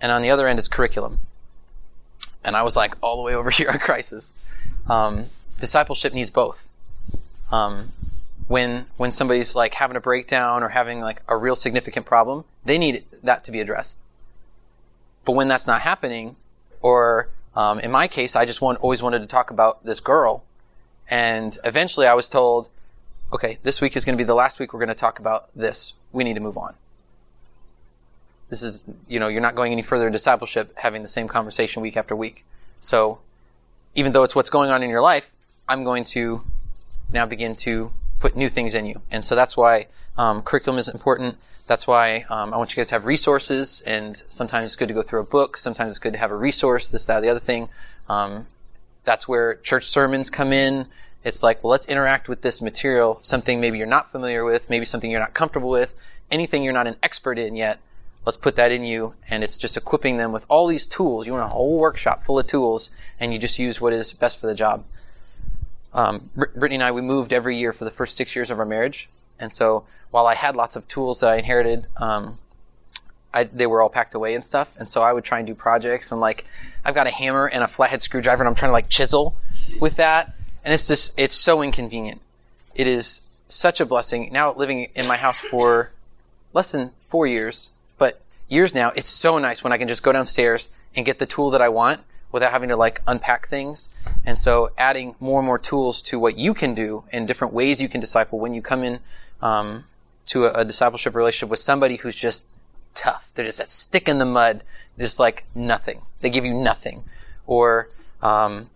and 0.00 0.12
on 0.12 0.22
the 0.22 0.30
other 0.30 0.46
end 0.46 0.58
it's 0.58 0.68
curriculum. 0.68 1.18
And 2.44 2.56
I 2.56 2.62
was 2.62 2.76
like 2.76 2.94
all 3.00 3.16
the 3.16 3.22
way 3.22 3.34
over 3.34 3.50
here 3.58 3.70
on 3.70 3.78
crisis. 3.78 4.36
Um, 4.86 5.26
discipleship 5.60 6.12
needs 6.12 6.30
both. 6.30 6.68
Um, 7.50 7.92
when 8.48 8.86
when 8.96 9.10
somebody's 9.10 9.54
like 9.54 9.74
having 9.74 9.96
a 9.96 10.00
breakdown 10.00 10.62
or 10.62 10.68
having 10.68 11.00
like 11.00 11.22
a 11.26 11.36
real 11.36 11.56
significant 11.56 12.06
problem, 12.06 12.44
they 12.64 12.78
need 12.78 13.04
that 13.22 13.44
to 13.44 13.50
be 13.50 13.60
addressed. 13.60 13.98
But 15.26 15.32
when 15.32 15.48
that's 15.48 15.66
not 15.66 15.82
happening, 15.82 16.36
or 16.80 17.28
um, 17.54 17.80
in 17.80 17.90
my 17.90 18.08
case, 18.08 18.34
I 18.34 18.46
just 18.46 18.62
want, 18.62 18.78
always 18.78 19.02
wanted 19.02 19.18
to 19.18 19.26
talk 19.26 19.50
about 19.50 19.84
this 19.84 20.00
girl, 20.00 20.44
and 21.10 21.58
eventually 21.64 22.06
I 22.06 22.14
was 22.14 22.28
told, 22.28 22.70
okay, 23.32 23.58
this 23.62 23.80
week 23.80 23.96
is 23.96 24.04
going 24.04 24.16
to 24.16 24.22
be 24.22 24.26
the 24.26 24.34
last 24.34 24.58
week 24.58 24.72
we're 24.72 24.80
going 24.80 24.88
to 24.88 24.94
talk 24.94 25.18
about 25.18 25.50
this. 25.54 25.92
We 26.12 26.24
need 26.24 26.34
to 26.34 26.40
move 26.40 26.56
on. 26.56 26.74
This 28.48 28.62
is, 28.62 28.84
you 29.08 29.18
know, 29.18 29.26
you're 29.26 29.42
not 29.42 29.56
going 29.56 29.72
any 29.72 29.82
further 29.82 30.06
in 30.06 30.12
discipleship 30.12 30.72
having 30.76 31.02
the 31.02 31.08
same 31.08 31.26
conversation 31.26 31.82
week 31.82 31.96
after 31.96 32.14
week. 32.14 32.44
So, 32.80 33.18
even 33.96 34.12
though 34.12 34.22
it's 34.22 34.36
what's 34.36 34.50
going 34.50 34.70
on 34.70 34.84
in 34.84 34.90
your 34.90 35.02
life, 35.02 35.32
I'm 35.68 35.82
going 35.82 36.04
to 36.04 36.42
now 37.10 37.26
begin 37.26 37.56
to 37.56 37.90
put 38.20 38.36
new 38.36 38.48
things 38.48 38.74
in 38.74 38.86
you. 38.86 39.00
And 39.10 39.24
so 39.24 39.34
that's 39.34 39.56
why 39.56 39.88
um, 40.16 40.42
curriculum 40.42 40.78
is 40.78 40.88
important. 40.88 41.36
That's 41.66 41.86
why 41.86 42.24
um, 42.28 42.54
I 42.54 42.58
want 42.58 42.70
you 42.70 42.76
guys 42.76 42.88
to 42.88 42.94
have 42.94 43.06
resources, 43.06 43.82
and 43.84 44.22
sometimes 44.28 44.66
it's 44.66 44.76
good 44.76 44.88
to 44.88 44.94
go 44.94 45.02
through 45.02 45.20
a 45.20 45.24
book. 45.24 45.56
Sometimes 45.56 45.90
it's 45.90 45.98
good 45.98 46.12
to 46.12 46.18
have 46.18 46.30
a 46.30 46.36
resource, 46.36 46.86
this, 46.86 47.04
that, 47.06 47.18
or 47.18 47.20
the 47.22 47.28
other 47.28 47.40
thing. 47.40 47.68
Um, 48.08 48.46
that's 49.04 49.26
where 49.26 49.56
church 49.56 49.84
sermons 49.84 50.30
come 50.30 50.52
in. 50.52 50.86
It's 51.24 51.42
like, 51.42 51.64
well, 51.64 51.72
let's 51.72 51.86
interact 51.86 52.28
with 52.28 52.42
this 52.42 52.62
material, 52.62 53.18
something 53.20 53.60
maybe 53.60 53.78
you're 53.78 53.86
not 53.88 54.10
familiar 54.12 54.44
with, 54.44 54.70
maybe 54.70 54.84
something 54.84 55.10
you're 55.10 55.18
not 55.18 55.34
comfortable 55.34 55.70
with, 55.70 55.96
anything 56.30 56.62
you're 56.62 56.72
not 56.72 56.86
an 56.86 56.96
expert 57.02 57.36
in 57.36 57.56
yet. 57.56 57.80
Let's 58.24 58.36
put 58.36 58.54
that 58.56 58.70
in 58.70 58.84
you, 58.84 59.14
and 59.28 59.42
it's 59.42 59.58
just 59.58 59.76
equipping 59.76 60.18
them 60.18 60.30
with 60.30 60.46
all 60.48 60.68
these 60.68 60.86
tools. 60.86 61.26
You 61.26 61.32
want 61.32 61.44
a 61.44 61.48
whole 61.48 61.78
workshop 61.80 62.24
full 62.24 62.38
of 62.38 62.46
tools, 62.46 62.90
and 63.18 63.32
you 63.32 63.40
just 63.40 63.58
use 63.58 63.80
what 63.80 63.92
is 63.92 64.12
best 64.12 64.38
for 64.40 64.46
the 64.46 64.54
job. 64.54 64.84
Um, 65.92 66.30
Brittany 66.34 66.76
and 66.76 66.84
I, 66.84 66.92
we 66.92 67.02
moved 67.02 67.32
every 67.32 67.56
year 67.56 67.72
for 67.72 67.84
the 67.84 67.90
first 67.90 68.16
six 68.16 68.36
years 68.36 68.50
of 68.50 68.60
our 68.60 68.66
marriage, 68.66 69.08
and 69.38 69.52
so 69.52 69.84
while 70.10 70.26
I 70.26 70.34
had 70.34 70.56
lots 70.56 70.76
of 70.76 70.88
tools 70.88 71.20
that 71.20 71.30
I 71.30 71.36
inherited, 71.36 71.86
um, 71.96 72.38
I, 73.34 73.44
they 73.44 73.66
were 73.66 73.82
all 73.82 73.90
packed 73.90 74.14
away 74.14 74.34
and 74.34 74.42
stuff. 74.42 74.74
And 74.78 74.88
so 74.88 75.02
I 75.02 75.12
would 75.12 75.24
try 75.24 75.38
and 75.38 75.46
do 75.46 75.54
projects 75.54 76.10
and 76.10 76.20
like, 76.20 76.46
I've 76.84 76.94
got 76.94 77.06
a 77.06 77.10
hammer 77.10 77.46
and 77.46 77.62
a 77.62 77.68
flathead 77.68 78.00
screwdriver 78.00 78.42
and 78.42 78.48
I'm 78.48 78.54
trying 78.54 78.70
to 78.70 78.72
like 78.72 78.88
chisel 78.88 79.36
with 79.78 79.96
that. 79.96 80.32
And 80.64 80.72
it's 80.72 80.88
just, 80.88 81.12
it's 81.18 81.34
so 81.34 81.62
inconvenient. 81.62 82.22
It 82.74 82.86
is 82.86 83.20
such 83.48 83.78
a 83.78 83.84
blessing. 83.84 84.32
Now 84.32 84.54
living 84.54 84.88
in 84.94 85.06
my 85.06 85.18
house 85.18 85.38
for 85.38 85.90
less 86.54 86.72
than 86.72 86.92
four 87.10 87.26
years, 87.26 87.72
but 87.98 88.22
years 88.48 88.74
now, 88.74 88.90
it's 88.96 89.10
so 89.10 89.38
nice 89.38 89.62
when 89.62 89.72
I 89.72 89.78
can 89.78 89.86
just 89.86 90.02
go 90.02 90.12
downstairs 90.12 90.70
and 90.94 91.04
get 91.04 91.18
the 91.18 91.26
tool 91.26 91.50
that 91.50 91.60
I 91.60 91.68
want 91.68 92.00
without 92.32 92.52
having 92.52 92.70
to 92.70 92.76
like 92.76 93.02
unpack 93.06 93.48
things. 93.48 93.90
And 94.24 94.38
so 94.38 94.70
adding 94.78 95.14
more 95.20 95.40
and 95.40 95.46
more 95.46 95.58
tools 95.58 96.00
to 96.02 96.18
what 96.18 96.38
you 96.38 96.54
can 96.54 96.74
do 96.74 97.04
and 97.12 97.28
different 97.28 97.52
ways 97.52 97.82
you 97.82 97.88
can 97.88 98.00
disciple 98.00 98.38
when 98.38 98.54
you 98.54 98.62
come 98.62 98.82
in, 98.82 99.00
um, 99.40 99.84
to 100.26 100.46
a, 100.46 100.60
a, 100.60 100.64
discipleship 100.64 101.14
relationship 101.14 101.50
with 101.50 101.60
somebody 101.60 101.96
who's 101.96 102.16
just 102.16 102.46
tough. 102.94 103.30
They're 103.34 103.44
just 103.44 103.58
that 103.58 103.70
stick 103.70 104.08
in 104.08 104.18
the 104.18 104.24
mud, 104.24 104.62
just 104.98 105.18
like 105.18 105.44
nothing. 105.54 106.02
They 106.20 106.30
give 106.30 106.44
you 106.44 106.54
nothing. 106.54 107.04
Or 107.46 107.88
um, 108.22 108.70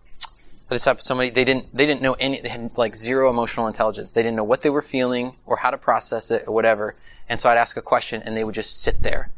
a 0.69 0.75
disciple, 0.75 1.01
somebody 1.01 1.29
they 1.29 1.43
didn't 1.43 1.75
they 1.75 1.85
didn't 1.85 2.01
know 2.01 2.13
any. 2.13 2.39
They 2.39 2.49
had 2.49 2.77
like 2.77 2.95
zero 2.95 3.29
emotional 3.29 3.67
intelligence. 3.67 4.11
They 4.11 4.23
didn't 4.23 4.37
know 4.37 4.43
what 4.43 4.61
they 4.61 4.69
were 4.69 4.81
feeling 4.81 5.35
or 5.45 5.57
how 5.57 5.69
to 5.69 5.77
process 5.77 6.31
it 6.31 6.45
or 6.47 6.53
whatever. 6.53 6.95
And 7.27 7.39
so 7.39 7.49
I'd 7.49 7.57
ask 7.57 7.77
a 7.77 7.81
question, 7.81 8.21
and 8.25 8.35
they 8.35 8.43
would 8.43 8.55
just 8.55 8.81
sit 8.81 9.01
there. 9.01 9.29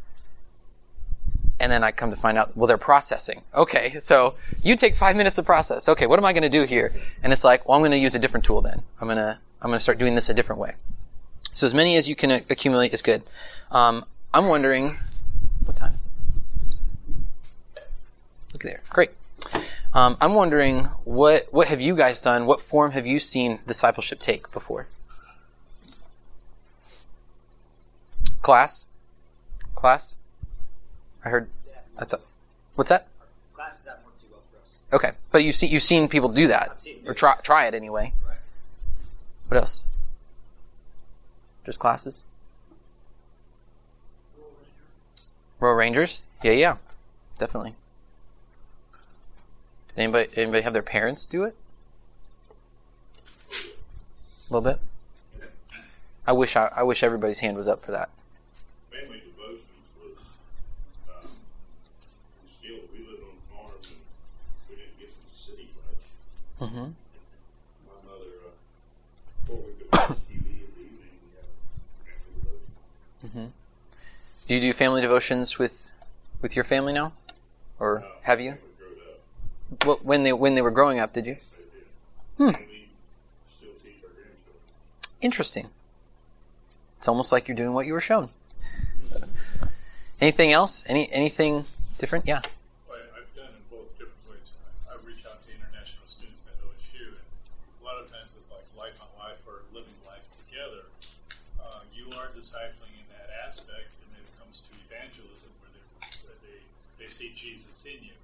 And 1.59 1.71
then 1.71 1.83
I 1.83 1.91
come 1.91 2.09
to 2.09 2.15
find 2.15 2.37
out, 2.37 2.57
well, 2.57 2.67
they're 2.67 2.77
processing. 2.77 3.43
Okay, 3.53 3.97
so 4.01 4.35
you 4.61 4.75
take 4.75 4.95
five 4.95 5.15
minutes 5.15 5.35
to 5.35 5.43
process. 5.43 5.87
Okay, 5.87 6.07
what 6.07 6.19
am 6.19 6.25
I 6.25 6.33
going 6.33 6.43
to 6.43 6.49
do 6.49 6.63
here? 6.63 6.91
And 7.21 7.31
it's 7.31 7.43
like, 7.43 7.67
well, 7.67 7.75
I'm 7.75 7.81
going 7.81 7.91
to 7.91 7.97
use 7.97 8.15
a 8.15 8.19
different 8.19 8.45
tool 8.45 8.61
then. 8.61 8.81
I'm 8.99 9.07
going 9.07 9.17
to 9.17 9.37
I'm 9.61 9.69
going 9.69 9.77
to 9.77 9.83
start 9.83 9.97
doing 9.97 10.13
this 10.13 10.27
a 10.29 10.33
different 10.33 10.59
way. 10.59 10.73
So 11.53 11.67
as 11.67 11.73
many 11.73 11.95
as 11.97 12.07
you 12.07 12.15
can 12.15 12.31
accumulate 12.31 12.93
is 12.93 13.01
good. 13.01 13.23
Um, 13.71 14.05
I'm 14.33 14.47
wondering, 14.47 14.97
what 15.65 15.77
time 15.77 15.93
is 15.93 16.05
it? 17.75 17.83
Look 18.53 18.63
there. 18.63 18.81
Great. 18.89 19.11
Um, 19.93 20.17
I'm 20.19 20.33
wondering 20.33 20.85
what 21.03 21.47
what 21.51 21.67
have 21.67 21.79
you 21.79 21.95
guys 21.95 22.19
done? 22.19 22.47
What 22.47 22.61
form 22.61 22.91
have 22.91 23.05
you 23.05 23.19
seen 23.19 23.59
discipleship 23.67 24.19
take 24.19 24.51
before? 24.51 24.87
Class, 28.41 28.87
class. 29.75 30.15
I 31.23 31.29
heard. 31.29 31.49
I 31.97 32.05
thought. 32.05 32.21
What's 32.75 32.89
that? 32.89 33.07
Classes 33.53 33.85
haven't 33.85 34.03
worked 34.05 34.19
too 34.21 34.27
well 34.31 34.41
for 34.51 34.57
us. 34.57 35.03
Okay, 35.03 35.17
but 35.31 35.43
you 35.43 35.51
see, 35.51 35.67
you've 35.67 35.83
seen 35.83 36.07
people 36.07 36.29
do 36.29 36.47
that, 36.47 36.71
I've 36.71 36.79
seen 36.79 36.97
it. 37.03 37.07
or 37.07 37.13
try 37.13 37.35
try 37.43 37.67
it 37.67 37.75
anyway. 37.75 38.13
Right. 38.27 38.37
What 39.47 39.57
else? 39.57 39.85
Just 41.65 41.79
classes? 41.79 42.25
Royal 45.59 45.75
Rangers? 45.75 46.23
Yeah, 46.43 46.51
yeah, 46.51 46.77
definitely. 47.39 47.75
Anybody, 49.95 50.29
anybody 50.35 50.63
have 50.63 50.73
their 50.73 50.81
parents 50.81 51.25
do 51.25 51.43
it? 51.43 51.55
A 54.49 54.53
little 54.53 54.61
bit. 54.69 54.79
I 56.25 56.33
wish 56.33 56.55
I, 56.55 56.69
I 56.75 56.83
wish 56.83 57.03
everybody's 57.03 57.39
hand 57.39 57.55
was 57.55 57.67
up 57.67 57.83
for 57.83 57.91
that. 57.91 58.09
Family 58.91 59.21
devotions 59.25 59.63
was, 59.99 60.17
um, 61.09 61.31
still, 62.59 62.79
we 62.91 62.99
lived 63.07 63.23
on 63.23 63.35
a 63.35 63.55
farm 63.55 63.71
and 63.83 63.95
we 64.69 64.75
didn't 64.75 64.99
get 64.99 65.09
to 65.09 65.15
the 65.15 65.51
city 65.51 65.69
much. 65.79 66.69
Mm-hmm. 66.69 66.91
My 67.87 67.97
mother, 68.03 68.31
uh, 68.47 68.51
before 69.45 69.63
we 69.63 69.71
could 69.79 69.91
watch 69.91 70.19
TV 70.27 70.63
in 70.63 70.71
the 70.75 70.83
evening, 73.23 73.53
we 73.53 73.55
had 73.55 73.55
family 73.55 73.61
devotions. 74.31 74.47
Do 74.47 74.55
you 74.55 74.61
do 74.61 74.73
family 74.73 75.01
devotions 75.01 75.57
with 75.59 75.91
with 76.41 76.55
your 76.55 76.65
family 76.65 76.93
now, 76.93 77.13
or 77.79 77.99
Uh, 77.99 78.07
have 78.23 78.39
you? 78.41 78.51
when 78.51 78.59
we 78.61 78.95
growed 78.95 79.15
up, 79.15 79.85
Well, 79.85 79.99
when 80.03 80.23
they 80.23 80.33
when 80.33 80.55
they 80.55 80.61
were 80.61 80.71
growing 80.71 80.99
up, 80.99 81.13
did 81.13 81.25
you? 81.25 81.35
they 81.57 81.63
did. 81.79 81.87
Hmm. 82.37 82.55
And 82.55 82.67
we 82.69 82.89
still 83.57 83.69
teach 83.83 84.03
our 84.03 84.09
grandchildren. 84.09 84.61
Interesting. 85.21 85.69
It's 86.97 87.07
almost 87.07 87.31
like 87.31 87.47
you're 87.47 87.57
doing 87.57 87.73
what 87.73 87.85
you 87.85 87.93
were 87.93 88.01
shown. 88.01 88.29
Anything 90.21 90.51
else? 90.53 90.83
Any 90.87 91.11
anything 91.11 91.65
different? 91.99 92.25
Yeah. 92.25 92.41
Well, 92.87 92.95
I've 93.11 93.27
done 93.35 93.51
it 93.51 93.65
both 93.67 93.91
different 93.99 94.23
ways. 94.29 94.47
I, 94.87 94.95
I 94.95 94.95
reach 95.03 95.25
out 95.27 95.43
to 95.43 95.49
international 95.51 96.07
students 96.07 96.47
at 96.47 96.55
OSU, 96.63 97.11
and 97.19 97.27
a 97.79 97.83
lot 97.83 97.99
of 97.99 98.07
times 98.07 98.31
it's 98.39 98.47
like 98.47 98.63
life 98.79 98.95
on 99.03 99.11
life 99.19 99.39
or 99.43 99.67
living 99.75 99.95
life 100.07 100.23
together. 100.47 100.87
Uh, 101.59 101.83
you 101.91 102.07
are 102.15 102.31
discipling 102.31 102.95
in 102.95 103.07
that 103.19 103.27
aspect, 103.43 103.91
and 103.99 104.07
then 104.15 104.23
it 104.23 104.31
comes 104.39 104.63
to 104.63 104.71
evangelism 104.87 105.51
where, 105.59 105.71
they, 105.75 105.83
where 106.23 106.39
they, 106.47 106.59
they 107.03 107.09
see 107.11 107.35
Jesus 107.35 107.83
in 107.83 107.99
you. 107.99 108.15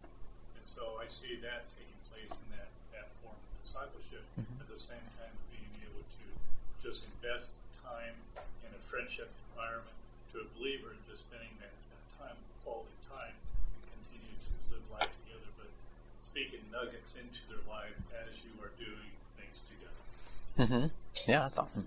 And 0.56 0.64
so 0.64 1.04
I 1.04 1.08
see 1.12 1.36
that 1.44 1.68
taking 1.76 2.00
place 2.08 2.32
in 2.32 2.48
that, 2.56 2.72
that 2.96 3.12
form 3.20 3.36
of 3.36 3.50
discipleship. 3.60 4.24
At 4.40 4.72
the 4.72 4.80
same 4.80 5.04
time, 5.20 5.36
being 5.52 5.68
able 5.84 6.00
to 6.00 6.24
just 6.80 7.04
invest 7.20 7.52
time 7.84 8.16
in 8.64 8.72
a 8.72 8.82
friendship 8.88 9.28
environment 9.52 10.00
to 10.32 10.40
a 10.40 10.48
believer, 10.56 10.96
just 11.10 11.26
spending 11.28 11.50
that, 11.60 11.74
that 11.92 12.06
time, 12.22 12.38
quality 12.64 12.94
time, 13.10 13.34
and 13.34 13.82
continue 14.00 14.32
to 14.46 14.52
live 14.72 14.86
life 14.94 15.10
together, 15.26 15.50
but 15.60 15.68
speaking 17.10 17.26
nuggets 17.26 17.42
into 17.42 17.42
their 17.50 17.64
life 17.66 17.98
as 18.22 18.34
you 18.46 18.54
are 18.62 18.70
doing 18.78 19.10
things 19.38 19.58
together. 19.66 20.02
Mm-hmm. 20.58 20.86
Yeah, 21.30 21.50
that's 21.50 21.58
awesome. 21.58 21.86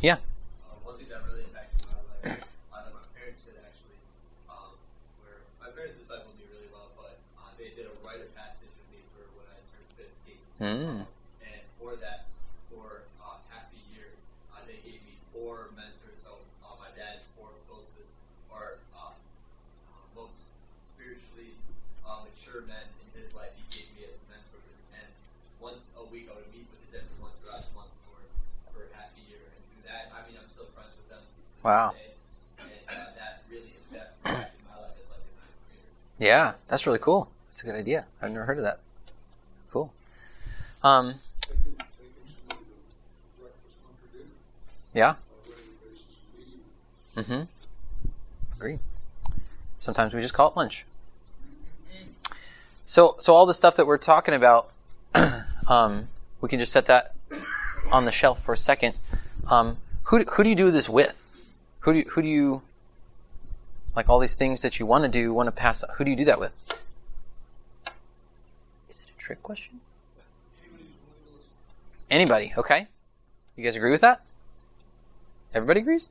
Yeah. 0.00 0.22
Uh, 0.66 0.78
one 0.86 0.96
thing 0.96 1.08
that 1.10 1.26
really 1.26 1.42
impacted 1.44 1.82
my 1.90 1.98
life, 1.98 2.44
uh, 2.70 2.78
that 2.86 2.94
my 2.94 3.06
parents 3.18 3.42
did 3.42 3.58
actually, 3.58 3.98
um, 4.46 4.78
where 5.22 5.42
my 5.58 5.70
parents 5.74 5.98
discipled 5.98 6.38
me 6.38 6.46
really 6.54 6.70
well, 6.70 6.94
but 6.94 7.18
uh, 7.40 7.50
they 7.58 7.74
did 7.74 7.90
a 7.90 7.94
rite 8.06 8.22
of 8.22 8.30
passage 8.38 8.70
with 8.70 8.88
me 8.94 9.00
for 9.10 9.26
when 9.34 9.46
I 9.50 9.58
turned 9.74 9.90
15. 9.98 10.38
Mm. 10.62 10.98
And 11.42 11.62
for 11.82 11.98
that, 11.98 12.30
for 12.70 13.10
uh, 13.18 13.42
half 13.50 13.66
a 13.74 13.82
year, 13.90 14.14
uh, 14.54 14.62
they 14.66 14.78
gave 14.86 15.02
me 15.02 15.18
four 15.34 15.74
mentors. 15.74 16.22
So 16.22 16.38
uh, 16.62 16.78
my 16.78 16.94
dad's 16.94 17.26
four 17.34 17.50
closest 17.66 18.14
or 18.52 18.78
uh, 18.94 19.10
uh, 19.10 20.04
most 20.14 20.46
spiritually 20.94 21.56
uh, 22.10 22.26
mature 22.26 22.66
men 22.66 22.86
in 23.00 23.08
his 23.14 23.30
life, 23.34 23.54
he 23.54 23.64
gave 23.70 23.88
me 23.94 24.02
as 24.02 24.18
mentors. 24.26 24.74
And 24.92 25.08
once 25.62 25.86
a 25.94 25.99
week, 26.10 26.28
I 26.30 26.34
would 26.36 26.50
meet 26.52 26.66
with 26.70 26.82
a 26.86 26.90
different 26.92 27.20
one 27.20 27.30
throughout 27.42 27.64
the 27.66 27.72
month 27.74 27.94
for, 28.04 28.18
for 28.74 28.88
half 28.94 29.10
a 29.14 29.22
year. 29.30 29.40
And 29.40 29.62
through 29.70 29.84
that, 29.88 30.10
I 30.12 30.26
mean, 30.28 30.36
I'm 30.38 30.48
still 30.50 30.68
friends 30.74 30.92
with 30.98 31.08
them. 31.08 31.22
Wow. 31.62 31.94
day. 31.96 32.14
And 32.88 32.98
uh, 32.98 33.14
that 33.16 33.42
really 33.50 33.72
impacted 33.78 34.20
impacted 34.24 34.60
my 34.66 34.76
life 34.82 34.96
as 34.98 35.06
like 35.10 35.24
a 35.24 35.32
ninth 35.38 35.56
grader. 35.70 35.90
Yeah, 36.18 36.54
that's 36.68 36.86
really 36.86 36.98
cool. 36.98 37.30
That's 37.48 37.62
a 37.62 37.66
good 37.66 37.74
idea. 37.78 38.06
I've 38.20 38.30
never 38.32 38.44
heard 38.44 38.58
of 38.58 38.64
that. 38.64 38.80
Cool. 39.70 39.92
Um, 40.82 41.20
Taking, 41.40 41.76
taking 41.76 42.12
somebody 42.48 42.64
to 42.70 43.40
breakfast, 43.40 43.76
lunch, 43.84 44.00
or 44.02 44.08
dinner 44.16 44.30
yeah. 44.94 45.10
on 45.10 45.16
a 45.16 45.50
regular 45.50 45.76
basis, 45.82 46.06
meeting. 46.38 47.46
Mm-hmm. 47.46 48.56
Agree. 48.56 48.78
Sometimes 49.78 50.14
we 50.14 50.20
just 50.20 50.34
call 50.34 50.50
it 50.50 50.56
lunch. 50.56 50.86
So, 52.86 53.16
so 53.20 53.34
all 53.34 53.46
the 53.46 53.54
stuff 53.54 53.76
that 53.76 53.86
we're 53.86 53.98
talking 53.98 54.34
about, 54.34 54.72
um, 55.70 56.08
we 56.40 56.48
can 56.48 56.58
just 56.58 56.72
set 56.72 56.86
that 56.86 57.14
on 57.90 58.04
the 58.04 58.12
shelf 58.12 58.42
for 58.42 58.52
a 58.52 58.58
second. 58.58 58.94
Um, 59.48 59.78
who 60.04 60.24
do, 60.24 60.30
who 60.32 60.42
do 60.42 60.50
you 60.50 60.56
do 60.56 60.70
this 60.70 60.88
with? 60.88 61.24
Who 61.80 61.92
do 61.92 61.98
you, 62.00 62.04
who 62.10 62.22
do 62.22 62.28
you 62.28 62.62
like 63.96 64.08
all 64.08 64.18
these 64.18 64.34
things 64.34 64.62
that 64.62 64.78
you 64.78 64.84
want 64.86 65.04
to 65.04 65.08
do, 65.08 65.32
want 65.32 65.46
to 65.46 65.52
pass? 65.52 65.82
Who 65.96 66.04
do 66.04 66.10
you 66.10 66.16
do 66.16 66.24
that 66.26 66.38
with? 66.38 66.52
Is 68.88 69.00
it 69.00 69.10
a 69.16 69.18
trick 69.18 69.42
question? 69.42 69.80
Anybody? 72.10 72.52
Okay. 72.56 72.88
You 73.56 73.64
guys 73.64 73.76
agree 73.76 73.92
with 73.92 74.00
that? 74.00 74.20
Everybody 75.54 75.80
agrees. 75.80 76.08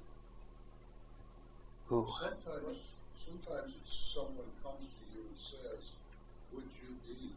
Ooh. 1.92 2.08
Sometimes, 2.20 2.78
sometimes 3.26 3.74
it's 3.82 4.12
someone 4.14 4.48
comes 4.64 4.86
to 4.88 5.04
you 5.12 5.26
and 5.28 5.36
says, 5.36 5.92
would 6.54 6.64
you 6.80 6.96
be 7.04 7.34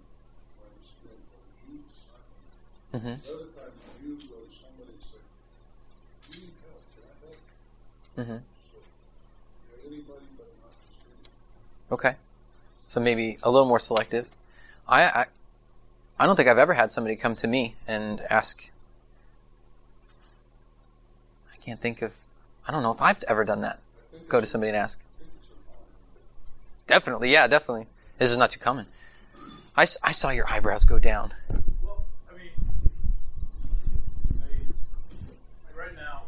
my 0.59 0.68
disciple? 0.79 1.18
Would 1.33 1.75
you 1.75 1.83
disciple? 1.91 2.39
me?" 2.45 2.82
Mm-hmm. 2.95 3.09
Other 3.09 3.16
times 3.16 3.78
you 4.03 4.16
go 4.16 4.36
somebody 4.53 4.93
and 4.93 5.03
say, 5.03 6.38
need 6.38 6.53
help, 6.62 6.82
can 6.95 7.05
I 7.09 7.14
help? 7.24 7.36
Mm-hmm. 8.18 8.38
So, 8.38 8.78
yeah, 9.70 9.86
anybody 9.86 10.26
but 10.36 10.49
not 10.61 10.72
just 10.88 11.01
anybody. 11.07 11.93
Okay. 11.93 12.14
So 12.88 13.01
maybe 13.01 13.38
a 13.43 13.51
little 13.51 13.66
more 13.68 13.78
selective. 13.78 14.28
I, 14.86 15.05
I 15.05 15.26
I 16.18 16.26
don't 16.26 16.36
think 16.36 16.49
I've 16.49 16.59
ever 16.59 16.74
had 16.74 16.93
somebody 16.93 17.16
come 17.16 17.34
to 17.36 17.47
me 17.47 17.74
and 17.88 18.20
ask. 18.28 18.70
I 21.53 21.57
can't 21.64 21.80
think 21.80 22.03
of. 22.03 22.12
I 22.68 22.70
don't 22.72 22.82
know 22.82 22.93
if 22.93 23.01
I've 23.01 23.22
ever 23.24 23.45
done 23.45 23.62
that. 23.62 23.78
Go 24.28 24.40
to 24.40 24.47
somebody 24.47 24.68
and 24.68 24.76
ask. 24.76 24.99
I 24.99 25.18
think 25.18 25.30
it's 25.40 25.49
an 25.51 25.57
honor. 25.68 25.86
Definitely, 26.86 27.32
yeah, 27.32 27.47
definitely. 27.47 27.86
This 28.18 28.30
is 28.30 28.36
not 28.36 28.51
too 28.51 28.61
common. 28.61 28.86
I, 29.76 29.86
I 30.03 30.12
saw 30.12 30.30
your 30.30 30.49
eyebrows 30.49 30.84
go 30.84 30.99
down. 30.99 31.32
Well, 31.82 32.05
I 32.30 32.34
mean, 32.36 32.51
I 34.30 34.47
mean, 34.53 34.74
like 35.66 35.76
right 35.76 35.97
now, 35.97 36.24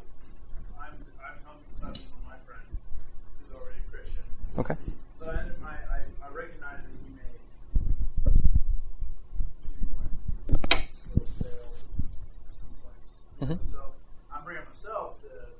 I'm 0.80 0.94
I'm 1.22 1.38
helping 1.44 1.74
something 1.78 2.02
from 2.02 2.24
my 2.26 2.36
friend 2.46 2.64
who's 3.46 3.56
already 3.56 3.78
a 3.86 3.90
Christian. 3.92 4.24
Okay. 4.58 4.76
So 5.18 5.26
I, 5.26 5.34
I, 5.66 5.98
I 6.22 6.28
recognize 6.30 6.78
that 6.78 6.94
he 7.02 7.10
may 7.18 7.32
maybe 9.66 9.86
want 9.98 10.10
a 10.46 10.78
little 11.10 11.26
stale 11.26 11.74
someplace. 12.54 13.10
Mhm. 13.42 13.58
So 13.72 13.90
I'm 14.30 14.44
bringing 14.44 14.62
myself 14.70 15.18
to 15.26 15.50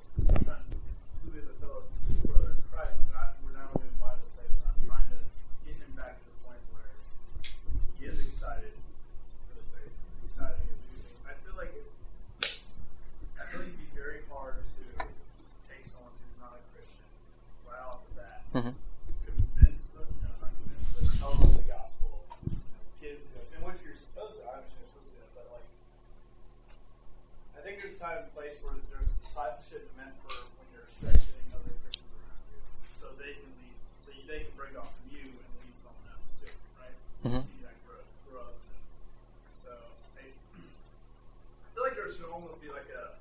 try 0.47 0.55
and 0.63 0.79
who 1.27 1.35
is 1.39 1.47
a 1.51 1.57
fellow 1.59 1.83
brother 2.31 2.55
in 2.55 2.63
Christ, 2.71 3.03
and 3.03 3.11
I, 3.19 3.35
we're 3.43 3.57
now 3.59 3.67
doing 3.75 3.91
Bible 3.99 4.23
study, 4.31 4.47
and 4.55 4.63
I'm 4.63 4.79
trying 4.87 5.09
to 5.11 5.19
get 5.67 5.75
him 5.75 5.91
back 5.99 6.23
to 6.23 6.25
the 6.31 6.37
point 6.47 6.63
where 6.71 6.95
he 7.99 8.07
is 8.07 8.23
excited 8.23 8.79
for 9.51 9.59
the 9.59 9.67
faith, 9.75 9.95
excited 10.23 10.63
to 10.63 10.71
do 10.71 11.03
things. 11.03 11.19
I 11.27 11.35
feel 11.43 11.57
like 11.59 11.75
it, 11.75 11.87
I 13.43 13.43
feel 13.51 13.59
like 13.67 13.75
it'd 13.75 13.83
be 13.83 13.91
very 13.99 14.23
hard 14.31 14.63
to 14.63 14.83
take 15.67 15.83
someone 15.91 16.15
who's 16.23 16.39
not 16.39 16.55
a 16.55 16.63
Christian 16.71 17.03
right 17.67 17.83
off 17.83 18.07
the 18.07 18.23
bat 18.23 18.39
Mm-hmm. 18.55 18.71
convince 19.27 19.83
them, 19.99 20.07
no, 20.23 20.31
not 20.39 20.55
convince, 20.63 20.87
but 20.95 21.03
tell 21.19 21.35
them 21.43 21.51
the 21.59 21.67
gospel, 21.67 22.23
you 22.47 22.55
know, 22.55 22.87
give 23.03 23.19
them, 23.35 23.43
and 23.51 23.61
what 23.67 23.75
you're 23.83 23.99
supposed 23.99 24.39
to, 24.39 24.47
I 24.47 24.63
understand 24.63 24.79
you're 24.79 24.95
supposed 24.95 25.11
to 25.11 25.15
do 25.19 25.19
that, 25.27 25.31
but 25.35 25.47
like, 25.59 25.67
I 27.59 27.67
think 27.67 27.83
there's 27.83 27.99
a 27.99 28.03
time 28.03 28.23
and 28.23 28.31
place 28.31 28.55
where 28.63 28.79
there's 28.95 29.11
discipleship 29.27 29.91
meant 29.99 30.15
for 30.23 30.39
when 30.55 30.71
you're 30.71 30.87
strengthening 31.03 31.51
other 31.51 31.75
Christians 31.83 32.15
around 32.15 32.47
you, 32.55 32.63
so 32.95 33.11
they 33.19 33.35
can 33.43 33.51
lead, 33.59 33.75
so 34.07 34.15
you, 34.15 34.23
they 34.31 34.47
can 34.47 34.55
break 34.55 34.79
off 34.79 34.95
from 35.03 35.11
you 35.11 35.35
and 35.35 35.51
lead 35.59 35.75
someone 35.75 36.07
else 36.15 36.39
too, 36.39 36.55
right? 36.79 36.95
Mhm. 37.27 37.43
See 37.51 37.59
that 37.67 37.75
growth, 37.91 38.07
growth, 38.31 38.63
and 38.71 38.83
so 39.67 39.75
I, 40.15 40.31
I 40.31 41.67
feel 41.75 41.83
like 41.83 41.99
there 41.99 42.07
should 42.15 42.31
almost 42.31 42.63
be 42.63 42.71
like 42.71 42.87
a, 42.95 43.19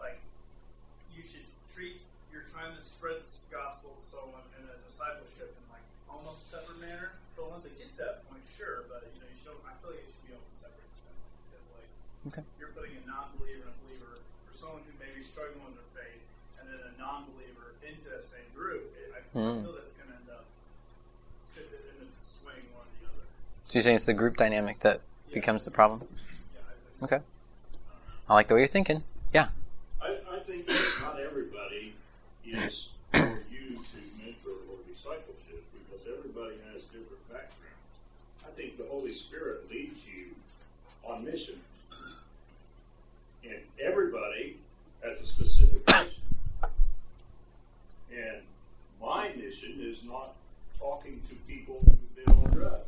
like 0.00 0.16
you 1.12 1.20
should 1.28 1.44
treat 1.76 2.00
you're 2.32 2.48
trying 2.52 2.72
to 2.76 2.84
spread 2.84 3.16
the 3.24 3.32
gospel 3.48 3.96
to 3.96 4.04
someone 4.04 4.44
in 4.60 4.64
a 4.68 4.76
discipleship 4.84 5.56
in 5.56 5.64
like 5.72 5.80
almost 6.04 6.44
a 6.44 6.60
separate 6.60 6.76
manner. 6.84 7.16
But 7.32 7.48
once 7.48 7.64
they 7.64 7.72
get 7.80 7.88
to 7.96 7.98
that 8.04 8.28
point, 8.28 8.44
sure, 8.60 8.84
but 8.92 9.08
you 9.08 9.24
know, 9.24 9.28
you 9.32 9.38
should 9.40 9.56
I 9.64 9.72
feel 9.80 9.96
like 9.96 10.04
it 10.04 10.10
should 10.12 10.26
be 10.28 10.36
almost 10.36 10.60
separate 10.60 10.84
because 11.48 11.64
like 11.72 11.88
Okay. 12.28 12.44
you're 12.60 12.72
putting 12.76 12.92
a 13.00 13.02
non 13.08 13.32
believer 13.40 13.64
and 13.64 13.72
a 13.72 13.78
believer 13.88 14.20
for 14.44 14.52
someone 14.52 14.84
who 14.84 14.92
may 15.00 15.08
be 15.16 15.24
struggling 15.24 15.64
with 15.64 15.80
their 15.80 15.90
faith 15.96 16.20
and 16.60 16.68
then 16.68 16.76
a 16.76 16.92
non 17.00 17.24
believer 17.32 17.72
into 17.80 18.04
that 18.12 18.28
same 18.28 18.44
group, 18.52 18.84
it, 19.00 19.16
I, 19.16 19.20
I 19.24 19.24
Mm. 19.32 19.64
feel 19.64 19.72
that's 19.76 19.96
gonna 19.96 20.12
end 20.20 20.28
up 20.28 20.44
could 21.56 21.72
end 21.72 22.04
up 22.04 22.12
swaying 22.20 22.68
one 22.76 22.84
or 22.84 22.92
the 23.00 23.04
other. 23.16 23.26
So 23.68 23.78
you're 23.78 23.82
saying 23.82 23.96
it's 23.96 24.04
the 24.04 24.14
group 24.14 24.36
dynamic 24.36 24.80
that 24.80 25.00
becomes 25.32 25.64
the 25.64 25.70
problem? 25.70 26.02
Yeah, 26.54 26.60
I 26.60 26.72
think 27.00 27.12
Okay. 27.12 27.24
I 28.28 28.34
like 28.34 28.48
the 28.48 28.54
way 28.54 28.60
you're 28.60 28.68
thinking. 28.68 29.02
Yeah. 29.32 29.48
I, 30.00 30.16
I 30.30 30.38
think 30.40 30.66
that 30.66 30.80
not 31.00 31.18
everybody 31.20 31.94
is 32.44 32.88
for 33.10 33.18
you 33.50 33.76
to 33.76 33.98
mentor 34.18 34.58
or 34.70 34.78
discipleship 34.92 35.64
because 35.72 36.06
everybody 36.06 36.56
has 36.72 36.82
different 36.84 37.28
backgrounds. 37.28 37.96
I 38.44 38.50
think 38.56 38.78
the 38.78 38.86
Holy 38.88 39.14
Spirit 39.14 39.68
leads 39.70 39.98
you 40.06 40.26
on 41.04 41.24
mission. 41.24 41.60
And 43.44 43.58
everybody 43.80 44.56
has 45.02 45.20
a 45.20 45.24
specific 45.24 45.86
mission. 45.86 46.12
And 48.12 48.42
my 49.00 49.28
mission 49.36 49.78
is 49.80 49.98
not 50.04 50.34
talking 50.78 51.20
to 51.28 51.34
people 51.52 51.80
who've 51.84 52.24
been 52.24 52.34
on 52.34 52.50
drugs. 52.52 52.84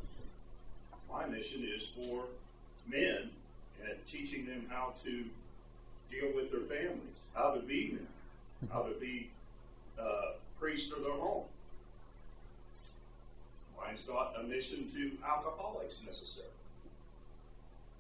My 1.10 1.26
mission 1.26 1.64
is 1.64 1.84
for 1.96 2.24
men 2.88 3.30
and 3.84 3.98
teaching 4.10 4.46
them 4.46 4.66
how 4.68 4.94
to 5.04 5.24
deal 6.10 6.34
with 6.34 6.50
their 6.50 6.62
families, 6.62 7.16
how 7.34 7.52
to 7.54 7.60
be 7.60 7.92
men, 7.92 8.06
how 8.72 8.82
to 8.82 8.98
be 8.98 9.30
uh, 10.00 10.32
priests 10.58 10.92
of 10.92 11.02
their 11.02 11.12
home. 11.12 11.44
Valentine's 13.88 14.08
not 14.08 14.34
a 14.38 14.42
mission 14.46 14.90
to 14.92 15.12
alcoholics 15.26 15.94
necessarily. 16.04 16.50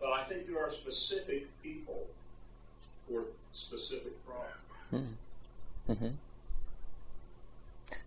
But 0.00 0.12
I 0.12 0.24
think 0.24 0.46
there 0.46 0.62
are 0.62 0.72
specific 0.72 1.46
people 1.62 2.06
for 3.08 3.24
specific 3.52 4.12
problems. 4.26 5.08
hmm 5.86 6.08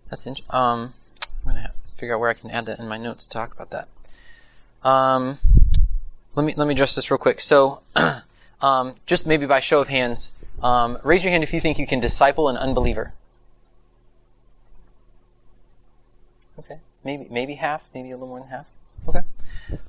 That's 0.09 0.27
interesting. 0.27 0.55
Um, 0.55 0.93
I'm 1.45 1.55
have 1.55 1.71
to 1.71 1.95
figure 1.97 2.15
out 2.15 2.19
where 2.19 2.29
I 2.29 2.33
can 2.33 2.51
add 2.51 2.65
that 2.67 2.79
in 2.79 2.87
my 2.87 2.97
notes 2.97 3.25
to 3.25 3.29
talk 3.29 3.53
about 3.53 3.71
that. 3.71 3.87
Um, 4.87 5.39
let 6.35 6.45
me 6.45 6.53
let 6.55 6.67
me 6.67 6.73
address 6.73 6.95
this 6.95 7.11
real 7.11 7.17
quick. 7.17 7.41
So, 7.41 7.81
um, 8.61 8.95
just 9.05 9.25
maybe 9.25 9.45
by 9.45 9.59
show 9.59 9.81
of 9.81 9.89
hands, 9.89 10.31
um, 10.61 10.97
raise 11.03 11.23
your 11.23 11.31
hand 11.31 11.43
if 11.43 11.53
you 11.53 11.59
think 11.59 11.77
you 11.77 11.87
can 11.87 11.99
disciple 11.99 12.47
an 12.47 12.57
unbeliever. 12.57 13.13
Okay, 16.59 16.79
maybe 17.03 17.27
maybe 17.29 17.55
half, 17.55 17.81
maybe 17.93 18.11
a 18.11 18.15
little 18.15 18.27
more 18.27 18.39
than 18.39 18.49
half. 18.49 18.65
Okay. 19.07 19.21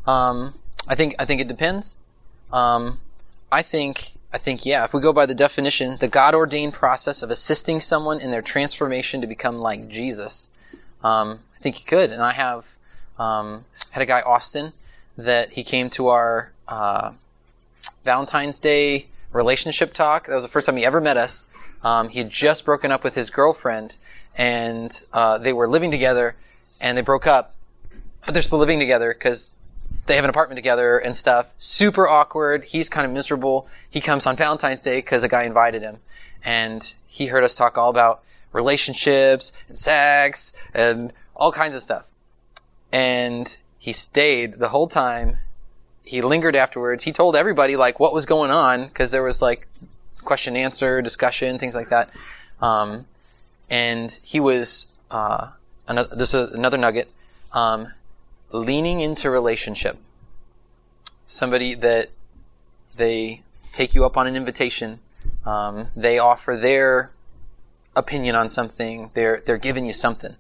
Um, 0.06 0.54
I 0.88 0.94
think 0.94 1.14
I 1.18 1.24
think 1.24 1.40
it 1.40 1.48
depends. 1.48 1.96
Um, 2.52 3.00
I 3.50 3.62
think 3.62 4.14
I 4.32 4.38
think 4.38 4.66
yeah. 4.66 4.84
If 4.84 4.92
we 4.92 5.00
go 5.00 5.12
by 5.12 5.26
the 5.26 5.34
definition, 5.34 5.96
the 6.00 6.08
God 6.08 6.34
ordained 6.34 6.72
process 6.72 7.22
of 7.22 7.30
assisting 7.30 7.80
someone 7.80 8.20
in 8.20 8.30
their 8.30 8.42
transformation 8.42 9.20
to 9.20 9.26
become 9.26 9.58
like 9.58 9.88
Jesus, 9.88 10.50
um, 11.04 11.40
I 11.56 11.62
think 11.62 11.78
you 11.78 11.84
could. 11.84 12.10
And 12.10 12.22
I 12.22 12.32
have 12.32 12.66
um, 13.18 13.64
had 13.90 14.02
a 14.02 14.06
guy 14.06 14.22
Austin 14.22 14.72
that 15.16 15.52
he 15.52 15.64
came 15.64 15.90
to 15.90 16.08
our 16.08 16.52
uh, 16.68 17.12
Valentine's 18.04 18.60
Day 18.60 19.06
relationship 19.32 19.92
talk. 19.92 20.26
That 20.26 20.34
was 20.34 20.44
the 20.44 20.48
first 20.48 20.66
time 20.66 20.76
he 20.76 20.84
ever 20.84 21.00
met 21.00 21.16
us. 21.16 21.46
Um, 21.82 22.08
he 22.08 22.18
had 22.18 22.30
just 22.30 22.64
broken 22.64 22.92
up 22.92 23.02
with 23.02 23.14
his 23.14 23.30
girlfriend, 23.30 23.96
and 24.36 25.02
uh, 25.12 25.38
they 25.38 25.52
were 25.52 25.68
living 25.68 25.90
together, 25.90 26.36
and 26.80 26.96
they 26.96 27.02
broke 27.02 27.26
up, 27.26 27.54
but 28.24 28.34
they're 28.34 28.42
still 28.42 28.58
living 28.58 28.78
together 28.78 29.12
because 29.12 29.50
they 30.06 30.16
have 30.16 30.24
an 30.24 30.30
apartment 30.30 30.56
together 30.56 30.98
and 30.98 31.16
stuff. 31.16 31.46
Super 31.58 32.08
awkward. 32.08 32.64
He's 32.64 32.88
kind 32.88 33.04
of 33.04 33.12
miserable. 33.12 33.68
He 33.88 34.00
comes 34.00 34.26
on 34.26 34.36
Valentine's 34.36 34.82
Day 34.82 34.98
because 34.98 35.22
a 35.22 35.28
guy 35.28 35.42
invited 35.44 35.82
him, 35.82 35.98
and 36.44 36.94
he 37.06 37.26
heard 37.26 37.44
us 37.44 37.54
talk 37.54 37.76
all 37.76 37.90
about 37.90 38.22
relationships 38.52 39.52
and 39.68 39.76
sex 39.76 40.52
and 40.74 41.12
all 41.34 41.52
kinds 41.52 41.74
of 41.74 41.82
stuff. 41.82 42.06
And 42.92 43.56
he 43.82 43.92
stayed 43.92 44.60
the 44.60 44.68
whole 44.68 44.86
time. 44.86 45.38
He 46.04 46.22
lingered 46.22 46.54
afterwards. 46.54 47.02
He 47.02 47.10
told 47.10 47.34
everybody 47.34 47.74
like 47.74 47.98
what 47.98 48.14
was 48.14 48.26
going 48.26 48.52
on 48.52 48.86
because 48.86 49.10
there 49.10 49.24
was 49.24 49.42
like 49.42 49.66
question 50.22 50.56
answer 50.56 51.02
discussion 51.02 51.58
things 51.58 51.74
like 51.74 51.90
that. 51.90 52.08
Um, 52.60 53.06
and 53.68 54.16
he 54.22 54.38
was 54.38 54.86
uh, 55.10 55.48
another, 55.88 56.14
this 56.14 56.32
is 56.32 56.52
another 56.52 56.78
nugget. 56.78 57.10
Um, 57.50 57.92
leaning 58.52 59.00
into 59.00 59.28
relationship. 59.28 59.98
Somebody 61.26 61.74
that 61.74 62.10
they 62.96 63.42
take 63.72 63.96
you 63.96 64.04
up 64.04 64.16
on 64.16 64.28
an 64.28 64.36
invitation. 64.36 65.00
Um, 65.44 65.88
they 65.96 66.20
offer 66.20 66.56
their 66.56 67.10
opinion 67.96 68.36
on 68.36 68.48
something. 68.48 69.10
They're 69.14 69.42
they're 69.44 69.58
giving 69.58 69.86
you 69.86 69.92
something. 69.92 70.36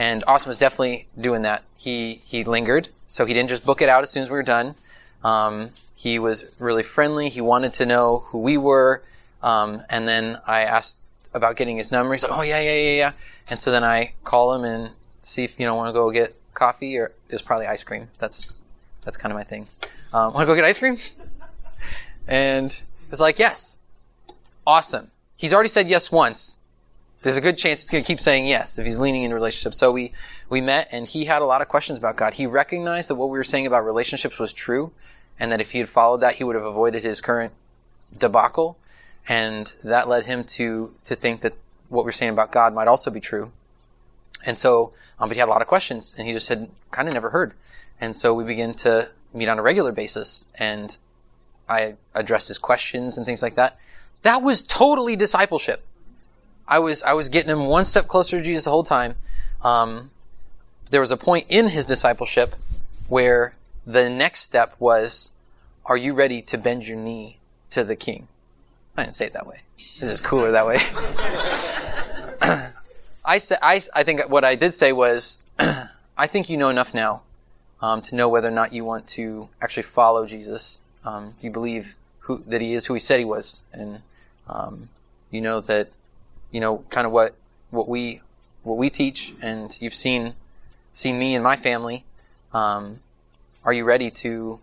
And 0.00 0.24
Austin 0.26 0.48
was 0.48 0.56
definitely 0.56 1.08
doing 1.20 1.42
that. 1.42 1.62
He 1.76 2.22
he 2.24 2.42
lingered, 2.42 2.88
so 3.06 3.26
he 3.26 3.34
didn't 3.34 3.50
just 3.50 3.66
book 3.66 3.82
it 3.82 3.90
out 3.90 4.02
as 4.02 4.08
soon 4.08 4.22
as 4.22 4.30
we 4.30 4.36
were 4.36 4.42
done. 4.42 4.74
Um, 5.22 5.72
he 5.94 6.18
was 6.18 6.44
really 6.58 6.82
friendly. 6.82 7.28
He 7.28 7.42
wanted 7.42 7.74
to 7.74 7.84
know 7.84 8.24
who 8.28 8.38
we 8.38 8.56
were. 8.56 9.02
Um, 9.42 9.82
and 9.90 10.08
then 10.08 10.38
I 10.46 10.62
asked 10.62 11.04
about 11.34 11.56
getting 11.56 11.76
his 11.76 11.90
number. 11.90 12.14
He's 12.14 12.22
like, 12.22 12.32
"Oh 12.32 12.40
yeah, 12.40 12.60
yeah, 12.60 12.76
yeah, 12.76 12.96
yeah." 12.96 13.12
And 13.50 13.60
so 13.60 13.70
then 13.70 13.84
I 13.84 14.14
call 14.24 14.54
him 14.54 14.64
and 14.64 14.92
see 15.22 15.44
if 15.44 15.60
you 15.60 15.66
know 15.66 15.74
want 15.74 15.90
to 15.90 15.92
go 15.92 16.10
get 16.10 16.34
coffee 16.54 16.96
or 16.96 17.12
it 17.28 17.32
was 17.32 17.42
probably 17.42 17.66
ice 17.66 17.84
cream. 17.84 18.08
That's 18.18 18.48
that's 19.04 19.18
kind 19.18 19.30
of 19.30 19.36
my 19.36 19.44
thing. 19.44 19.66
Um, 20.14 20.32
want 20.32 20.44
to 20.44 20.46
go 20.46 20.54
get 20.54 20.64
ice 20.64 20.78
cream? 20.78 20.96
And 22.26 22.72
he 22.72 23.10
was 23.10 23.20
like, 23.20 23.38
"Yes." 23.38 23.76
Awesome. 24.66 25.10
He's 25.36 25.52
already 25.52 25.68
said 25.68 25.90
yes 25.90 26.10
once. 26.10 26.56
There's 27.22 27.36
a 27.36 27.40
good 27.40 27.58
chance 27.58 27.82
he's 27.82 27.90
going 27.90 28.02
to 28.02 28.06
keep 28.06 28.20
saying 28.20 28.46
yes 28.46 28.78
if 28.78 28.86
he's 28.86 28.98
leaning 28.98 29.24
into 29.24 29.34
relationships. 29.34 29.78
So 29.78 29.92
we 29.92 30.12
we 30.48 30.60
met 30.60 30.88
and 30.90 31.06
he 31.06 31.26
had 31.26 31.42
a 31.42 31.44
lot 31.44 31.60
of 31.60 31.68
questions 31.68 31.98
about 31.98 32.16
God. 32.16 32.34
He 32.34 32.46
recognized 32.46 33.10
that 33.10 33.16
what 33.16 33.28
we 33.28 33.38
were 33.38 33.44
saying 33.44 33.66
about 33.66 33.84
relationships 33.84 34.38
was 34.38 34.52
true, 34.52 34.92
and 35.38 35.52
that 35.52 35.60
if 35.60 35.72
he 35.72 35.78
had 35.78 35.88
followed 35.88 36.20
that, 36.20 36.36
he 36.36 36.44
would 36.44 36.56
have 36.56 36.64
avoided 36.64 37.02
his 37.02 37.20
current 37.20 37.52
debacle. 38.16 38.78
And 39.28 39.72
that 39.84 40.08
led 40.08 40.24
him 40.24 40.44
to 40.44 40.94
to 41.04 41.14
think 41.14 41.42
that 41.42 41.54
what 41.88 42.04
we 42.04 42.08
we're 42.08 42.12
saying 42.12 42.32
about 42.32 42.52
God 42.52 42.72
might 42.72 42.88
also 42.88 43.10
be 43.10 43.20
true. 43.20 43.52
And 44.44 44.58
so, 44.58 44.94
um, 45.18 45.28
but 45.28 45.36
he 45.36 45.40
had 45.40 45.48
a 45.48 45.50
lot 45.50 45.60
of 45.60 45.68
questions, 45.68 46.14
and 46.16 46.26
he 46.26 46.32
just 46.32 46.48
had 46.48 46.70
kind 46.90 47.08
of 47.08 47.14
never 47.14 47.30
heard. 47.30 47.52
And 48.00 48.16
so 48.16 48.32
we 48.32 48.44
began 48.44 48.72
to 48.74 49.10
meet 49.34 49.48
on 49.48 49.58
a 49.58 49.62
regular 49.62 49.92
basis, 49.92 50.46
and 50.54 50.96
I 51.68 51.96
addressed 52.14 52.48
his 52.48 52.58
questions 52.58 53.18
and 53.18 53.26
things 53.26 53.42
like 53.42 53.56
that. 53.56 53.78
That 54.22 54.42
was 54.42 54.62
totally 54.62 55.16
discipleship. 55.16 55.84
I 56.70 56.78
was 56.78 57.02
I 57.02 57.12
was 57.14 57.28
getting 57.28 57.50
him 57.50 57.66
one 57.66 57.84
step 57.84 58.06
closer 58.06 58.38
to 58.38 58.44
Jesus 58.44 58.64
the 58.64 58.70
whole 58.70 58.84
time. 58.84 59.16
Um, 59.62 60.12
there 60.90 61.00
was 61.00 61.10
a 61.10 61.16
point 61.16 61.46
in 61.48 61.68
his 61.68 61.84
discipleship 61.84 62.54
where 63.08 63.54
the 63.84 64.08
next 64.08 64.44
step 64.44 64.76
was, 64.78 65.30
"Are 65.84 65.96
you 65.96 66.14
ready 66.14 66.40
to 66.42 66.56
bend 66.56 66.86
your 66.86 66.96
knee 66.96 67.38
to 67.70 67.82
the 67.82 67.96
King?" 67.96 68.28
I 68.96 69.02
didn't 69.02 69.16
say 69.16 69.26
it 69.26 69.32
that 69.32 69.48
way. 69.48 69.62
This 69.98 70.10
is 70.10 70.20
cooler 70.20 70.52
that 70.52 70.66
way. 70.66 70.78
I 73.24 73.38
said 73.38 73.58
I 73.60 73.82
I 73.92 74.04
think 74.04 74.28
what 74.28 74.44
I 74.44 74.54
did 74.54 74.72
say 74.72 74.92
was, 74.92 75.38
I 75.58 76.26
think 76.28 76.48
you 76.48 76.56
know 76.56 76.68
enough 76.68 76.94
now 76.94 77.22
um, 77.82 78.00
to 78.02 78.14
know 78.14 78.28
whether 78.28 78.46
or 78.48 78.52
not 78.52 78.72
you 78.72 78.84
want 78.84 79.08
to 79.08 79.48
actually 79.60 79.82
follow 79.82 80.24
Jesus. 80.24 80.78
Um, 81.04 81.34
you 81.40 81.50
believe 81.50 81.96
who, 82.20 82.44
that 82.46 82.60
he 82.60 82.74
is 82.74 82.86
who 82.86 82.94
he 82.94 83.00
said 83.00 83.18
he 83.18 83.24
was, 83.24 83.62
and 83.72 84.02
um, 84.46 84.88
you 85.32 85.40
know 85.40 85.60
that 85.62 85.90
you 86.50 86.60
know 86.60 86.84
kind 86.90 87.06
of 87.06 87.12
what 87.12 87.34
what 87.70 87.88
we 87.88 88.20
what 88.62 88.76
we 88.76 88.90
teach, 88.90 89.34
and 89.40 89.76
you've 89.80 89.94
seen 89.94 90.34
seen 90.92 91.18
me 91.18 91.34
and 91.34 91.42
my 91.42 91.56
family. 91.56 92.04
Um, 92.52 93.00
are 93.64 93.72
you 93.72 93.84
ready 93.84 94.10
to 94.10 94.58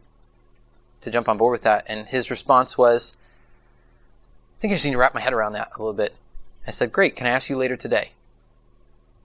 to 1.02 1.12
jump 1.12 1.30
on 1.30 1.38
board 1.38 1.52
with 1.52 1.64
that? 1.64 1.86
And 1.88 2.08
his 2.08 2.30
response 2.30 2.78
was, 2.78 3.16
I 4.58 4.62
think 4.62 4.72
I 4.72 4.76
just 4.76 4.86
need 4.86 4.92
to 4.92 4.98
wrap 4.98 5.14
my 5.14 5.22
head 5.22 5.34
around 5.34 5.54
that 5.54 5.72
a 5.76 5.80
little 5.80 5.94
bit. 5.94 6.16
I 6.66 6.72
said, 6.72 6.92
Great, 6.92 7.16
can 7.16 7.28
I 7.28 7.32
ask 7.32 7.50
you 7.50 7.58
later 7.58 7.78
today? 7.78 8.12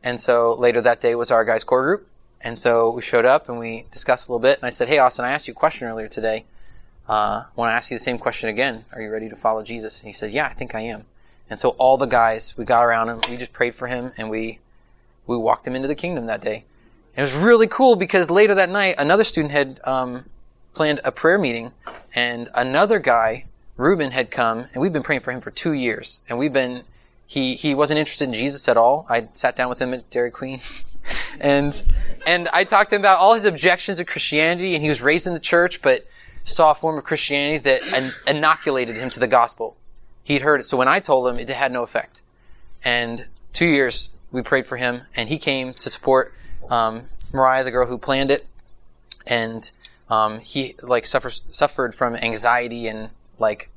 And 0.02 0.20
so 0.20 0.54
later 0.54 0.80
that 0.80 1.00
day 1.00 1.14
was 1.14 1.30
our 1.30 1.44
guys' 1.44 1.64
core 1.64 1.82
group. 1.82 2.08
And 2.40 2.58
so 2.58 2.90
we 2.90 3.02
showed 3.02 3.24
up 3.24 3.48
and 3.48 3.58
we 3.58 3.86
discussed 3.92 4.28
a 4.28 4.32
little 4.32 4.42
bit. 4.42 4.58
And 4.58 4.66
I 4.66 4.70
said, 4.70 4.88
Hey, 4.88 4.98
Austin, 4.98 5.24
I 5.24 5.30
asked 5.30 5.48
you 5.48 5.52
a 5.52 5.54
question 5.54 5.86
earlier 5.86 6.08
today. 6.08 6.44
Uh, 7.08 7.44
I 7.44 7.46
want 7.56 7.70
to 7.70 7.74
ask 7.74 7.90
you 7.90 7.98
the 7.98 8.04
same 8.04 8.18
question 8.18 8.48
again. 8.48 8.84
Are 8.92 9.00
you 9.00 9.10
ready 9.10 9.28
to 9.28 9.36
follow 9.36 9.62
Jesus? 9.62 10.00
And 10.00 10.06
he 10.06 10.12
said, 10.12 10.32
Yeah, 10.32 10.46
I 10.46 10.54
think 10.54 10.74
I 10.74 10.80
am. 10.80 11.04
And 11.50 11.58
so 11.58 11.70
all 11.70 11.96
the 11.96 12.06
guys, 12.06 12.54
we 12.56 12.64
got 12.64 12.82
around 12.82 13.08
him, 13.08 13.20
we 13.28 13.36
just 13.36 13.52
prayed 13.52 13.74
for 13.74 13.86
him, 13.86 14.12
and 14.16 14.30
we 14.30 14.58
we 15.26 15.36
walked 15.36 15.66
him 15.66 15.74
into 15.74 15.88
the 15.88 15.94
kingdom 15.94 16.26
that 16.26 16.42
day. 16.42 16.64
And 17.14 17.18
it 17.18 17.32
was 17.32 17.34
really 17.34 17.66
cool 17.66 17.94
because 17.94 18.30
later 18.30 18.54
that 18.54 18.70
night, 18.70 18.96
another 18.98 19.24
student 19.24 19.52
had 19.52 19.80
um, 19.84 20.24
planned 20.74 21.00
a 21.04 21.12
prayer 21.12 21.38
meeting, 21.38 21.72
and 22.14 22.48
another 22.54 22.98
guy, 22.98 23.44
Reuben, 23.76 24.12
had 24.12 24.30
come, 24.30 24.66
and 24.72 24.80
we've 24.80 24.92
been 24.92 25.02
praying 25.02 25.20
for 25.20 25.30
him 25.30 25.40
for 25.40 25.50
two 25.50 25.72
years, 25.72 26.22
and 26.28 26.38
we've 26.38 26.52
been 26.52 26.84
he 27.26 27.54
he 27.54 27.74
wasn't 27.74 27.98
interested 27.98 28.28
in 28.28 28.34
Jesus 28.34 28.68
at 28.68 28.76
all. 28.76 29.06
I 29.08 29.28
sat 29.32 29.56
down 29.56 29.68
with 29.68 29.78
him 29.78 29.94
at 29.94 30.10
Dairy 30.10 30.30
Queen, 30.30 30.60
and 31.40 31.82
and 32.26 32.48
I 32.48 32.64
talked 32.64 32.90
to 32.90 32.96
him 32.96 33.02
about 33.02 33.18
all 33.18 33.34
his 33.34 33.44
objections 33.44 33.98
to 33.98 34.04
Christianity, 34.04 34.74
and 34.74 34.82
he 34.82 34.88
was 34.88 35.00
raised 35.00 35.26
in 35.26 35.34
the 35.34 35.40
church, 35.40 35.82
but 35.82 36.06
saw 36.44 36.72
a 36.72 36.74
form 36.74 36.98
of 36.98 37.04
Christianity 37.04 37.58
that 37.58 37.82
in- 37.94 38.12
inoculated 38.26 38.96
him 38.96 39.10
to 39.10 39.20
the 39.20 39.26
gospel. 39.26 39.76
He'd 40.24 40.42
heard 40.42 40.60
it, 40.60 40.64
so 40.64 40.76
when 40.76 40.88
I 40.88 41.00
told 41.00 41.28
him, 41.28 41.38
it 41.38 41.48
had 41.48 41.72
no 41.72 41.82
effect. 41.82 42.20
And 42.84 43.26
two 43.52 43.66
years 43.66 44.10
we 44.30 44.42
prayed 44.42 44.66
for 44.66 44.76
him, 44.76 45.02
and 45.16 45.28
he 45.28 45.38
came 45.38 45.74
to 45.74 45.90
support 45.90 46.32
um, 46.70 47.08
Mariah, 47.32 47.64
the 47.64 47.70
girl 47.70 47.86
who 47.86 47.98
planned 47.98 48.30
it, 48.30 48.46
and 49.26 49.70
um, 50.08 50.40
he 50.40 50.76
like 50.82 51.06
suffers 51.06 51.40
suffered 51.50 51.94
from 51.94 52.14
anxiety 52.16 52.86
and 52.86 53.10
like 53.38 53.70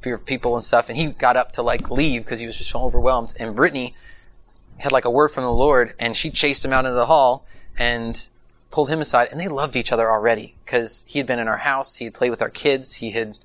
fear 0.00 0.14
of 0.14 0.26
people 0.26 0.54
and 0.54 0.64
stuff, 0.64 0.88
and 0.88 0.98
he 0.98 1.06
got 1.06 1.36
up 1.36 1.52
to 1.52 1.62
like 1.62 1.90
leave 1.90 2.24
because 2.24 2.40
he 2.40 2.46
was 2.46 2.56
just 2.56 2.70
so 2.70 2.80
overwhelmed. 2.80 3.32
And 3.36 3.56
Brittany 3.56 3.94
had 4.78 4.92
like 4.92 5.04
a 5.04 5.10
word 5.10 5.28
from 5.28 5.44
the 5.44 5.52
Lord, 5.52 5.94
and 5.98 6.16
she 6.16 6.30
chased 6.30 6.64
him 6.64 6.72
out 6.72 6.84
into 6.84 6.96
the 6.96 7.06
hall 7.06 7.46
and 7.78 8.28
pulled 8.70 8.90
him 8.90 9.00
aside, 9.00 9.28
and 9.30 9.40
they 9.40 9.48
loved 9.48 9.76
each 9.76 9.92
other 9.92 10.10
already 10.10 10.54
because 10.64 11.04
he 11.06 11.18
had 11.18 11.26
been 11.26 11.38
in 11.38 11.48
our 11.48 11.58
house, 11.58 11.96
he 11.96 12.04
had 12.04 12.14
played 12.14 12.30
with 12.30 12.42
our 12.42 12.50
kids, 12.50 12.94
he 12.94 13.12
had 13.12 13.38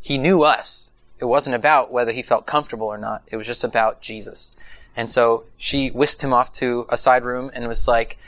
he 0.00 0.16
knew 0.16 0.42
us. 0.42 0.89
It 1.20 1.26
wasn't 1.26 1.54
about 1.56 1.92
whether 1.92 2.12
he 2.12 2.22
felt 2.22 2.46
comfortable 2.46 2.86
or 2.86 2.98
not. 2.98 3.22
It 3.28 3.36
was 3.36 3.46
just 3.46 3.62
about 3.62 4.00
Jesus. 4.00 4.56
And 4.96 5.10
so 5.10 5.44
she 5.56 5.88
whisked 5.90 6.22
him 6.22 6.32
off 6.32 6.50
to 6.54 6.86
a 6.88 6.98
side 6.98 7.24
room 7.24 7.50
and 7.54 7.66
was 7.68 7.86
like, 7.86 8.18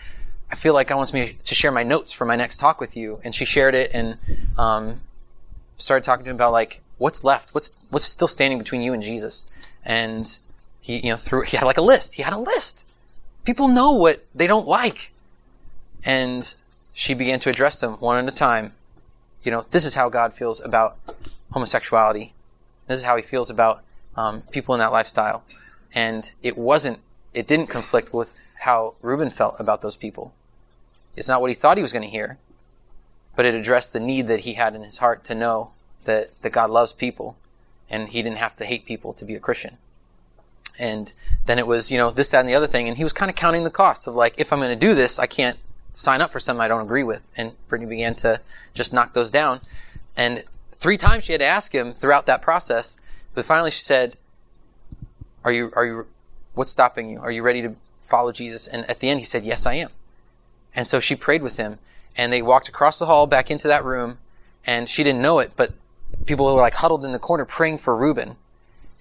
I 0.50 0.54
feel 0.54 0.74
like 0.74 0.88
God 0.88 0.96
wants 0.96 1.12
me 1.12 1.36
to 1.44 1.54
share 1.54 1.72
my 1.72 1.82
notes 1.82 2.12
for 2.12 2.24
my 2.26 2.36
next 2.36 2.58
talk 2.58 2.80
with 2.80 2.96
you. 2.96 3.20
And 3.24 3.34
she 3.34 3.44
shared 3.44 3.74
it 3.74 3.90
and 3.94 4.18
um, 4.58 5.00
started 5.78 6.04
talking 6.04 6.24
to 6.24 6.30
him 6.30 6.36
about 6.36 6.52
like 6.52 6.80
what's 6.98 7.24
left, 7.24 7.54
what's 7.54 7.72
what's 7.90 8.04
still 8.04 8.28
standing 8.28 8.58
between 8.58 8.82
you 8.82 8.92
and 8.92 9.02
Jesus. 9.02 9.46
And 9.84 10.38
he, 10.80 10.98
you 10.98 11.10
know, 11.10 11.16
threw 11.16 11.42
he 11.42 11.56
had 11.56 11.64
like 11.66 11.78
a 11.78 11.82
list. 11.82 12.14
He 12.14 12.22
had 12.22 12.32
a 12.34 12.38
list. 12.38 12.84
People 13.44 13.68
know 13.68 13.90
what 13.92 14.24
they 14.34 14.46
don't 14.46 14.68
like. 14.68 15.10
and 16.04 16.54
she 16.92 17.14
began 17.14 17.40
to 17.40 17.48
address 17.48 17.80
them 17.80 17.94
one 17.94 18.18
at 18.18 18.32
a 18.32 18.36
time. 18.36 18.72
You 19.42 19.50
know, 19.50 19.64
this 19.70 19.84
is 19.84 19.94
how 19.94 20.08
God 20.08 20.34
feels 20.34 20.60
about 20.60 20.98
homosexuality. 21.52 22.34
This 22.86 23.00
is 23.00 23.04
how 23.04 23.16
He 23.16 23.22
feels 23.22 23.50
about 23.50 23.82
um, 24.16 24.42
people 24.50 24.74
in 24.74 24.78
that 24.80 24.92
lifestyle. 24.92 25.44
And 25.94 26.30
it 26.42 26.56
wasn't, 26.56 26.98
it 27.34 27.46
didn't 27.46 27.66
conflict 27.68 28.12
with 28.12 28.34
how 28.60 28.94
Reuben 29.02 29.30
felt 29.30 29.56
about 29.58 29.82
those 29.82 29.96
people. 29.96 30.32
It's 31.16 31.28
not 31.28 31.40
what 31.40 31.50
he 31.50 31.54
thought 31.54 31.76
he 31.76 31.82
was 31.82 31.92
going 31.92 32.04
to 32.04 32.08
hear, 32.08 32.38
but 33.36 33.44
it 33.44 33.54
addressed 33.54 33.92
the 33.92 34.00
need 34.00 34.28
that 34.28 34.40
he 34.40 34.54
had 34.54 34.74
in 34.74 34.82
his 34.82 34.98
heart 34.98 35.24
to 35.24 35.34
know 35.34 35.70
that, 36.04 36.30
that 36.42 36.50
God 36.52 36.70
loves 36.70 36.92
people 36.92 37.36
and 37.90 38.08
he 38.08 38.22
didn't 38.22 38.38
have 38.38 38.56
to 38.56 38.64
hate 38.64 38.86
people 38.86 39.12
to 39.12 39.24
be 39.24 39.34
a 39.34 39.40
Christian. 39.40 39.76
And 40.78 41.12
then 41.44 41.58
it 41.58 41.66
was, 41.66 41.90
you 41.90 41.98
know, 41.98 42.10
this, 42.10 42.30
that, 42.30 42.40
and 42.40 42.48
the 42.48 42.54
other 42.54 42.66
thing. 42.66 42.88
And 42.88 42.96
he 42.96 43.04
was 43.04 43.12
kind 43.12 43.30
of 43.30 43.36
counting 43.36 43.64
the 43.64 43.70
costs 43.70 44.06
of 44.06 44.14
like, 44.14 44.34
if 44.38 44.52
I'm 44.52 44.60
going 44.60 44.70
to 44.70 44.86
do 44.86 44.94
this, 44.94 45.18
I 45.18 45.26
can't 45.26 45.58
sign 45.92 46.22
up 46.22 46.32
for 46.32 46.40
something 46.40 46.62
I 46.62 46.68
don't 46.68 46.80
agree 46.80 47.02
with. 47.02 47.22
And 47.36 47.52
Brittany 47.68 47.90
began 47.90 48.14
to 48.16 48.40
just 48.72 48.92
knock 48.92 49.12
those 49.12 49.30
down. 49.30 49.60
And 50.16 50.44
three 50.82 50.98
times 50.98 51.22
she 51.22 51.32
had 51.32 51.40
to 51.40 51.46
ask 51.46 51.72
him 51.72 51.94
throughout 51.94 52.26
that 52.26 52.42
process. 52.42 52.96
But 53.34 53.46
finally 53.46 53.70
she 53.70 53.82
said, 53.82 54.16
are 55.44 55.52
you, 55.52 55.72
are 55.74 55.86
you, 55.86 56.06
what's 56.54 56.72
stopping 56.72 57.08
you? 57.08 57.20
Are 57.20 57.30
you 57.30 57.42
ready 57.42 57.62
to 57.62 57.76
follow 58.02 58.32
Jesus? 58.32 58.66
And 58.66 58.88
at 58.90 58.98
the 58.98 59.08
end 59.08 59.20
he 59.20 59.24
said, 59.24 59.44
yes, 59.44 59.64
I 59.64 59.74
am. 59.74 59.90
And 60.74 60.88
so 60.88 60.98
she 60.98 61.14
prayed 61.14 61.42
with 61.42 61.56
him 61.56 61.78
and 62.16 62.32
they 62.32 62.42
walked 62.42 62.68
across 62.68 62.98
the 62.98 63.06
hall 63.06 63.28
back 63.28 63.48
into 63.50 63.68
that 63.68 63.84
room 63.84 64.18
and 64.66 64.88
she 64.88 65.04
didn't 65.04 65.22
know 65.22 65.38
it, 65.38 65.52
but 65.56 65.72
people 66.26 66.46
were 66.46 66.60
like 66.60 66.74
huddled 66.74 67.04
in 67.04 67.12
the 67.12 67.18
corner 67.18 67.44
praying 67.44 67.78
for 67.78 67.96
Reuben. 67.96 68.36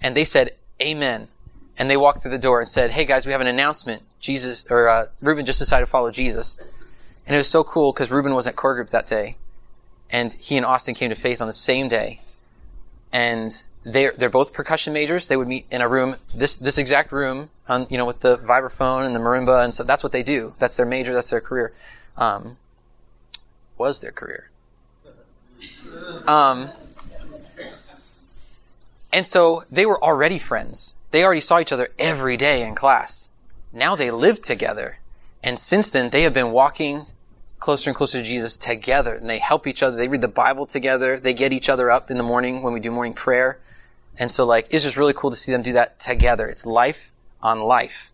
And 0.00 0.16
they 0.16 0.24
said, 0.24 0.52
amen. 0.80 1.28
And 1.76 1.90
they 1.90 1.96
walked 1.96 2.22
through 2.22 2.30
the 2.30 2.38
door 2.38 2.60
and 2.60 2.70
said, 2.70 2.92
hey 2.92 3.04
guys, 3.04 3.26
we 3.26 3.32
have 3.32 3.40
an 3.40 3.46
announcement. 3.48 4.02
Jesus, 4.20 4.64
or, 4.70 4.88
uh, 4.88 5.06
Reuben 5.20 5.46
just 5.46 5.58
decided 5.58 5.86
to 5.86 5.90
follow 5.90 6.12
Jesus. 6.12 6.58
And 7.26 7.34
it 7.34 7.38
was 7.38 7.48
so 7.48 7.64
cool 7.64 7.92
because 7.92 8.10
Reuben 8.10 8.34
was 8.34 8.46
at 8.46 8.54
core 8.54 8.74
group 8.74 8.90
that 8.90 9.08
day. 9.08 9.36
And 10.12 10.34
he 10.34 10.56
and 10.56 10.64
Austin 10.64 10.94
came 10.94 11.10
to 11.10 11.16
faith 11.16 11.40
on 11.40 11.48
the 11.48 11.52
same 11.52 11.88
day. 11.88 12.20
And 13.12 13.62
they're, 13.82 14.12
they're 14.16 14.30
both 14.30 14.52
percussion 14.52 14.92
majors. 14.92 15.26
They 15.26 15.36
would 15.36 15.48
meet 15.48 15.66
in 15.70 15.80
a 15.80 15.88
room, 15.88 16.16
this, 16.34 16.56
this 16.56 16.78
exact 16.78 17.10
room, 17.10 17.50
on, 17.68 17.86
you 17.90 17.98
know, 17.98 18.04
with 18.04 18.20
the 18.20 18.38
vibraphone 18.38 19.06
and 19.06 19.16
the 19.16 19.20
marimba. 19.20 19.64
And 19.64 19.74
so 19.74 19.82
that's 19.82 20.02
what 20.02 20.12
they 20.12 20.22
do. 20.22 20.54
That's 20.58 20.76
their 20.76 20.86
major. 20.86 21.14
That's 21.14 21.30
their 21.30 21.40
career. 21.40 21.72
Um, 22.16 22.58
was 23.78 24.00
their 24.00 24.12
career. 24.12 24.50
Um, 26.26 26.70
and 29.12 29.26
so 29.26 29.64
they 29.70 29.86
were 29.86 30.02
already 30.02 30.38
friends. 30.38 30.94
They 31.10 31.24
already 31.24 31.40
saw 31.40 31.58
each 31.58 31.72
other 31.72 31.88
every 31.98 32.36
day 32.36 32.66
in 32.66 32.74
class. 32.74 33.28
Now 33.72 33.96
they 33.96 34.10
live 34.10 34.42
together. 34.42 34.98
And 35.42 35.58
since 35.58 35.90
then, 35.90 36.10
they 36.10 36.22
have 36.22 36.34
been 36.34 36.52
walking 36.52 37.06
closer 37.62 37.90
and 37.90 37.96
closer 37.96 38.18
to 38.18 38.24
Jesus 38.24 38.56
together. 38.56 39.14
And 39.14 39.30
they 39.30 39.38
help 39.38 39.68
each 39.68 39.84
other. 39.84 39.96
They 39.96 40.08
read 40.08 40.20
the 40.20 40.26
Bible 40.26 40.66
together. 40.66 41.20
They 41.20 41.32
get 41.32 41.52
each 41.52 41.68
other 41.68 41.92
up 41.92 42.10
in 42.10 42.18
the 42.18 42.24
morning 42.24 42.60
when 42.60 42.74
we 42.74 42.80
do 42.80 42.90
morning 42.90 43.14
prayer. 43.14 43.60
And 44.18 44.32
so, 44.32 44.44
like, 44.44 44.66
it's 44.70 44.82
just 44.82 44.96
really 44.96 45.14
cool 45.14 45.30
to 45.30 45.36
see 45.36 45.52
them 45.52 45.62
do 45.62 45.72
that 45.74 46.00
together. 46.00 46.48
It's 46.48 46.66
life 46.66 47.12
on 47.40 47.60
life, 47.60 48.10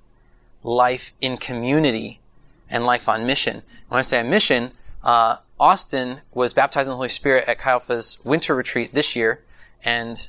life 0.63 1.13
in 1.23 1.39
community, 1.39 2.21
and 2.69 2.85
life 2.85 3.09
on 3.09 3.27
mission. 3.27 3.63
When 3.89 3.99
I 3.99 4.03
say 4.03 4.21
on 4.21 4.29
mission, 4.29 4.73
uh, 5.03 5.39
Austin 5.59 6.21
was 6.35 6.53
baptized 6.53 6.87
in 6.87 6.91
the 6.91 6.97
Holy 6.97 7.09
Spirit 7.09 7.49
at 7.49 7.59
Chi 7.59 7.81
winter 8.25 8.55
retreat 8.55 8.93
this 8.93 9.17
year, 9.17 9.43
and 9.83 10.29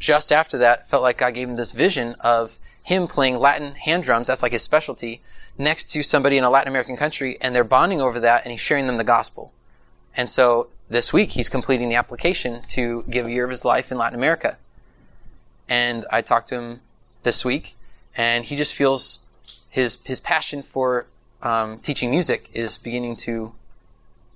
just 0.00 0.32
after 0.32 0.58
that, 0.58 0.90
felt 0.90 1.02
like 1.02 1.18
God 1.18 1.34
gave 1.34 1.48
him 1.48 1.54
this 1.54 1.70
vision 1.70 2.16
of 2.18 2.58
him 2.82 3.06
playing 3.06 3.38
Latin 3.38 3.76
hand 3.76 4.02
drums. 4.02 4.26
That's 4.26 4.42
like 4.42 4.52
his 4.52 4.62
specialty 4.62 5.22
next 5.58 5.90
to 5.90 6.02
somebody 6.02 6.38
in 6.38 6.44
a 6.44 6.50
Latin 6.50 6.68
American 6.68 6.96
country, 6.96 7.38
and 7.40 7.54
they're 7.54 7.64
bonding 7.64 8.00
over 8.00 8.20
that, 8.20 8.42
and 8.44 8.50
he's 8.50 8.60
sharing 8.60 8.86
them 8.86 8.96
the 8.96 9.04
gospel. 9.04 9.52
And 10.16 10.28
so 10.28 10.68
this 10.88 11.12
week, 11.12 11.30
he's 11.30 11.48
completing 11.48 11.88
the 11.88 11.94
application 11.94 12.62
to 12.70 13.04
give 13.08 13.26
a 13.26 13.30
year 13.30 13.44
of 13.44 13.50
his 13.50 13.64
life 13.64 13.90
in 13.90 13.98
Latin 13.98 14.18
America. 14.18 14.58
And 15.68 16.04
I 16.10 16.22
talked 16.22 16.48
to 16.50 16.56
him 16.56 16.80
this 17.22 17.44
week, 17.44 17.76
and 18.16 18.44
he 18.44 18.56
just 18.56 18.74
feels 18.74 19.20
his 19.68 19.98
his 20.04 20.20
passion 20.20 20.62
for 20.62 21.06
um, 21.42 21.78
teaching 21.78 22.10
music 22.10 22.50
is 22.52 22.76
beginning 22.76 23.16
to 23.16 23.52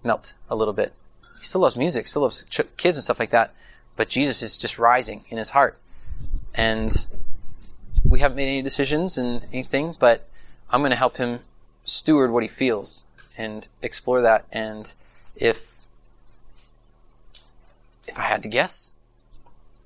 melt 0.03 0.35
a 0.49 0.57
little 0.57 0.73
bit. 0.73 0.95
He 1.39 1.45
still 1.45 1.61
loves 1.61 1.77
music, 1.77 2.07
still 2.07 2.23
loves 2.23 2.45
ch- 2.49 2.77
kids 2.77 2.97
and 2.97 3.05
stuff 3.05 3.21
like 3.21 3.31
that, 3.31 3.55
but 3.97 4.09
Jesus 4.09 4.43
is 4.43 4.57
just 4.57 4.79
rising 4.79 5.25
in 5.29 5.39
his 5.39 5.51
heart. 5.51 5.79
And 6.55 7.07
we 8.05 8.21
haven't 8.21 8.37
made 8.37 8.49
any 8.49 8.62
decisions 8.62 9.19
and 9.19 9.43
anything, 9.53 9.95
but 9.99 10.29
I'm 10.71 10.81
going 10.81 10.91
to 10.91 10.97
help 10.97 11.17
him 11.17 11.41
steward 11.85 12.31
what 12.31 12.43
he 12.43 12.49
feels 12.49 13.05
and 13.37 13.67
explore 13.83 14.21
that. 14.23 14.45
And 14.51 14.93
if 15.37 15.77
if 18.07 18.19
I 18.19 18.23
had 18.23 18.43
to 18.43 18.49
guess, 18.49 18.93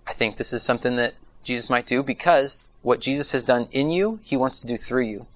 I 0.06 0.12
think 0.12 0.36
this 0.36 0.52
is 0.52 0.62
something 0.62 0.96
that 0.96 1.14
Jesus 1.42 1.70
might 1.70 1.86
do 1.86 2.02
because 2.02 2.64
what 2.82 3.00
Jesus 3.00 3.32
has 3.32 3.44
done 3.44 3.68
in 3.72 3.90
you, 3.90 4.20
he 4.22 4.36
wants 4.36 4.60
to 4.60 4.66
do 4.66 4.76
through 4.76 5.04
you. 5.04 5.26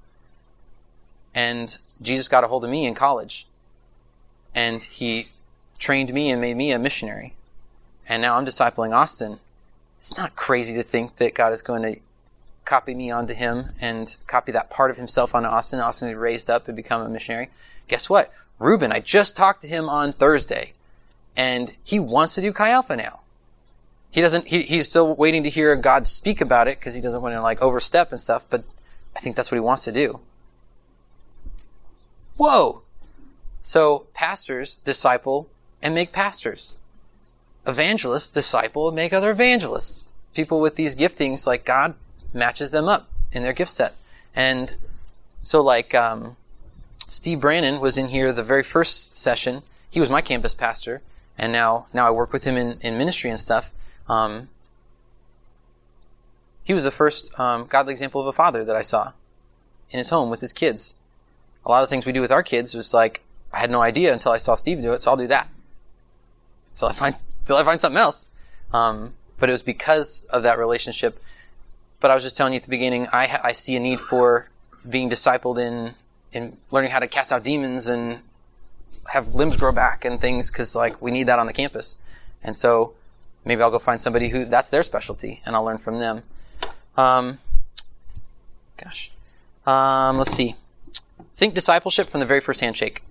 And 1.34 1.76
Jesus 2.00 2.28
got 2.28 2.44
a 2.44 2.48
hold 2.48 2.64
of 2.64 2.70
me 2.70 2.86
in 2.86 2.94
college. 2.94 3.46
And 4.54 4.82
he 4.82 5.28
trained 5.78 6.12
me 6.12 6.30
and 6.30 6.40
made 6.40 6.56
me 6.56 6.72
a 6.72 6.78
missionary. 6.78 7.34
And 8.08 8.22
now 8.22 8.36
I'm 8.36 8.46
discipling 8.46 8.94
Austin. 8.94 9.40
It's 10.00 10.16
not 10.16 10.36
crazy 10.36 10.74
to 10.74 10.82
think 10.82 11.16
that 11.16 11.34
God 11.34 11.52
is 11.52 11.62
going 11.62 11.82
to 11.82 12.00
copy 12.64 12.94
me 12.94 13.10
onto 13.10 13.34
him 13.34 13.70
and 13.80 14.16
copy 14.26 14.52
that 14.52 14.70
part 14.70 14.90
of 14.90 14.96
himself 14.96 15.34
onto 15.34 15.48
Austin. 15.48 15.80
Austin 15.80 16.08
had 16.08 16.16
raised 16.16 16.50
up 16.50 16.66
and 16.66 16.76
become 16.76 17.02
a 17.02 17.08
missionary. 17.08 17.50
Guess 17.88 18.08
what? 18.08 18.32
Reuben, 18.58 18.92
I 18.92 19.00
just 19.00 19.36
talked 19.36 19.62
to 19.62 19.68
him 19.68 19.88
on 19.88 20.12
Thursday 20.12 20.72
and 21.36 21.72
he 21.82 21.98
wants 21.98 22.34
to 22.34 22.40
do 22.40 22.52
Chi 22.52 22.70
Alpha 22.70 22.96
now. 22.96 23.20
He 24.10 24.20
doesn't, 24.20 24.46
he, 24.46 24.62
he's 24.62 24.88
still 24.88 25.14
waiting 25.14 25.42
to 25.42 25.50
hear 25.50 25.74
God 25.74 26.06
speak 26.06 26.40
about 26.40 26.68
it 26.68 26.78
because 26.78 26.94
he 26.94 27.00
doesn't 27.00 27.20
want 27.20 27.34
to 27.34 27.42
like 27.42 27.60
overstep 27.60 28.12
and 28.12 28.20
stuff, 28.20 28.44
but 28.48 28.64
I 29.16 29.20
think 29.20 29.34
that's 29.34 29.50
what 29.50 29.56
he 29.56 29.60
wants 29.60 29.84
to 29.84 29.92
do. 29.92 30.20
Whoa! 32.36 32.82
So 33.62 34.06
pastors 34.14 34.76
disciple 34.84 35.48
and 35.82 35.94
make 35.94 36.12
pastors. 36.12 36.74
Evangelists 37.66 38.28
disciple 38.28 38.88
and 38.88 38.96
make 38.96 39.12
other 39.12 39.30
evangelists. 39.30 40.08
People 40.34 40.60
with 40.60 40.76
these 40.76 40.94
giftings, 40.94 41.46
like 41.46 41.64
God 41.64 41.94
matches 42.34 42.70
them 42.70 42.88
up 42.88 43.08
in 43.32 43.42
their 43.42 43.52
gift 43.52 43.70
set. 43.70 43.94
And 44.34 44.76
so 45.42 45.62
like, 45.62 45.94
um, 45.94 46.36
Steve 47.08 47.40
Brannon 47.40 47.80
was 47.80 47.96
in 47.96 48.08
here 48.08 48.32
the 48.32 48.42
very 48.42 48.62
first 48.62 49.16
session. 49.16 49.62
He 49.88 50.00
was 50.00 50.10
my 50.10 50.20
campus 50.20 50.54
pastor, 50.54 51.00
and 51.38 51.52
now 51.52 51.86
now 51.92 52.08
I 52.08 52.10
work 52.10 52.32
with 52.32 52.42
him 52.44 52.56
in, 52.56 52.80
in 52.80 52.98
ministry 52.98 53.30
and 53.30 53.38
stuff. 53.38 53.70
Um, 54.08 54.48
he 56.64 56.74
was 56.74 56.82
the 56.82 56.90
first 56.90 57.38
um, 57.38 57.66
godly 57.66 57.92
example 57.92 58.20
of 58.20 58.26
a 58.26 58.32
father 58.32 58.64
that 58.64 58.74
I 58.74 58.82
saw 58.82 59.12
in 59.90 59.98
his 59.98 60.08
home 60.08 60.30
with 60.30 60.40
his 60.40 60.52
kids. 60.52 60.96
A 61.64 61.70
lot 61.70 61.84
of 61.84 61.88
things 61.88 62.04
we 62.04 62.12
do 62.12 62.20
with 62.20 62.32
our 62.32 62.42
kids 62.42 62.74
was 62.74 62.92
like 62.92 63.22
I 63.52 63.60
had 63.60 63.70
no 63.70 63.80
idea 63.80 64.12
until 64.12 64.32
I 64.32 64.38
saw 64.38 64.56
Steve 64.56 64.82
do 64.82 64.92
it, 64.92 65.02
so 65.02 65.10
I'll 65.10 65.16
do 65.16 65.28
that. 65.28 65.48
Till 66.76 66.88
I 66.88 66.92
find 66.92 67.14
till 67.44 67.56
I 67.56 67.64
find 67.64 67.80
something 67.80 68.00
else. 68.00 68.26
Um, 68.72 69.14
but 69.38 69.48
it 69.48 69.52
was 69.52 69.62
because 69.62 70.22
of 70.30 70.42
that 70.42 70.58
relationship. 70.58 71.22
But 72.04 72.10
I 72.10 72.14
was 72.16 72.22
just 72.22 72.36
telling 72.36 72.52
you 72.52 72.58
at 72.58 72.64
the 72.64 72.68
beginning, 72.68 73.06
I 73.14 73.26
ha- 73.26 73.40
I 73.42 73.52
see 73.52 73.76
a 73.76 73.80
need 73.80 73.98
for 73.98 74.50
being 74.86 75.08
discipled 75.08 75.56
in 75.56 75.94
in 76.34 76.58
learning 76.70 76.90
how 76.90 76.98
to 76.98 77.08
cast 77.08 77.32
out 77.32 77.42
demons 77.42 77.86
and 77.86 78.18
have 79.06 79.34
limbs 79.34 79.56
grow 79.56 79.72
back 79.72 80.04
and 80.04 80.20
things 80.20 80.50
because 80.50 80.74
like 80.74 81.00
we 81.00 81.10
need 81.10 81.28
that 81.28 81.38
on 81.38 81.46
the 81.46 81.54
campus. 81.54 81.96
And 82.42 82.58
so 82.58 82.92
maybe 83.46 83.62
I'll 83.62 83.70
go 83.70 83.78
find 83.78 84.02
somebody 84.02 84.28
who 84.28 84.44
that's 84.44 84.68
their 84.68 84.82
specialty 84.82 85.40
and 85.46 85.56
I'll 85.56 85.64
learn 85.64 85.78
from 85.78 85.98
them. 85.98 86.24
Um, 86.94 87.38
gosh, 88.76 89.10
um, 89.64 90.18
let's 90.18 90.32
see. 90.32 90.56
Think 91.36 91.54
discipleship 91.54 92.10
from 92.10 92.20
the 92.20 92.26
very 92.26 92.42
first 92.42 92.60
handshake. 92.60 93.02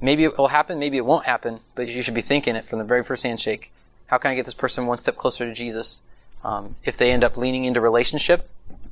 Maybe 0.00 0.24
it 0.24 0.36
will 0.36 0.48
happen, 0.48 0.80
maybe 0.80 0.96
it 0.96 1.04
won't 1.04 1.26
happen, 1.26 1.60
but 1.76 1.86
you 1.86 2.02
should 2.02 2.14
be 2.14 2.22
thinking 2.22 2.56
it 2.56 2.66
from 2.66 2.80
the 2.80 2.84
very 2.84 3.04
first 3.04 3.22
handshake. 3.22 3.70
How 4.08 4.18
can 4.18 4.32
I 4.32 4.34
get 4.34 4.46
this 4.46 4.54
person 4.54 4.86
one 4.86 4.98
step 4.98 5.16
closer 5.16 5.44
to 5.44 5.54
Jesus? 5.54 6.02
Um, 6.44 6.76
if 6.84 6.96
they 6.96 7.10
end 7.10 7.24
up 7.24 7.36
leaning 7.36 7.64
into 7.64 7.80
relationship, 7.80 8.50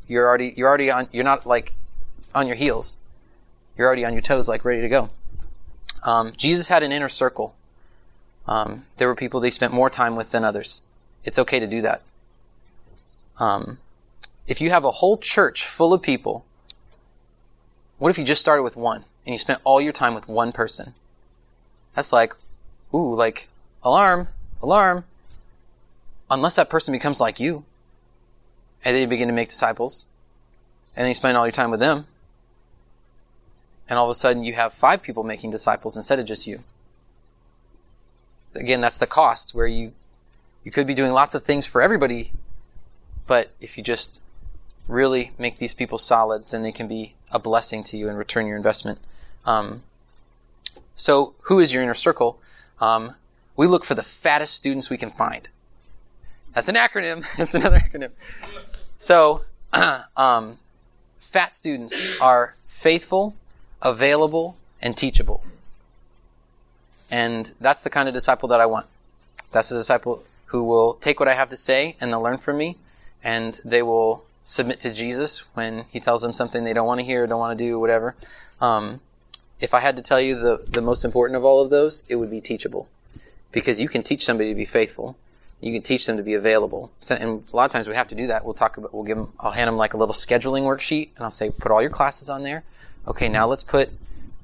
you're 0.08 0.26
already 0.26 0.54
you're 0.56 0.68
already 0.68 0.90
on. 0.90 1.08
You're 1.12 1.24
not 1.24 1.46
like 1.46 1.72
on 2.34 2.46
your 2.46 2.56
heels. 2.56 2.96
You're 3.76 3.86
already 3.86 4.04
on 4.04 4.12
your 4.12 4.22
toes, 4.22 4.48
like 4.48 4.64
ready 4.64 4.80
to 4.80 4.88
go. 4.88 5.10
Um, 6.02 6.32
Jesus 6.36 6.68
had 6.68 6.82
an 6.82 6.92
inner 6.92 7.08
circle. 7.08 7.54
Um, 8.46 8.86
there 8.96 9.08
were 9.08 9.14
people 9.14 9.40
they 9.40 9.50
spent 9.50 9.72
more 9.72 9.90
time 9.90 10.16
with 10.16 10.30
than 10.30 10.44
others. 10.44 10.82
It's 11.24 11.38
okay 11.38 11.58
to 11.58 11.66
do 11.66 11.82
that. 11.82 12.02
Um, 13.38 13.78
if 14.46 14.60
you 14.60 14.70
have 14.70 14.84
a 14.84 14.92
whole 14.92 15.18
church 15.18 15.66
full 15.66 15.92
of 15.92 16.00
people, 16.00 16.44
what 17.98 18.10
if 18.10 18.18
you 18.18 18.24
just 18.24 18.40
started 18.40 18.62
with 18.62 18.76
one 18.76 19.04
and 19.24 19.34
you 19.34 19.38
spent 19.38 19.60
all 19.64 19.80
your 19.80 19.92
time 19.92 20.14
with 20.14 20.28
one 20.28 20.52
person? 20.52 20.94
That's 21.94 22.12
like, 22.12 22.34
ooh, 22.94 23.14
like 23.14 23.48
alarm, 23.82 24.28
alarm. 24.62 25.04
Unless 26.30 26.56
that 26.56 26.70
person 26.70 26.92
becomes 26.92 27.20
like 27.20 27.38
you, 27.38 27.64
and 28.84 28.94
then 28.94 29.02
you 29.02 29.08
begin 29.08 29.28
to 29.28 29.34
make 29.34 29.48
disciples, 29.48 30.06
and 30.94 31.04
then 31.04 31.08
you 31.08 31.14
spend 31.14 31.36
all 31.36 31.46
your 31.46 31.52
time 31.52 31.70
with 31.70 31.80
them. 31.80 32.06
and 33.88 33.98
all 33.98 34.06
of 34.06 34.10
a 34.10 34.18
sudden 34.18 34.42
you 34.42 34.54
have 34.54 34.72
five 34.72 35.02
people 35.02 35.22
making 35.22 35.50
disciples 35.50 35.96
instead 35.96 36.18
of 36.18 36.26
just 36.26 36.46
you. 36.46 36.60
Again, 38.54 38.80
that's 38.80 38.98
the 38.98 39.06
cost 39.06 39.54
where 39.54 39.66
you 39.66 39.92
you 40.64 40.72
could 40.72 40.86
be 40.86 40.94
doing 40.94 41.12
lots 41.12 41.34
of 41.34 41.44
things 41.44 41.66
for 41.66 41.80
everybody, 41.80 42.32
but 43.28 43.50
if 43.60 43.78
you 43.78 43.84
just 43.84 44.20
really 44.88 45.30
make 45.38 45.58
these 45.58 45.74
people 45.74 45.98
solid, 45.98 46.48
then 46.48 46.64
they 46.64 46.72
can 46.72 46.88
be 46.88 47.14
a 47.30 47.38
blessing 47.38 47.84
to 47.84 47.96
you 47.96 48.08
and 48.08 48.18
return 48.18 48.46
your 48.46 48.56
investment. 48.56 48.98
Um, 49.44 49.82
so, 50.96 51.34
who 51.42 51.60
is 51.60 51.72
your 51.72 51.84
inner 51.84 51.94
circle? 51.94 52.40
Um, 52.80 53.14
we 53.56 53.68
look 53.68 53.84
for 53.84 53.94
the 53.94 54.02
fattest 54.02 54.54
students 54.54 54.90
we 54.90 54.96
can 54.96 55.12
find. 55.12 55.48
That's 56.56 56.68
an 56.68 56.74
acronym. 56.74 57.22
That's 57.36 57.54
another 57.54 57.78
acronym. 57.78 58.12
So, 58.98 59.44
um, 60.16 60.58
fat 61.18 61.52
students 61.52 61.94
are 62.18 62.54
faithful, 62.66 63.36
available, 63.82 64.56
and 64.80 64.96
teachable. 64.96 65.44
And 67.10 67.52
that's 67.60 67.82
the 67.82 67.90
kind 67.90 68.08
of 68.08 68.14
disciple 68.14 68.48
that 68.48 68.60
I 68.60 68.66
want. 68.66 68.86
That's 69.52 69.68
the 69.68 69.76
disciple 69.76 70.24
who 70.46 70.64
will 70.64 70.94
take 70.94 71.20
what 71.20 71.28
I 71.28 71.34
have 71.34 71.50
to 71.50 71.56
say 71.58 71.94
and 72.00 72.10
they'll 72.10 72.22
learn 72.22 72.38
from 72.38 72.56
me, 72.56 72.78
and 73.22 73.60
they 73.62 73.82
will 73.82 74.24
submit 74.42 74.80
to 74.80 74.94
Jesus 74.94 75.40
when 75.52 75.84
he 75.90 76.00
tells 76.00 76.22
them 76.22 76.32
something 76.32 76.64
they 76.64 76.72
don't 76.72 76.86
want 76.86 77.00
to 77.00 77.04
hear, 77.04 77.26
don't 77.26 77.38
want 77.38 77.56
to 77.56 77.64
do, 77.64 77.78
whatever. 77.78 78.16
Um, 78.62 79.00
if 79.60 79.74
I 79.74 79.80
had 79.80 79.94
to 79.96 80.02
tell 80.02 80.20
you 80.20 80.38
the, 80.38 80.64
the 80.66 80.80
most 80.80 81.04
important 81.04 81.36
of 81.36 81.44
all 81.44 81.62
of 81.62 81.68
those, 81.68 82.02
it 82.08 82.16
would 82.16 82.30
be 82.30 82.40
teachable. 82.40 82.88
Because 83.52 83.78
you 83.78 83.90
can 83.90 84.02
teach 84.02 84.24
somebody 84.24 84.48
to 84.50 84.54
be 84.54 84.64
faithful. 84.64 85.16
You 85.60 85.72
can 85.72 85.82
teach 85.82 86.06
them 86.06 86.16
to 86.18 86.22
be 86.22 86.34
available. 86.34 86.90
So, 87.00 87.14
and 87.14 87.44
a 87.52 87.56
lot 87.56 87.64
of 87.64 87.72
times 87.72 87.88
we 87.88 87.94
have 87.94 88.08
to 88.08 88.14
do 88.14 88.26
that. 88.26 88.44
We'll 88.44 88.54
talk 88.54 88.76
about, 88.76 88.92
we'll 88.92 89.04
give 89.04 89.16
them, 89.16 89.32
I'll 89.40 89.52
hand 89.52 89.68
them 89.68 89.76
like 89.76 89.94
a 89.94 89.96
little 89.96 90.14
scheduling 90.14 90.62
worksheet 90.62 91.10
and 91.16 91.24
I'll 91.24 91.30
say, 91.30 91.50
put 91.50 91.72
all 91.72 91.80
your 91.80 91.90
classes 91.90 92.28
on 92.28 92.42
there. 92.42 92.62
Okay, 93.08 93.28
now 93.28 93.46
let's 93.46 93.64
put 93.64 93.90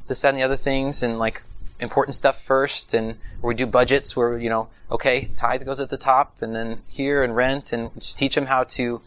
this, 0.08 0.20
that, 0.22 0.30
and 0.30 0.38
the 0.38 0.42
other 0.42 0.56
things 0.56 1.02
and 1.02 1.18
like 1.18 1.42
important 1.80 2.14
stuff 2.14 2.42
first. 2.42 2.94
And 2.94 3.18
we 3.42 3.54
do 3.54 3.66
budgets 3.66 4.16
where, 4.16 4.38
you 4.38 4.48
know, 4.48 4.68
okay, 4.90 5.28
tithe 5.36 5.64
goes 5.64 5.80
at 5.80 5.90
the 5.90 5.98
top 5.98 6.40
and 6.40 6.54
then 6.54 6.82
here 6.88 7.22
and 7.22 7.36
rent 7.36 7.72
and 7.72 7.92
just 7.94 8.16
teach 8.16 8.34
them 8.34 8.46
how 8.46 8.64
to 8.64 9.02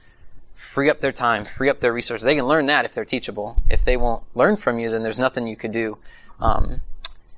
free 0.54 0.90
up 0.90 1.02
their 1.02 1.12
time, 1.12 1.46
free 1.46 1.70
up 1.70 1.80
their 1.80 1.94
resources. 1.94 2.24
They 2.24 2.36
can 2.36 2.46
learn 2.46 2.68
that 2.68 2.86
if 2.86 2.94
they're 2.94 3.06
teachable. 3.06 3.58
If 3.70 3.84
they 3.84 3.98
won't 3.98 4.24
learn 4.36 4.58
from 4.58 4.80
you, 4.80 4.90
then 4.90 5.04
there's 5.04 5.18
nothing 5.18 5.48
you 5.48 5.56
could 5.56 5.72
do. 5.72 5.98
Um, 6.40 6.82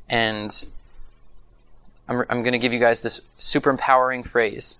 and 0.09 0.65
I'm, 2.07 2.23
I'm 2.29 2.41
going 2.41 2.53
to 2.53 2.59
give 2.59 2.73
you 2.73 2.79
guys 2.79 3.01
this 3.01 3.21
super 3.37 3.69
empowering 3.69 4.23
phrase 4.23 4.77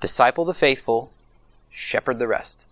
disciple 0.00 0.44
the 0.44 0.52
faithful, 0.52 1.10
shepherd 1.70 2.18
the 2.18 2.28
rest. 2.28 2.64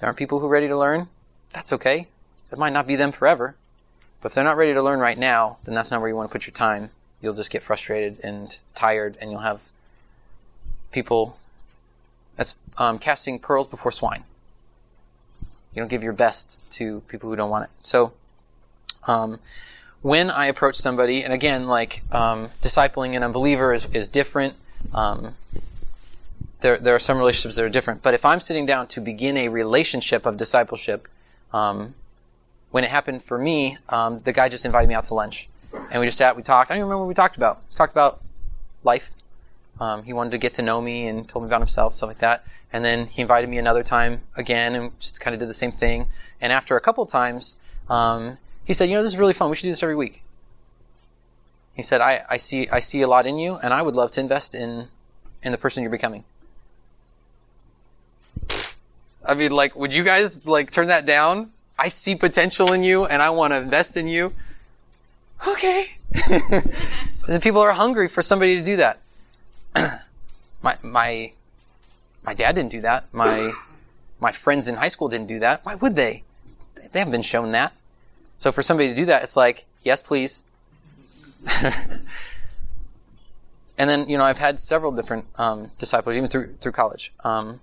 There 0.00 0.08
aren't 0.08 0.18
people 0.18 0.40
who 0.40 0.46
are 0.46 0.50
ready 0.50 0.68
to 0.68 0.76
learn. 0.76 1.08
That's 1.52 1.72
okay. 1.72 2.08
It 2.50 2.58
might 2.58 2.72
not 2.72 2.86
be 2.86 2.96
them 2.96 3.12
forever. 3.12 3.54
But 4.20 4.30
if 4.30 4.34
they're 4.34 4.44
not 4.44 4.56
ready 4.56 4.74
to 4.74 4.82
learn 4.82 4.98
right 4.98 5.18
now, 5.18 5.58
then 5.64 5.74
that's 5.74 5.90
not 5.90 6.00
where 6.00 6.08
you 6.08 6.16
want 6.16 6.30
to 6.30 6.32
put 6.32 6.46
your 6.46 6.54
time. 6.54 6.90
You'll 7.20 7.34
just 7.34 7.50
get 7.50 7.62
frustrated 7.62 8.18
and 8.22 8.56
tired, 8.74 9.16
and 9.20 9.30
you'll 9.30 9.40
have 9.40 9.60
people 10.90 11.38
that's 12.36 12.56
um, 12.76 12.98
casting 12.98 13.38
pearls 13.38 13.68
before 13.68 13.92
swine. 13.92 14.24
You 15.74 15.82
don't 15.82 15.88
give 15.88 16.02
your 16.02 16.12
best 16.12 16.58
to 16.72 17.00
people 17.08 17.30
who 17.30 17.36
don't 17.36 17.50
want 17.50 17.64
it. 17.64 17.70
So, 17.82 18.12
um, 19.06 19.38
when 20.02 20.30
I 20.30 20.46
approach 20.46 20.76
somebody, 20.76 21.22
and 21.22 21.32
again, 21.32 21.66
like 21.66 22.02
um, 22.12 22.50
discipling 22.62 23.16
an 23.16 23.22
unbeliever 23.22 23.74
is, 23.74 23.86
is 23.92 24.08
different. 24.08 24.54
Um, 24.94 25.34
there, 26.60 26.78
there 26.78 26.94
are 26.94 27.00
some 27.00 27.18
relationships 27.18 27.56
that 27.56 27.64
are 27.64 27.68
different. 27.68 28.02
But 28.02 28.14
if 28.14 28.24
I'm 28.24 28.40
sitting 28.40 28.66
down 28.66 28.86
to 28.88 29.00
begin 29.00 29.36
a 29.36 29.48
relationship 29.48 30.26
of 30.26 30.36
discipleship, 30.36 31.08
um, 31.52 31.94
when 32.70 32.84
it 32.84 32.90
happened 32.90 33.24
for 33.24 33.38
me, 33.38 33.78
um, 33.88 34.20
the 34.20 34.32
guy 34.32 34.48
just 34.48 34.64
invited 34.64 34.88
me 34.88 34.94
out 34.94 35.06
to 35.06 35.14
lunch, 35.14 35.48
and 35.90 36.00
we 36.00 36.06
just 36.06 36.18
sat, 36.18 36.36
we 36.36 36.42
talked. 36.42 36.70
I 36.70 36.74
don't 36.74 36.80
even 36.80 36.88
remember 36.88 37.04
what 37.04 37.08
we 37.08 37.14
talked 37.14 37.36
about. 37.36 37.62
We 37.70 37.76
talked 37.76 37.92
about 37.92 38.20
life, 38.84 39.10
um, 39.80 40.02
he 40.02 40.12
wanted 40.12 40.30
to 40.30 40.38
get 40.38 40.54
to 40.54 40.62
know 40.62 40.80
me 40.80 41.06
and 41.06 41.28
told 41.28 41.44
me 41.44 41.48
about 41.48 41.60
himself, 41.60 41.94
stuff 41.94 42.08
like 42.08 42.18
that. 42.18 42.44
And 42.72 42.84
then 42.84 43.06
he 43.06 43.22
invited 43.22 43.48
me 43.48 43.58
another 43.58 43.82
time 43.82 44.20
again 44.36 44.74
and 44.74 44.98
just 45.00 45.20
kind 45.20 45.34
of 45.34 45.40
did 45.40 45.48
the 45.48 45.54
same 45.54 45.72
thing. 45.72 46.08
And 46.40 46.52
after 46.52 46.76
a 46.76 46.80
couple 46.80 47.06
times, 47.06 47.56
um, 47.88 48.38
he 48.68 48.74
said, 48.74 48.90
"You 48.90 48.96
know, 48.96 49.02
this 49.02 49.12
is 49.12 49.18
really 49.18 49.32
fun. 49.32 49.48
We 49.48 49.56
should 49.56 49.62
do 49.62 49.70
this 49.70 49.82
every 49.82 49.96
week." 49.96 50.22
He 51.74 51.82
said, 51.82 52.02
I, 52.02 52.24
"I 52.28 52.36
see 52.36 52.68
I 52.68 52.80
see 52.80 53.00
a 53.00 53.08
lot 53.08 53.26
in 53.26 53.38
you, 53.38 53.56
and 53.56 53.72
I 53.72 53.80
would 53.80 53.94
love 53.94 54.10
to 54.12 54.20
invest 54.20 54.54
in 54.54 54.88
in 55.42 55.52
the 55.52 55.58
person 55.58 55.82
you're 55.82 55.90
becoming." 55.90 56.24
I 59.24 59.34
mean, 59.34 59.52
like, 59.52 59.74
would 59.74 59.92
you 59.92 60.04
guys 60.04 60.46
like 60.46 60.70
turn 60.70 60.88
that 60.88 61.06
down? 61.06 61.50
I 61.78 61.88
see 61.88 62.14
potential 62.14 62.72
in 62.74 62.82
you, 62.82 63.06
and 63.06 63.22
I 63.22 63.30
want 63.30 63.52
to 63.52 63.56
invest 63.56 63.96
in 63.96 64.06
you. 64.06 64.34
Okay. 65.46 65.96
the 66.12 67.40
people 67.40 67.62
are 67.62 67.72
hungry 67.72 68.08
for 68.08 68.22
somebody 68.22 68.56
to 68.56 68.64
do 68.64 68.76
that. 68.76 69.00
my 70.62 70.76
my 70.82 71.32
my 72.22 72.34
dad 72.34 72.54
didn't 72.54 72.70
do 72.70 72.82
that. 72.82 73.04
My 73.12 73.52
my 74.20 74.32
friends 74.32 74.68
in 74.68 74.76
high 74.76 74.88
school 74.88 75.08
didn't 75.08 75.28
do 75.28 75.38
that. 75.38 75.64
Why 75.64 75.74
would 75.74 75.96
they? 75.96 76.22
They 76.92 76.98
haven't 76.98 77.12
been 77.12 77.22
shown 77.22 77.52
that. 77.52 77.72
So 78.38 78.52
for 78.52 78.62
somebody 78.62 78.88
to 78.90 78.94
do 78.94 79.06
that, 79.06 79.22
it's 79.22 79.36
like, 79.36 79.66
yes, 79.82 80.00
please. 80.00 80.42
and 83.78 83.88
then 83.88 84.08
you 84.08 84.18
know 84.18 84.24
I've 84.24 84.38
had 84.38 84.58
several 84.58 84.92
different 84.92 85.26
um, 85.36 85.70
disciples 85.78 86.16
even 86.16 86.28
through 86.28 86.54
through 86.60 86.72
college. 86.72 87.12
Um, 87.24 87.60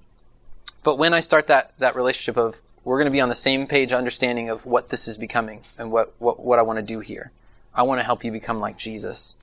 but 0.83 0.97
when 0.97 1.13
I 1.13 1.19
start 1.19 1.47
that 1.47 1.73
that 1.79 1.95
relationship 1.95 2.37
of 2.37 2.61
we're 2.83 2.97
going 2.97 3.05
to 3.05 3.11
be 3.11 3.19
on 3.19 3.29
the 3.29 3.35
same 3.35 3.65
page, 3.65 3.91
understanding 3.91 4.49
of 4.49 4.65
what 4.65 4.89
this 4.89 5.07
is 5.07 5.17
becoming 5.17 5.61
and 5.77 5.91
what 5.91 6.13
what 6.19 6.39
what 6.39 6.59
I 6.59 6.61
want 6.61 6.77
to 6.77 6.83
do 6.83 6.99
here. 6.99 7.31
I 7.73 7.83
want 7.83 7.99
to 7.99 8.05
help 8.05 8.23
you 8.23 8.31
become 8.31 8.59
like 8.59 8.77
Jesus 8.77 9.35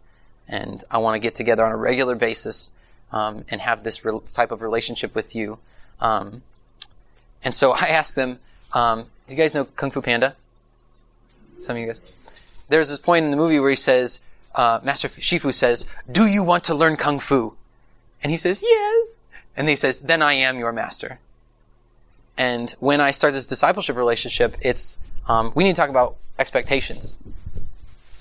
and 0.48 0.82
I 0.90 0.98
want 0.98 1.16
to 1.16 1.18
get 1.18 1.34
together 1.34 1.64
on 1.64 1.72
a 1.72 1.76
regular 1.76 2.14
basis 2.14 2.70
um, 3.10 3.44
and 3.50 3.60
have 3.60 3.84
this 3.84 4.06
re- 4.06 4.20
type 4.32 4.50
of 4.50 4.62
relationship 4.62 5.14
with 5.14 5.34
you. 5.34 5.58
Um, 6.00 6.42
and 7.44 7.54
so 7.54 7.72
I 7.72 7.88
asked 7.88 8.14
them, 8.14 8.38
um, 8.72 9.06
"Do 9.26 9.34
you 9.34 9.36
guys 9.36 9.52
know 9.52 9.64
Kung 9.64 9.90
Fu 9.90 10.00
Panda?" 10.00 10.36
Some 11.62 11.76
of 11.76 11.80
you 11.80 11.86
guys. 11.86 12.00
There's 12.68 12.88
this 12.88 12.98
point 12.98 13.24
in 13.24 13.30
the 13.30 13.36
movie 13.36 13.60
where 13.60 13.70
he 13.70 13.76
says, 13.76 14.20
uh, 14.54 14.80
Master 14.82 15.08
Shifu 15.08 15.54
says, 15.54 15.86
"Do 16.10 16.26
you 16.26 16.42
want 16.42 16.64
to 16.64 16.74
learn 16.74 16.96
Kung 16.96 17.18
Fu?" 17.18 17.54
And 18.22 18.30
he 18.30 18.36
says, 18.36 18.62
"Yes." 18.62 19.24
And 19.56 19.68
he 19.68 19.76
says, 19.76 19.98
"Then 19.98 20.22
I 20.22 20.34
am 20.34 20.58
your 20.58 20.72
master." 20.72 21.18
And 22.36 22.72
when 22.80 23.00
I 23.00 23.10
start 23.10 23.32
this 23.34 23.46
discipleship 23.46 23.96
relationship, 23.96 24.56
it's 24.60 24.96
um, 25.28 25.52
we 25.54 25.64
need 25.64 25.76
to 25.76 25.80
talk 25.80 25.90
about 25.90 26.16
expectations. 26.38 27.18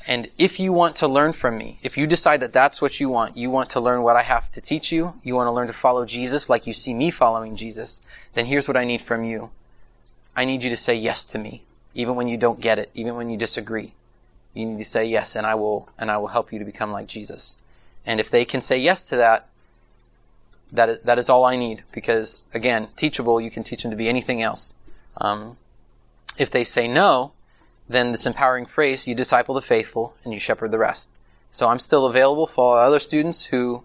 And 0.07 0.29
if 0.37 0.59
you 0.59 0.73
want 0.73 0.95
to 0.97 1.07
learn 1.07 1.33
from 1.33 1.57
me, 1.57 1.79
if 1.83 1.97
you 1.97 2.07
decide 2.07 2.39
that 2.41 2.53
that's 2.53 2.81
what 2.81 2.99
you 2.99 3.07
want, 3.07 3.37
you 3.37 3.49
want 3.49 3.69
to 3.71 3.79
learn 3.79 4.01
what 4.01 4.15
I 4.15 4.23
have 4.23 4.51
to 4.51 4.61
teach 4.61 4.91
you, 4.91 5.13
you 5.23 5.35
want 5.35 5.47
to 5.47 5.51
learn 5.51 5.67
to 5.67 5.73
follow 5.73 6.05
Jesus 6.05 6.49
like 6.49 6.67
you 6.67 6.73
see 6.73 6.93
me 6.93 7.11
following 7.11 7.55
Jesus, 7.55 8.01
then 8.33 8.47
here's 8.47 8.67
what 8.67 8.77
I 8.77 8.83
need 8.83 9.01
from 9.01 9.23
you. 9.23 9.51
I 10.35 10.45
need 10.45 10.63
you 10.63 10.69
to 10.69 10.77
say 10.77 10.95
yes 10.95 11.23
to 11.25 11.37
me, 11.37 11.63
even 11.93 12.15
when 12.15 12.27
you 12.27 12.37
don't 12.37 12.59
get 12.59 12.79
it, 12.79 12.89
even 12.93 13.15
when 13.15 13.29
you 13.29 13.37
disagree. 13.37 13.93
You 14.53 14.65
need 14.65 14.79
to 14.79 14.85
say 14.85 15.05
yes, 15.05 15.35
and 15.35 15.45
I 15.45 15.55
will, 15.55 15.89
and 15.97 16.11
I 16.11 16.17
will 16.17 16.27
help 16.27 16.51
you 16.51 16.59
to 16.59 16.65
become 16.65 16.91
like 16.91 17.07
Jesus. 17.07 17.57
And 18.05 18.19
if 18.19 18.29
they 18.29 18.45
can 18.45 18.61
say 18.61 18.77
yes 18.77 19.03
to 19.05 19.17
that, 19.17 19.47
that 20.71 20.89
is, 20.89 20.99
that 21.03 21.19
is 21.19 21.29
all 21.29 21.45
I 21.45 21.55
need. 21.55 21.83
Because 21.91 22.43
again, 22.53 22.87
teachable, 22.95 23.39
you 23.39 23.51
can 23.51 23.63
teach 23.63 23.83
them 23.83 23.91
to 23.91 23.97
be 23.97 24.09
anything 24.09 24.41
else. 24.41 24.73
Um, 25.17 25.57
if 26.37 26.49
they 26.49 26.63
say 26.63 26.87
no, 26.87 27.33
then 27.87 28.11
this 28.11 28.25
empowering 28.25 28.65
phrase, 28.65 29.07
you 29.07 29.15
disciple 29.15 29.55
the 29.55 29.61
faithful 29.61 30.15
and 30.23 30.33
you 30.33 30.39
shepherd 30.39 30.71
the 30.71 30.77
rest. 30.77 31.11
So 31.51 31.67
I'm 31.67 31.79
still 31.79 32.05
available 32.05 32.47
for 32.47 32.79
other 32.79 32.99
students 32.99 33.45
who 33.45 33.83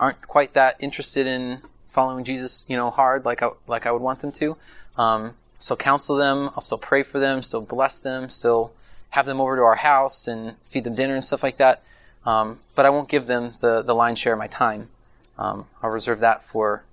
aren't 0.00 0.26
quite 0.26 0.54
that 0.54 0.76
interested 0.80 1.26
in 1.26 1.60
following 1.90 2.24
Jesus, 2.24 2.64
you 2.68 2.76
know, 2.76 2.90
hard 2.90 3.24
like 3.24 3.42
I, 3.42 3.50
like 3.66 3.86
I 3.86 3.92
would 3.92 4.02
want 4.02 4.20
them 4.20 4.32
to. 4.32 4.56
Um, 4.96 5.34
still 5.64 5.78
counsel 5.78 6.16
them. 6.16 6.50
I'll 6.54 6.60
still 6.60 6.76
pray 6.76 7.02
for 7.02 7.18
them, 7.18 7.42
still 7.42 7.62
bless 7.62 7.98
them, 7.98 8.28
still 8.28 8.74
have 9.10 9.24
them 9.24 9.40
over 9.40 9.56
to 9.56 9.62
our 9.62 9.76
house 9.76 10.28
and 10.28 10.56
feed 10.68 10.84
them 10.84 10.94
dinner 10.94 11.14
and 11.14 11.24
stuff 11.24 11.42
like 11.42 11.56
that. 11.56 11.82
Um, 12.26 12.60
but 12.74 12.84
I 12.84 12.90
won't 12.90 13.08
give 13.08 13.26
them 13.26 13.54
the, 13.60 13.80
the 13.80 13.94
lion's 13.94 14.18
share 14.18 14.34
of 14.34 14.38
my 14.38 14.46
time. 14.46 14.90
Um, 15.38 15.64
I'll 15.82 15.88
reserve 15.88 16.20
that 16.20 16.44
for 16.44 16.84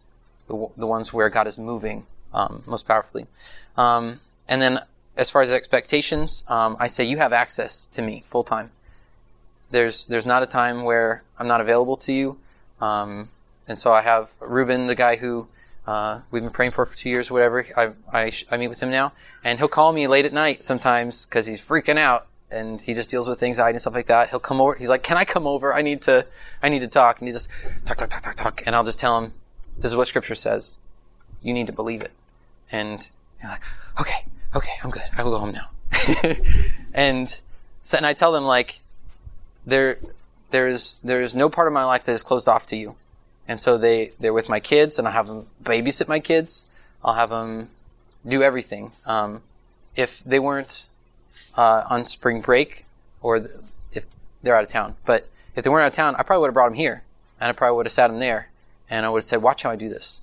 the, 0.48 0.70
the 0.78 0.88
ones 0.88 1.12
where 1.12 1.30
God 1.30 1.48
is 1.48 1.58
moving 1.58 2.06
um, 2.34 2.64
most 2.66 2.88
powerfully. 2.88 3.28
Um, 3.76 4.22
and 4.48 4.62
then 4.62 4.80
as 5.18 5.30
far 5.30 5.42
as 5.42 5.52
expectations, 5.52 6.46
um, 6.48 6.78
I 6.80 6.88
say 6.88 7.04
you 7.04 7.18
have 7.18 7.34
access 7.34 7.86
to 7.88 8.02
me 8.02 8.24
full 8.30 8.46
time. 8.46 8.72
There's 9.70 10.06
there's 10.06 10.26
not 10.26 10.44
a 10.44 10.48
time 10.48 10.84
where 10.84 11.24
I'm 11.38 11.48
not 11.48 11.60
available 11.60 11.98
to 11.98 12.14
you, 12.14 12.38
um, 12.80 13.30
and 13.68 13.78
so 13.78 13.94
I 13.94 14.02
have 14.02 14.30
Reuben, 14.40 14.88
the 14.88 14.96
guy 14.96 15.18
who 15.18 15.48
uh, 15.88 16.22
we've 16.32 16.44
been 16.44 16.52
praying 16.52 16.72
for 16.72 16.86
for 16.86 16.96
two 16.96 17.10
years, 17.10 17.30
or 17.30 17.34
whatever. 17.34 17.66
I, 17.76 17.92
I 18.12 18.32
I 18.50 18.58
meet 18.58 18.68
with 18.68 18.80
him 18.80 18.92
now, 18.92 19.14
and 19.44 19.60
he'll 19.60 19.68
call 19.68 19.94
me 19.94 20.08
late 20.08 20.26
at 20.26 20.34
night 20.34 20.64
sometimes 20.64 21.26
because 21.26 21.48
he's 21.48 21.62
freaking 21.62 21.98
out 21.98 22.28
and 22.50 22.82
he 22.82 22.94
just 22.94 23.10
deals 23.10 23.30
with 23.30 23.42
anxiety 23.42 23.76
and 23.76 23.82
stuff 23.82 23.94
like 23.94 24.08
that. 24.08 24.30
He'll 24.30 24.40
come 24.40 24.60
over. 24.60 24.76
He's 24.76 24.90
like, 24.90 25.04
"Can 25.04 25.18
I 25.18 25.26
come 25.26 25.48
over? 25.48 25.74
I 25.74 25.82
need 25.82 26.02
to 26.04 26.26
I 26.62 26.70
need 26.70 26.80
to 26.80 26.88
talk." 26.88 27.20
And 27.20 27.28
he 27.28 27.34
just 27.34 27.48
talk 27.86 27.98
talk 27.98 28.10
talk 28.10 28.22
talk 28.22 28.36
talk, 28.36 28.64
and 28.66 28.76
I'll 28.76 28.84
just 28.84 29.00
tell 29.00 29.18
him, 29.18 29.34
"This 29.78 29.92
is 29.92 29.96
what 29.96 30.08
Scripture 30.08 30.36
says. 30.36 30.78
You 31.42 31.54
need 31.54 31.68
to 31.68 31.74
believe 31.74 32.02
it." 32.02 32.12
And 32.72 33.10
you're 33.42 33.52
like, 33.52 33.62
"Okay." 34.00 34.26
okay, 34.56 34.72
I'm 34.84 34.90
good. 34.90 35.04
I 35.16 35.24
will 35.24 35.32
go 35.32 35.40
home 35.40 35.54
now. 35.54 35.70
and 36.94 37.30
so, 37.84 37.98
and 37.98 38.06
I 38.06 38.14
tell 38.14 38.32
them 38.32 38.44
like, 38.44 38.80
there, 39.66 39.98
there's 40.52 41.00
there's 41.04 41.36
no 41.36 41.50
part 41.50 41.68
of 41.68 41.74
my 41.74 41.84
life 41.84 42.06
that 42.06 42.14
is 42.14 42.24
closed 42.24 42.48
off 42.48 42.66
to 42.68 42.76
you, 42.76 42.96
and 43.48 43.60
so 43.60 43.78
they 43.78 44.14
they're 44.20 44.34
with 44.34 44.50
my 44.50 44.60
kids, 44.60 44.98
and 44.98 45.08
I'll 45.08 45.14
have 45.14 45.28
them 45.28 45.48
babysit 45.64 46.08
my 46.08 46.20
kids. 46.20 46.66
I'll 47.04 47.16
have 47.16 47.30
them 47.30 47.70
do 48.26 48.44
everything. 48.44 48.92
Um, 49.06 49.42
if 49.96 50.24
they 50.24 50.40
weren't 50.40 50.88
uh, 51.56 51.84
on 51.90 52.06
spring 52.06 52.42
break, 52.42 52.86
or 53.22 53.40
th- 53.40 53.52
if 53.94 54.04
they're 54.44 54.56
out 54.56 54.64
of 54.64 54.70
town, 54.70 54.96
but 55.06 55.28
if 55.56 55.64
they 55.64 55.70
weren't 55.70 55.84
out 55.84 55.88
of 55.88 55.94
town, 55.94 56.16
I 56.18 56.24
probably 56.24 56.42
would 56.42 56.48
have 56.48 56.54
brought 56.54 56.70
them 56.70 56.76
here, 56.76 57.04
and 57.40 57.50
I 57.50 57.52
probably 57.54 57.78
would 57.78 57.86
have 57.86 57.94
sat 57.94 58.08
them 58.08 58.20
there, 58.20 58.50
and 58.90 59.06
I 59.06 59.10
would 59.10 59.20
have 59.20 59.26
said, 59.26 59.42
"Watch 59.42 59.64
how 59.64 59.72
I 59.72 59.76
do 59.76 59.90
this." 59.90 60.22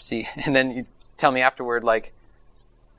See, 0.00 0.28
and 0.36 0.54
then 0.54 0.70
you 0.70 0.86
tell 1.16 1.32
me 1.32 1.40
afterward, 1.40 1.84
like, 1.84 2.12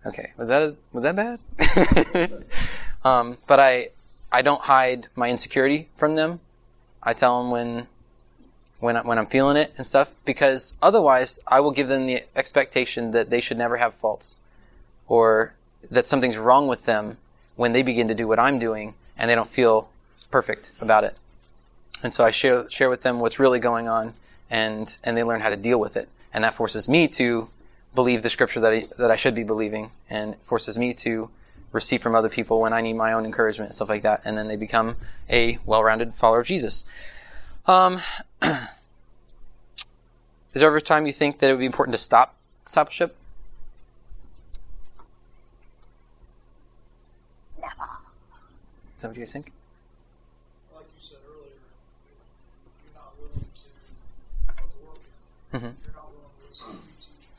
okay, 0.06 0.34
was 0.38 0.50
that 0.50 0.76
was 0.92 1.04
that 1.04 1.16
bad? 1.16 1.40
um, 3.04 3.38
but 3.48 3.60
I 3.60 3.90
I 4.32 4.42
don't 4.42 4.62
hide 4.62 5.08
my 5.16 5.30
insecurity 5.30 5.90
from 5.96 6.16
them. 6.16 6.40
I 7.02 7.14
tell 7.14 7.42
them 7.42 7.52
when 7.52 7.88
when 8.80 8.98
I, 8.98 9.02
when 9.02 9.18
I'm 9.18 9.28
feeling 9.28 9.58
it 9.58 9.74
and 9.78 9.86
stuff 9.86 10.10
because 10.26 10.74
otherwise 10.82 11.40
I 11.48 11.60
will 11.60 11.72
give 11.72 11.88
them 11.88 12.06
the 12.06 12.24
expectation 12.36 13.12
that 13.12 13.30
they 13.30 13.42
should 13.42 13.58
never 13.58 13.78
have 13.78 13.94
faults 13.94 14.38
or 15.08 15.54
that 15.90 16.08
something's 16.08 16.38
wrong 16.38 16.68
with 16.68 16.86
them 16.86 17.18
when 17.56 17.74
they 17.74 17.84
begin 17.84 18.08
to 18.08 18.16
do 18.16 18.28
what 18.28 18.40
I'm 18.40 18.60
doing 18.60 18.94
and 19.18 19.30
they 19.30 19.36
don't 19.36 19.50
feel 19.50 19.90
perfect 20.32 20.72
about 20.80 21.04
it. 21.04 21.18
And 22.02 22.14
so 22.14 22.24
I 22.24 22.32
share 22.32 22.70
share 22.70 22.90
with 22.90 23.02
them 23.02 23.20
what's 23.20 23.40
really 23.40 23.60
going 23.60 23.88
on 23.88 24.14
and 24.50 24.98
and 25.04 25.18
they 25.18 25.24
learn 25.24 25.42
how 25.42 25.50
to 25.50 25.58
deal 25.58 25.80
with 25.80 25.98
it. 25.98 26.08
And 26.34 26.44
that 26.44 26.56
forces 26.56 26.88
me 26.88 27.08
to 27.10 27.50
believe 27.96 28.24
the 28.24 28.30
scripture 28.30 28.60
that 28.62 28.72
I, 28.72 28.88
that 28.98 29.12
I 29.12 29.16
should 29.16 29.36
be 29.36 29.44
believing 29.44 29.92
and 30.10 30.36
forces 30.46 30.78
me 30.78 30.94
to 30.96 31.30
receive 31.72 32.02
from 32.02 32.16
other 32.16 32.30
people 32.30 32.62
when 32.62 32.74
I 32.74 32.82
need 32.82 32.94
my 32.94 33.14
own 33.14 33.26
encouragement 33.26 33.70
and 33.70 33.76
stuff 33.76 33.90
like 33.90 34.04
that. 34.04 34.22
And 34.24 34.38
then 34.38 34.48
they 34.48 34.56
become 34.56 34.96
a 35.30 35.60
well-rounded 35.66 36.16
follower 36.16 36.42
of 36.42 36.48
Jesus. 36.48 36.86
Um, 37.70 38.02
is 38.42 38.50
there 40.56 40.66
ever 40.70 40.78
a 40.78 40.82
time 40.82 41.06
you 41.06 41.14
think 41.14 41.38
that 41.38 41.52
it 41.52 41.54
would 41.54 41.60
be 41.60 41.68
important 41.68 41.94
to 41.94 42.00
stop 42.00 42.36
discipleship? 42.66 43.16
Never. 47.62 47.74
Is 48.96 49.04
that 49.04 49.10
what 49.10 49.18
you 49.18 49.22
guys 49.22 49.32
think? 49.32 49.52
Like 50.74 50.86
you 50.98 51.00
said 51.00 51.18
earlier, 51.30 51.52
you're 52.84 52.96
not 52.96 53.14
willing 53.20 53.46
to 53.46 53.68
put 54.48 54.58
the 54.58 54.88
work 54.88 54.98
in. 55.54 55.60
Mm-hmm. 55.60 55.66
You're 55.86 55.94
not 55.94 56.10
willing 56.10 56.34
to 56.42 56.50
listen 56.50 56.76
to 56.76 56.82
be 56.88 56.94
teaching. 56.98 57.36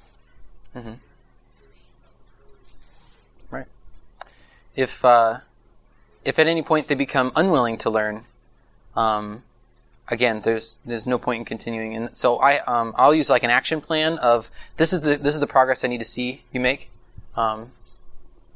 Mm-hmm. 0.76 0.94
There's 1.58 1.88
that 2.02 2.12
would 2.46 2.54
really 3.50 3.64
Right. 3.64 3.66
If 4.76 5.04
uh, 5.04 5.40
if 6.24 6.38
at 6.38 6.46
any 6.46 6.62
point 6.62 6.86
they 6.86 6.94
become 6.94 7.32
unwilling 7.34 7.78
to 7.78 7.90
learn, 7.90 8.26
um, 8.94 9.42
again, 10.10 10.40
there's 10.42 10.78
there's 10.84 11.06
no 11.06 11.18
point 11.18 11.40
in 11.40 11.44
continuing. 11.44 11.94
And 11.94 12.16
so 12.16 12.36
I 12.36 12.58
um, 12.64 12.92
I'll 12.96 13.14
use 13.14 13.30
like 13.30 13.42
an 13.42 13.50
action 13.50 13.80
plan 13.80 14.18
of 14.18 14.50
this 14.76 14.92
is 14.92 15.00
the 15.00 15.16
this 15.16 15.34
is 15.34 15.40
the 15.40 15.46
progress 15.46 15.84
I 15.84 15.88
need 15.88 15.98
to 15.98 16.04
see 16.04 16.42
you 16.52 16.60
make. 16.60 16.90
Um, 17.36 17.72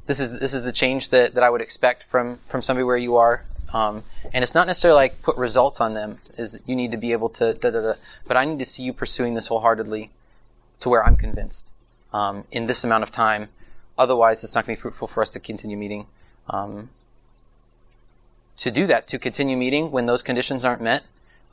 this 0.07 0.21
is 0.21 0.39
this 0.41 0.53
is 0.53 0.63
the 0.63 0.73
change 0.73 1.09
that, 1.11 1.35
that 1.35 1.43
I 1.43 1.51
would 1.51 1.61
expect 1.61 2.05
from 2.05 2.41
from 2.45 2.63
somebody 2.63 2.85
where 2.85 2.97
you 2.97 3.17
are. 3.17 3.45
Um, 3.73 4.05
and 4.33 4.45
it's 4.45 4.55
not 4.55 4.69
necessarily 4.69 4.97
like 4.97 5.23
put 5.23 5.37
results 5.37 5.81
on 5.81 5.95
them. 5.95 6.21
Is 6.37 6.61
you 6.67 6.77
need 6.77 6.91
to 6.93 6.97
be 6.97 7.13
able 7.13 7.29
to 7.31 7.55
da 7.55 7.71
da 7.71 7.81
da. 7.81 7.95
But 8.27 8.37
I 8.37 8.45
need 8.45 8.59
to 8.59 8.65
see 8.65 8.83
you 8.83 8.93
pursuing 8.93 9.35
this 9.35 9.49
wholeheartedly, 9.49 10.11
to 10.81 10.89
where 10.89 11.05
I'm 11.05 11.17
convinced 11.17 11.73
um, 12.13 12.45
in 12.51 12.67
this 12.67 12.85
amount 12.85 13.03
of 13.03 13.11
time. 13.11 13.49
Otherwise, 13.97 14.43
it's 14.43 14.55
not 14.55 14.67
going 14.67 14.77
to 14.77 14.81
be 14.81 14.83
fruitful 14.83 15.07
for 15.07 15.23
us 15.23 15.31
to 15.31 15.41
continue 15.41 15.77
meeting. 15.77 16.07
Um, 16.51 16.91
to 18.57 18.71
do 18.71 18.87
that, 18.87 19.07
to 19.09 19.19
continue 19.19 19.57
meeting 19.57 19.91
when 19.91 20.07
those 20.07 20.23
conditions 20.23 20.65
aren't 20.65 20.83
met, 20.83 21.05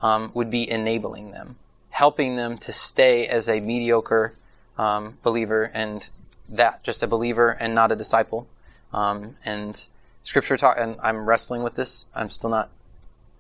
um, 0.02 0.32
would 0.34 0.50
be 0.50 0.70
enabling 0.70 1.32
them, 1.32 1.58
helping 1.90 2.36
them 2.36 2.58
to 2.60 2.74
stay 2.74 3.28
as 3.28 3.48
a 3.48 3.60
mediocre 3.60 4.34
um, 4.78 5.18
believer 5.24 5.64
and 5.74 6.10
that 6.50 6.84
just 6.84 7.04
a 7.04 7.08
believer 7.08 7.50
and 7.52 7.74
not 7.74 7.92
a 7.92 7.96
disciple. 7.96 8.48
Um, 8.94 9.38
and 9.46 9.88
Scripture 10.24 10.58
talk, 10.58 10.78
and 10.78 10.98
I'm 11.02 11.28
wrestling 11.28 11.64
with 11.64 11.76
this. 11.76 12.08
I'm 12.14 12.30
still 12.30 12.50
not 12.50 12.70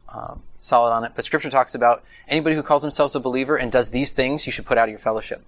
um, 0.10 0.44
solid 0.60 0.92
on 0.92 1.04
it, 1.04 1.12
but 1.16 1.26
Scripture 1.26 1.50
talks 1.50 1.76
about 1.76 2.04
anybody 2.28 2.56
who 2.56 2.64
calls 2.64 2.82
themselves 2.82 3.16
a 3.16 3.20
believer 3.20 3.56
and 3.56 3.72
does 3.72 3.90
these 3.90 4.12
things, 4.12 4.46
you 4.46 4.52
should 4.52 4.66
put 4.66 4.78
out 4.78 4.86
of 4.86 4.90
your 4.90 5.00
fellowship. 5.00 5.44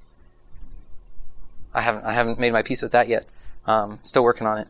I 1.73 1.81
haven't 1.81 2.05
I 2.05 2.13
haven't 2.13 2.39
made 2.39 2.53
my 2.53 2.61
peace 2.61 2.81
with 2.81 2.91
that 2.91 3.07
yet. 3.07 3.25
Um, 3.65 3.99
still 4.03 4.23
working 4.23 4.45
on 4.45 4.59
it. 4.59 4.67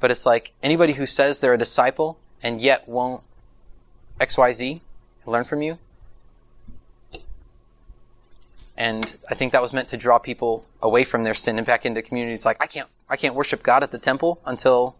But 0.00 0.10
it's 0.10 0.24
like 0.24 0.52
anybody 0.62 0.94
who 0.94 1.06
says 1.06 1.40
they're 1.40 1.54
a 1.54 1.58
disciple 1.58 2.18
and 2.42 2.60
yet 2.60 2.88
won't 2.88 3.22
XYZ 4.20 4.80
learn 5.30 5.44
from 5.44 5.62
you. 5.62 5.78
And 8.76 9.16
I 9.28 9.34
think 9.34 9.52
that 9.52 9.62
was 9.62 9.72
meant 9.72 9.88
to 9.88 9.96
draw 9.96 10.18
people 10.18 10.64
away 10.80 11.02
from 11.04 11.24
their 11.24 11.34
sin 11.34 11.58
and 11.58 11.66
back 11.66 11.84
into 11.84 12.00
communities 12.00 12.46
like 12.46 12.56
I 12.60 12.66
can't 12.68 12.88
I 13.08 13.16
can't 13.16 13.34
worship 13.34 13.62
God 13.62 13.82
at 13.82 13.90
the 13.90 13.98
temple 13.98 14.40
until 14.44 14.94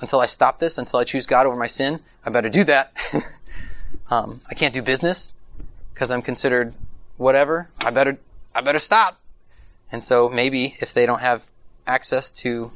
until 0.00 0.20
I 0.20 0.26
stop 0.26 0.60
this, 0.60 0.78
until 0.78 1.00
I 1.00 1.04
choose 1.04 1.26
God 1.26 1.44
over 1.44 1.56
my 1.56 1.66
sin. 1.66 2.00
I 2.24 2.30
better 2.30 2.48
do 2.48 2.62
that. 2.64 2.92
um, 4.10 4.42
I 4.48 4.54
can't 4.54 4.72
do 4.72 4.80
business 4.80 5.32
because 5.92 6.10
I'm 6.10 6.22
considered 6.22 6.72
whatever. 7.16 7.68
I 7.80 7.90
better 7.90 8.18
I 8.54 8.60
better 8.60 8.78
stop. 8.78 9.18
And 9.90 10.04
so 10.04 10.28
maybe 10.28 10.76
if 10.80 10.94
they 10.94 11.06
don't 11.06 11.20
have 11.20 11.42
access 11.86 12.30
to 12.30 12.70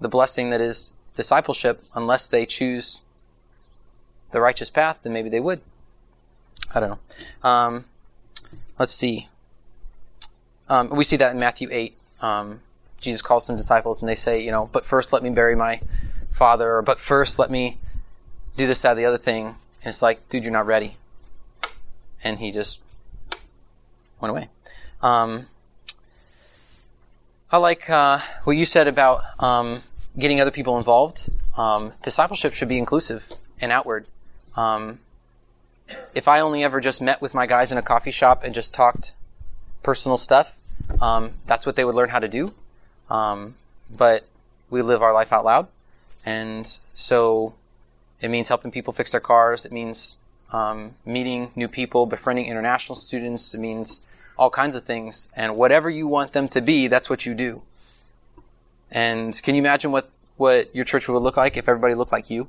the 0.00 0.08
blessing 0.08 0.50
that 0.50 0.60
is 0.60 0.92
discipleship, 1.16 1.82
unless 1.94 2.28
they 2.28 2.46
choose 2.46 3.00
the 4.30 4.40
righteous 4.40 4.70
path, 4.70 4.98
then 5.02 5.12
maybe 5.12 5.28
they 5.28 5.40
would. 5.40 5.60
I 6.74 6.80
don't 6.80 6.90
know. 6.90 7.48
Um, 7.48 7.84
let's 8.78 8.92
see. 8.92 9.28
Um, 10.68 10.90
we 10.90 11.04
see 11.04 11.16
that 11.16 11.32
in 11.32 11.38
Matthew 11.38 11.68
8. 11.70 11.96
Um, 12.20 12.60
Jesus 13.00 13.22
calls 13.22 13.46
some 13.46 13.56
disciples 13.56 14.02
and 14.02 14.08
they 14.08 14.14
say, 14.14 14.42
you 14.42 14.50
know, 14.50 14.68
but 14.72 14.84
first 14.84 15.12
let 15.12 15.22
me 15.22 15.30
bury 15.30 15.54
my 15.54 15.80
father, 16.32 16.76
or 16.76 16.82
but 16.82 17.00
first 17.00 17.38
let 17.38 17.50
me 17.50 17.78
do 18.56 18.66
this, 18.66 18.82
that, 18.82 18.94
the 18.94 19.04
other 19.04 19.18
thing. 19.18 19.46
And 19.46 19.86
it's 19.86 20.02
like, 20.02 20.28
dude, 20.28 20.42
you're 20.42 20.52
not 20.52 20.66
ready. 20.66 20.96
And 22.22 22.38
he 22.38 22.50
just 22.50 22.80
went 24.20 24.30
away. 24.30 24.48
Um, 25.00 25.46
I 27.50 27.56
like 27.58 27.88
uh, 27.88 28.20
what 28.44 28.56
you 28.56 28.64
said 28.64 28.88
about 28.88 29.22
um, 29.42 29.82
getting 30.18 30.40
other 30.40 30.50
people 30.50 30.76
involved. 30.76 31.30
Um, 31.56 31.92
discipleship 32.02 32.52
should 32.52 32.68
be 32.68 32.78
inclusive 32.78 33.32
and 33.60 33.72
outward. 33.72 34.06
Um, 34.56 35.00
if 36.14 36.28
I 36.28 36.40
only 36.40 36.64
ever 36.64 36.80
just 36.80 37.00
met 37.00 37.22
with 37.22 37.34
my 37.34 37.46
guys 37.46 37.72
in 37.72 37.78
a 37.78 37.82
coffee 37.82 38.10
shop 38.10 38.44
and 38.44 38.54
just 38.54 38.74
talked 38.74 39.12
personal 39.82 40.16
stuff, 40.16 40.56
um, 41.00 41.32
that's 41.46 41.66
what 41.66 41.76
they 41.76 41.84
would 41.84 41.94
learn 41.94 42.10
how 42.10 42.18
to 42.18 42.28
do. 42.28 42.52
Um, 43.10 43.54
but 43.90 44.24
we 44.70 44.82
live 44.82 45.02
our 45.02 45.14
life 45.14 45.32
out 45.32 45.44
loud, 45.44 45.68
and 46.26 46.78
so 46.94 47.54
it 48.20 48.28
means 48.28 48.48
helping 48.48 48.70
people 48.70 48.92
fix 48.92 49.12
their 49.12 49.20
cars. 49.20 49.64
It 49.64 49.72
means 49.72 50.16
um, 50.52 50.94
meeting 51.04 51.50
new 51.54 51.68
people, 51.68 52.06
befriending 52.06 52.46
international 52.46 52.96
students. 52.96 53.54
It 53.54 53.58
means 53.58 54.02
all 54.38 54.50
kinds 54.50 54.76
of 54.76 54.84
things. 54.84 55.28
And 55.34 55.56
whatever 55.56 55.90
you 55.90 56.06
want 56.06 56.32
them 56.32 56.48
to 56.48 56.60
be, 56.60 56.86
that's 56.86 57.10
what 57.10 57.26
you 57.26 57.34
do. 57.34 57.62
And 58.90 59.40
can 59.42 59.54
you 59.54 59.60
imagine 59.60 59.92
what, 59.92 60.10
what 60.36 60.74
your 60.74 60.84
church 60.84 61.08
would 61.08 61.18
look 61.18 61.36
like 61.36 61.56
if 61.56 61.68
everybody 61.68 61.94
looked 61.94 62.12
like 62.12 62.30
you? 62.30 62.48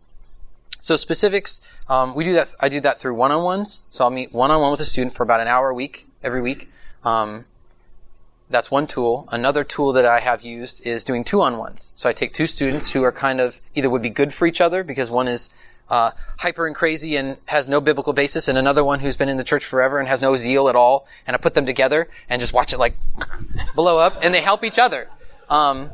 so 0.81 0.95
specifics, 0.95 1.59
um, 1.89 2.15
we 2.15 2.23
do 2.23 2.33
that. 2.33 2.53
I 2.59 2.69
do 2.69 2.79
that 2.81 2.99
through 2.99 3.15
one-on-ones. 3.15 3.83
So 3.89 4.05
I'll 4.05 4.09
meet 4.09 4.33
one-on-one 4.33 4.71
with 4.71 4.79
a 4.79 4.85
student 4.85 5.13
for 5.13 5.23
about 5.23 5.41
an 5.41 5.47
hour 5.47 5.69
a 5.69 5.73
week, 5.73 6.07
every 6.23 6.41
week. 6.41 6.69
Um, 7.03 7.45
that's 8.49 8.71
one 8.71 8.87
tool. 8.87 9.27
Another 9.31 9.63
tool 9.63 9.93
that 9.93 10.05
I 10.05 10.19
have 10.19 10.41
used 10.41 10.85
is 10.85 11.03
doing 11.03 11.23
two-on-ones. 11.23 11.91
So 11.95 12.09
I 12.09 12.13
take 12.13 12.33
two 12.33 12.47
students 12.47 12.91
who 12.91 13.03
are 13.03 13.11
kind 13.11 13.41
of 13.41 13.59
either 13.75 13.89
would 13.89 14.01
be 14.01 14.09
good 14.09 14.33
for 14.33 14.45
each 14.45 14.61
other 14.61 14.83
because 14.83 15.09
one 15.09 15.27
is 15.27 15.49
uh, 15.89 16.11
hyper 16.37 16.67
and 16.67 16.75
crazy 16.75 17.15
and 17.15 17.37
has 17.45 17.67
no 17.67 17.79
biblical 17.79 18.13
basis, 18.13 18.47
and 18.47 18.57
another 18.57 18.83
one 18.83 18.99
who's 18.99 19.17
been 19.17 19.29
in 19.29 19.37
the 19.37 19.43
church 19.43 19.65
forever 19.65 19.99
and 19.99 20.07
has 20.07 20.21
no 20.21 20.35
zeal 20.35 20.69
at 20.69 20.75
all. 20.75 21.07
And 21.25 21.35
I 21.35 21.37
put 21.37 21.53
them 21.53 21.65
together 21.65 22.09
and 22.29 22.39
just 22.39 22.53
watch 22.53 22.73
it 22.73 22.77
like 22.77 22.95
blow 23.75 23.97
up, 23.97 24.17
and 24.21 24.33
they 24.33 24.41
help 24.41 24.63
each 24.63 24.79
other. 24.79 25.09
Um, 25.49 25.91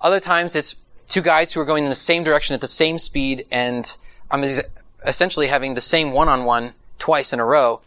other 0.00 0.20
times 0.20 0.56
it's 0.56 0.76
two 1.08 1.22
guys 1.22 1.52
who 1.52 1.60
are 1.60 1.64
going 1.64 1.84
in 1.84 1.90
the 1.90 1.96
same 1.96 2.24
direction 2.24 2.54
at 2.54 2.60
the 2.60 2.68
same 2.68 2.98
speed, 2.98 3.46
and 3.50 3.96
I'm 4.30 4.44
ex- 4.44 4.62
essentially 5.04 5.46
having 5.46 5.74
the 5.74 5.80
same 5.80 6.12
one-on-one 6.12 6.74
twice 6.98 7.32
in 7.32 7.40
a 7.40 7.44
row. 7.44 7.80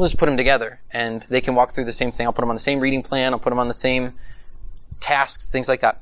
We'll 0.00 0.08
just 0.08 0.16
put 0.16 0.24
them 0.24 0.38
together, 0.38 0.80
and 0.90 1.26
they 1.28 1.42
can 1.42 1.54
walk 1.54 1.74
through 1.74 1.84
the 1.84 1.92
same 1.92 2.10
thing. 2.10 2.26
I'll 2.26 2.32
put 2.32 2.40
them 2.40 2.48
on 2.48 2.56
the 2.56 2.60
same 2.60 2.80
reading 2.80 3.02
plan. 3.02 3.34
I'll 3.34 3.38
put 3.38 3.50
them 3.50 3.58
on 3.58 3.68
the 3.68 3.74
same 3.74 4.14
tasks, 4.98 5.46
things 5.46 5.68
like 5.68 5.82
that. 5.82 6.00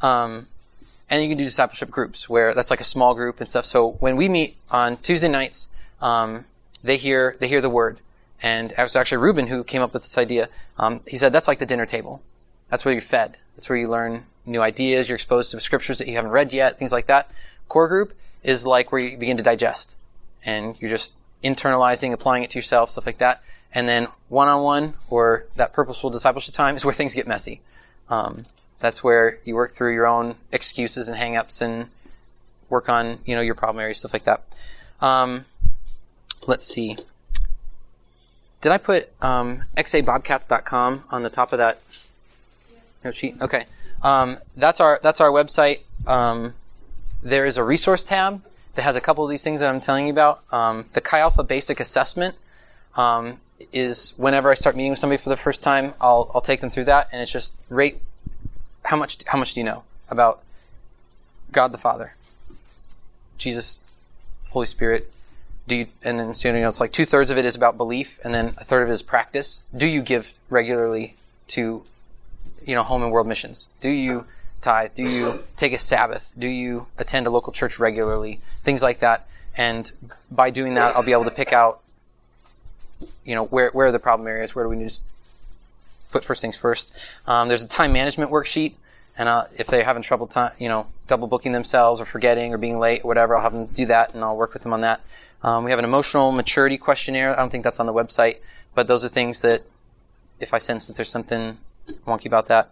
Um, 0.00 0.48
and 1.08 1.22
you 1.22 1.28
can 1.28 1.38
do 1.38 1.44
discipleship 1.44 1.92
groups 1.92 2.28
where 2.28 2.52
that's 2.54 2.70
like 2.70 2.80
a 2.80 2.84
small 2.84 3.14
group 3.14 3.38
and 3.38 3.48
stuff. 3.48 3.66
So 3.66 3.92
when 4.00 4.16
we 4.16 4.28
meet 4.28 4.56
on 4.68 4.96
Tuesday 4.96 5.28
nights, 5.28 5.68
um, 6.00 6.44
they 6.82 6.96
hear 6.96 7.36
they 7.38 7.46
hear 7.46 7.60
the 7.60 7.70
word, 7.70 8.00
and 8.42 8.72
it 8.72 8.82
was 8.82 8.96
actually 8.96 9.18
Reuben 9.18 9.46
who 9.46 9.62
came 9.62 9.80
up 9.80 9.94
with 9.94 10.02
this 10.02 10.18
idea. 10.18 10.48
Um, 10.76 10.98
he 11.06 11.16
said 11.16 11.32
that's 11.32 11.46
like 11.46 11.60
the 11.60 11.66
dinner 11.66 11.86
table. 11.86 12.22
That's 12.68 12.84
where 12.84 12.94
you're 12.94 13.00
fed. 13.00 13.36
That's 13.54 13.68
where 13.68 13.78
you 13.78 13.88
learn 13.88 14.24
new 14.44 14.60
ideas. 14.60 15.08
You're 15.08 15.14
exposed 15.14 15.52
to 15.52 15.60
scriptures 15.60 15.98
that 15.98 16.08
you 16.08 16.16
haven't 16.16 16.32
read 16.32 16.52
yet, 16.52 16.80
things 16.80 16.90
like 16.90 17.06
that. 17.06 17.32
Core 17.68 17.86
group 17.86 18.12
is 18.42 18.66
like 18.66 18.90
where 18.90 19.00
you 19.00 19.16
begin 19.16 19.36
to 19.36 19.44
digest, 19.44 19.94
and 20.44 20.74
you're 20.80 20.90
just 20.90 21.14
internalizing, 21.42 22.12
applying 22.12 22.44
it 22.44 22.50
to 22.50 22.58
yourself, 22.58 22.90
stuff 22.90 23.06
like 23.06 23.18
that. 23.18 23.42
And 23.72 23.88
then 23.88 24.08
one-on-one 24.28 24.94
or 25.08 25.46
that 25.56 25.72
purposeful 25.72 26.10
discipleship 26.10 26.54
time 26.54 26.76
is 26.76 26.84
where 26.84 26.94
things 26.94 27.14
get 27.14 27.26
messy. 27.26 27.60
Um, 28.08 28.46
that's 28.80 29.04
where 29.04 29.38
you 29.44 29.54
work 29.54 29.72
through 29.72 29.94
your 29.94 30.06
own 30.06 30.34
excuses 30.50 31.08
and 31.08 31.16
hangups 31.16 31.60
and 31.60 31.88
work 32.68 32.88
on 32.88 33.18
you 33.24 33.34
know 33.34 33.42
your 33.42 33.54
problem 33.54 33.80
areas, 33.80 33.98
stuff 33.98 34.12
like 34.12 34.24
that. 34.24 34.42
Um, 35.00 35.44
let's 36.46 36.66
see. 36.66 36.96
Did 38.62 38.72
I 38.72 38.78
put 38.78 39.10
um, 39.22 39.64
xabobcats.com 39.76 41.04
on 41.10 41.22
the 41.22 41.30
top 41.30 41.52
of 41.52 41.58
that 41.58 41.80
note 43.04 43.16
sheet? 43.16 43.36
Okay, 43.40 43.66
um, 44.02 44.38
that's 44.56 44.80
our 44.80 44.98
that's 45.02 45.20
our 45.20 45.30
website. 45.30 45.80
Um, 46.06 46.54
there 47.22 47.46
is 47.46 47.56
a 47.58 47.64
resource 47.64 48.02
tab 48.02 48.42
that 48.74 48.82
has 48.82 48.96
a 48.96 49.00
couple 49.00 49.24
of 49.24 49.30
these 49.30 49.42
things 49.42 49.60
that 49.60 49.68
I'm 49.68 49.80
telling 49.80 50.06
you 50.06 50.12
about. 50.12 50.42
Um, 50.52 50.86
the 50.92 51.00
Chi 51.00 51.18
Alpha 51.18 51.42
Basic 51.42 51.80
Assessment 51.80 52.34
um, 52.96 53.40
is 53.72 54.14
whenever 54.16 54.50
I 54.50 54.54
start 54.54 54.76
meeting 54.76 54.90
with 54.90 54.98
somebody 54.98 55.22
for 55.22 55.28
the 55.28 55.36
first 55.36 55.62
time, 55.62 55.94
I'll 56.00 56.30
I'll 56.34 56.40
take 56.40 56.60
them 56.60 56.70
through 56.70 56.84
that, 56.84 57.08
and 57.12 57.20
it's 57.20 57.32
just 57.32 57.54
rate 57.68 58.00
how 58.84 58.96
much 58.96 59.18
how 59.26 59.38
much 59.38 59.54
do 59.54 59.60
you 59.60 59.64
know 59.64 59.84
about 60.08 60.42
God 61.52 61.72
the 61.72 61.78
Father, 61.78 62.14
Jesus, 63.38 63.82
Holy 64.50 64.66
Spirit? 64.66 65.12
Do 65.66 65.76
you 65.76 65.86
and 66.02 66.18
then 66.18 66.34
so, 66.34 66.48
you 66.48 66.60
know 66.60 66.68
it's 66.68 66.80
like 66.80 66.92
two 66.92 67.04
thirds 67.04 67.30
of 67.30 67.38
it 67.38 67.44
is 67.44 67.54
about 67.54 67.76
belief, 67.76 68.18
and 68.24 68.34
then 68.34 68.54
a 68.56 68.64
third 68.64 68.82
of 68.82 68.88
it 68.88 68.92
is 68.92 69.02
practice. 69.02 69.60
Do 69.76 69.86
you 69.86 70.02
give 70.02 70.34
regularly 70.48 71.16
to 71.48 71.84
you 72.64 72.74
know 72.74 72.82
home 72.82 73.02
and 73.02 73.12
world 73.12 73.26
missions? 73.26 73.68
Do 73.80 73.90
you 73.90 74.26
tithe? 74.60 74.94
Do 74.94 75.02
you 75.02 75.42
take 75.56 75.72
a 75.72 75.78
Sabbath? 75.78 76.30
Do 76.38 76.46
you 76.46 76.86
attend 76.98 77.26
a 77.26 77.30
local 77.30 77.52
church 77.52 77.78
regularly? 77.78 78.40
Things 78.64 78.82
like 78.82 79.00
that. 79.00 79.26
And 79.56 79.90
by 80.30 80.50
doing 80.50 80.74
that, 80.74 80.94
I'll 80.94 81.02
be 81.02 81.12
able 81.12 81.24
to 81.24 81.30
pick 81.30 81.52
out, 81.52 81.80
you 83.24 83.34
know, 83.34 83.44
where 83.46 83.70
where 83.70 83.88
are 83.88 83.92
the 83.92 83.98
problem 83.98 84.28
areas? 84.28 84.54
Where 84.54 84.64
do 84.64 84.68
we 84.68 84.76
need 84.76 84.88
to 84.88 85.00
put 86.12 86.24
first 86.24 86.40
things 86.40 86.56
first? 86.56 86.92
Um, 87.26 87.48
there's 87.48 87.62
a 87.62 87.68
time 87.68 87.92
management 87.92 88.30
worksheet, 88.30 88.74
and 89.18 89.28
uh, 89.28 89.46
if 89.56 89.66
they're 89.66 89.84
having 89.84 90.02
trouble, 90.02 90.26
time, 90.26 90.52
you 90.58 90.68
know, 90.68 90.86
double 91.08 91.26
booking 91.26 91.52
themselves 91.52 92.00
or 92.00 92.04
forgetting 92.04 92.54
or 92.54 92.58
being 92.58 92.78
late 92.78 93.04
or 93.04 93.08
whatever, 93.08 93.36
I'll 93.36 93.42
have 93.42 93.52
them 93.52 93.66
do 93.66 93.86
that, 93.86 94.14
and 94.14 94.22
I'll 94.22 94.36
work 94.36 94.54
with 94.54 94.62
them 94.62 94.72
on 94.72 94.82
that. 94.82 95.00
Um, 95.42 95.64
we 95.64 95.70
have 95.70 95.78
an 95.78 95.84
emotional 95.84 96.32
maturity 96.32 96.78
questionnaire. 96.78 97.32
I 97.32 97.36
don't 97.36 97.50
think 97.50 97.64
that's 97.64 97.80
on 97.80 97.86
the 97.86 97.94
website, 97.94 98.36
but 98.74 98.86
those 98.86 99.04
are 99.04 99.08
things 99.08 99.40
that, 99.40 99.62
if 100.38 100.54
I 100.54 100.58
sense 100.58 100.86
that 100.86 100.96
there's 100.96 101.10
something 101.10 101.58
wonky 102.06 102.26
about 102.26 102.48
that, 102.48 102.70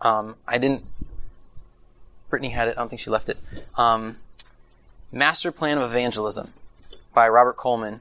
um, 0.00 0.36
I 0.46 0.58
didn't. 0.58 0.84
Brittany 2.34 2.50
had 2.50 2.66
it. 2.66 2.72
I 2.72 2.80
don't 2.80 2.88
think 2.88 3.00
she 3.00 3.10
left 3.10 3.28
it. 3.28 3.38
Um, 3.76 4.16
Master 5.12 5.52
Plan 5.52 5.78
of 5.78 5.88
Evangelism 5.88 6.52
by 7.12 7.28
Robert 7.28 7.56
Coleman 7.56 8.00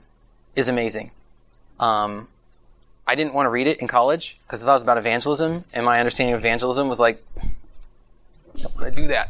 is 0.56 0.68
amazing. 0.68 1.12
Um, 1.80 2.28
I 3.06 3.14
didn't 3.14 3.36
want 3.36 3.46
to 3.46 3.52
read 3.52 3.68
it 3.68 3.78
in 3.78 3.88
college 3.88 4.40
because 4.48 4.64
I 4.64 4.66
thought 4.66 4.72
it 4.72 4.74
was 4.74 4.82
about 4.82 4.98
evangelism, 4.98 5.66
and 5.72 5.86
my 5.86 6.00
understanding 6.00 6.34
of 6.34 6.40
evangelism 6.40 6.90
was 6.90 7.00
like, 7.00 7.24
I 7.38 7.52
don't 8.60 8.76
want 8.76 8.96
to 8.96 9.02
do 9.04 9.08
that. 9.10 9.30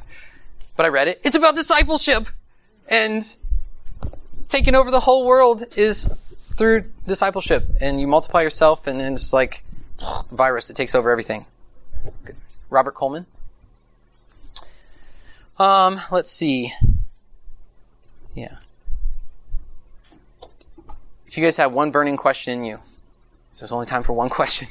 But 0.78 0.86
I 0.86 0.88
read 0.88 1.10
it. 1.10 1.20
It's 1.26 1.36
about 1.36 1.58
discipleship, 1.58 2.30
and 2.88 3.26
taking 4.48 4.74
over 4.74 4.90
the 4.90 5.02
whole 5.02 5.26
world 5.26 5.66
is 5.76 6.10
through 6.56 6.86
discipleship, 7.06 7.68
and 7.82 8.00
you 8.00 8.08
multiply 8.08 8.42
yourself, 8.42 8.88
and 8.88 9.02
then 9.02 9.16
it's 9.16 9.34
like 9.34 9.66
virus 10.32 10.70
that 10.70 10.78
takes 10.78 10.96
over 10.96 11.12
everything. 11.12 11.46
Robert 12.70 12.96
Coleman. 12.96 13.26
Um, 15.58 16.02
let's 16.12 16.32
see. 16.32 16.74
Yeah. 18.34 18.58
If 21.28 21.38
you 21.38 21.44
guys 21.44 21.58
have 21.58 21.72
one 21.72 21.92
burning 21.92 22.18
question 22.18 22.60
in 22.60 22.66
you, 22.66 22.80
so 23.52 23.60
there's 23.60 23.72
only 23.72 23.86
time 23.86 24.04
for 24.04 24.14
one 24.14 24.30
question, 24.32 24.68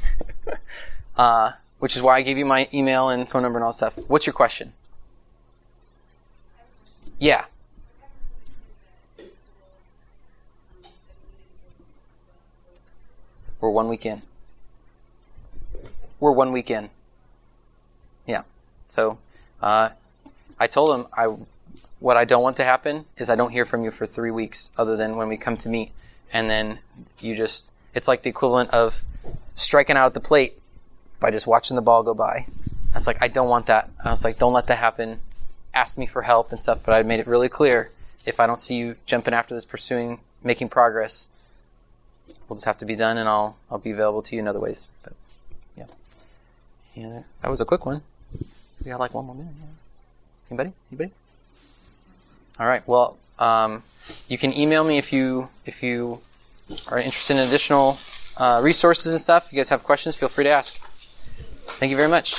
uh, 1.16 1.52
which 1.78 1.96
is 1.96 2.02
why 2.02 2.16
I 2.16 2.22
gave 2.22 2.38
you 2.38 2.44
my 2.44 2.68
email 2.74 3.08
and 3.08 3.28
phone 3.28 3.42
number 3.42 3.58
and 3.58 3.64
all 3.64 3.72
stuff. 3.72 3.98
What's 4.08 4.26
your 4.26 4.32
question? 4.32 4.72
Yeah. 7.18 7.44
We're 13.60 13.70
one 13.70 13.88
week 13.88 14.04
in. 14.06 14.22
We're 16.18 16.32
one 16.32 16.50
week 16.50 16.70
in. 16.70 16.90
Yeah. 18.26 18.42
So, 18.88 19.18
uh, 19.60 19.90
I 20.62 20.68
told 20.68 20.94
him 20.94 21.08
I, 21.12 21.26
what 21.98 22.16
I 22.16 22.24
don't 22.24 22.44
want 22.44 22.56
to 22.58 22.64
happen 22.64 23.04
is 23.16 23.28
I 23.28 23.34
don't 23.34 23.50
hear 23.50 23.64
from 23.64 23.82
you 23.82 23.90
for 23.90 24.06
three 24.06 24.30
weeks, 24.30 24.70
other 24.78 24.96
than 24.96 25.16
when 25.16 25.26
we 25.26 25.36
come 25.36 25.56
to 25.56 25.68
meet, 25.68 25.90
and 26.32 26.48
then 26.48 26.78
you 27.18 27.34
just. 27.34 27.72
It's 27.94 28.06
like 28.06 28.22
the 28.22 28.30
equivalent 28.30 28.70
of 28.70 29.04
striking 29.56 29.96
out 29.96 30.06
at 30.06 30.14
the 30.14 30.20
plate 30.20 30.60
by 31.18 31.32
just 31.32 31.48
watching 31.48 31.74
the 31.74 31.82
ball 31.82 32.04
go 32.04 32.14
by. 32.14 32.46
I 32.92 32.94
was 32.94 33.08
like, 33.08 33.18
I 33.20 33.26
don't 33.26 33.48
want 33.48 33.66
that. 33.66 33.90
I 34.04 34.10
was 34.10 34.22
like, 34.22 34.38
don't 34.38 34.52
let 34.52 34.68
that 34.68 34.78
happen. 34.78 35.18
Ask 35.74 35.98
me 35.98 36.06
for 36.06 36.22
help 36.22 36.52
and 36.52 36.62
stuff, 36.62 36.78
but 36.84 36.92
I 36.92 37.02
made 37.02 37.18
it 37.18 37.26
really 37.26 37.48
clear 37.48 37.90
if 38.24 38.38
I 38.38 38.46
don't 38.46 38.60
see 38.60 38.76
you 38.76 38.94
jumping 39.04 39.34
after 39.34 39.54
this, 39.54 39.64
pursuing, 39.64 40.20
making 40.44 40.68
progress, 40.68 41.26
we'll 42.48 42.56
just 42.56 42.66
have 42.66 42.78
to 42.78 42.84
be 42.84 42.94
done, 42.94 43.18
and 43.18 43.28
I'll 43.28 43.56
I'll 43.68 43.78
be 43.78 43.90
available 43.90 44.22
to 44.22 44.36
you 44.36 44.40
in 44.40 44.46
other 44.46 44.60
ways. 44.60 44.86
But 45.02 45.14
yeah, 45.76 45.86
yeah, 46.94 47.22
that 47.42 47.50
was 47.50 47.60
a 47.60 47.64
quick 47.64 47.84
one. 47.84 48.02
We 48.84 48.90
got 48.90 49.00
like 49.00 49.12
one 49.12 49.26
more 49.26 49.34
minute. 49.34 49.54
Yeah. 49.58 49.81
Anybody? 50.52 50.72
Anybody? 50.90 51.12
All 52.60 52.66
right. 52.66 52.86
Well, 52.86 53.16
um, 53.38 53.84
you 54.28 54.36
can 54.36 54.52
email 54.52 54.84
me 54.84 54.98
if 54.98 55.10
you 55.10 55.48
if 55.64 55.82
you 55.82 56.20
are 56.88 56.98
interested 56.98 57.38
in 57.38 57.48
additional 57.48 57.98
uh, 58.36 58.60
resources 58.62 59.12
and 59.12 59.20
stuff. 59.20 59.46
If 59.46 59.54
you 59.54 59.56
guys 59.56 59.70
have 59.70 59.82
questions, 59.82 60.14
feel 60.14 60.28
free 60.28 60.44
to 60.44 60.50
ask. 60.50 60.76
Thank 61.78 61.88
you 61.88 61.96
very 61.96 62.10
much. 62.10 62.34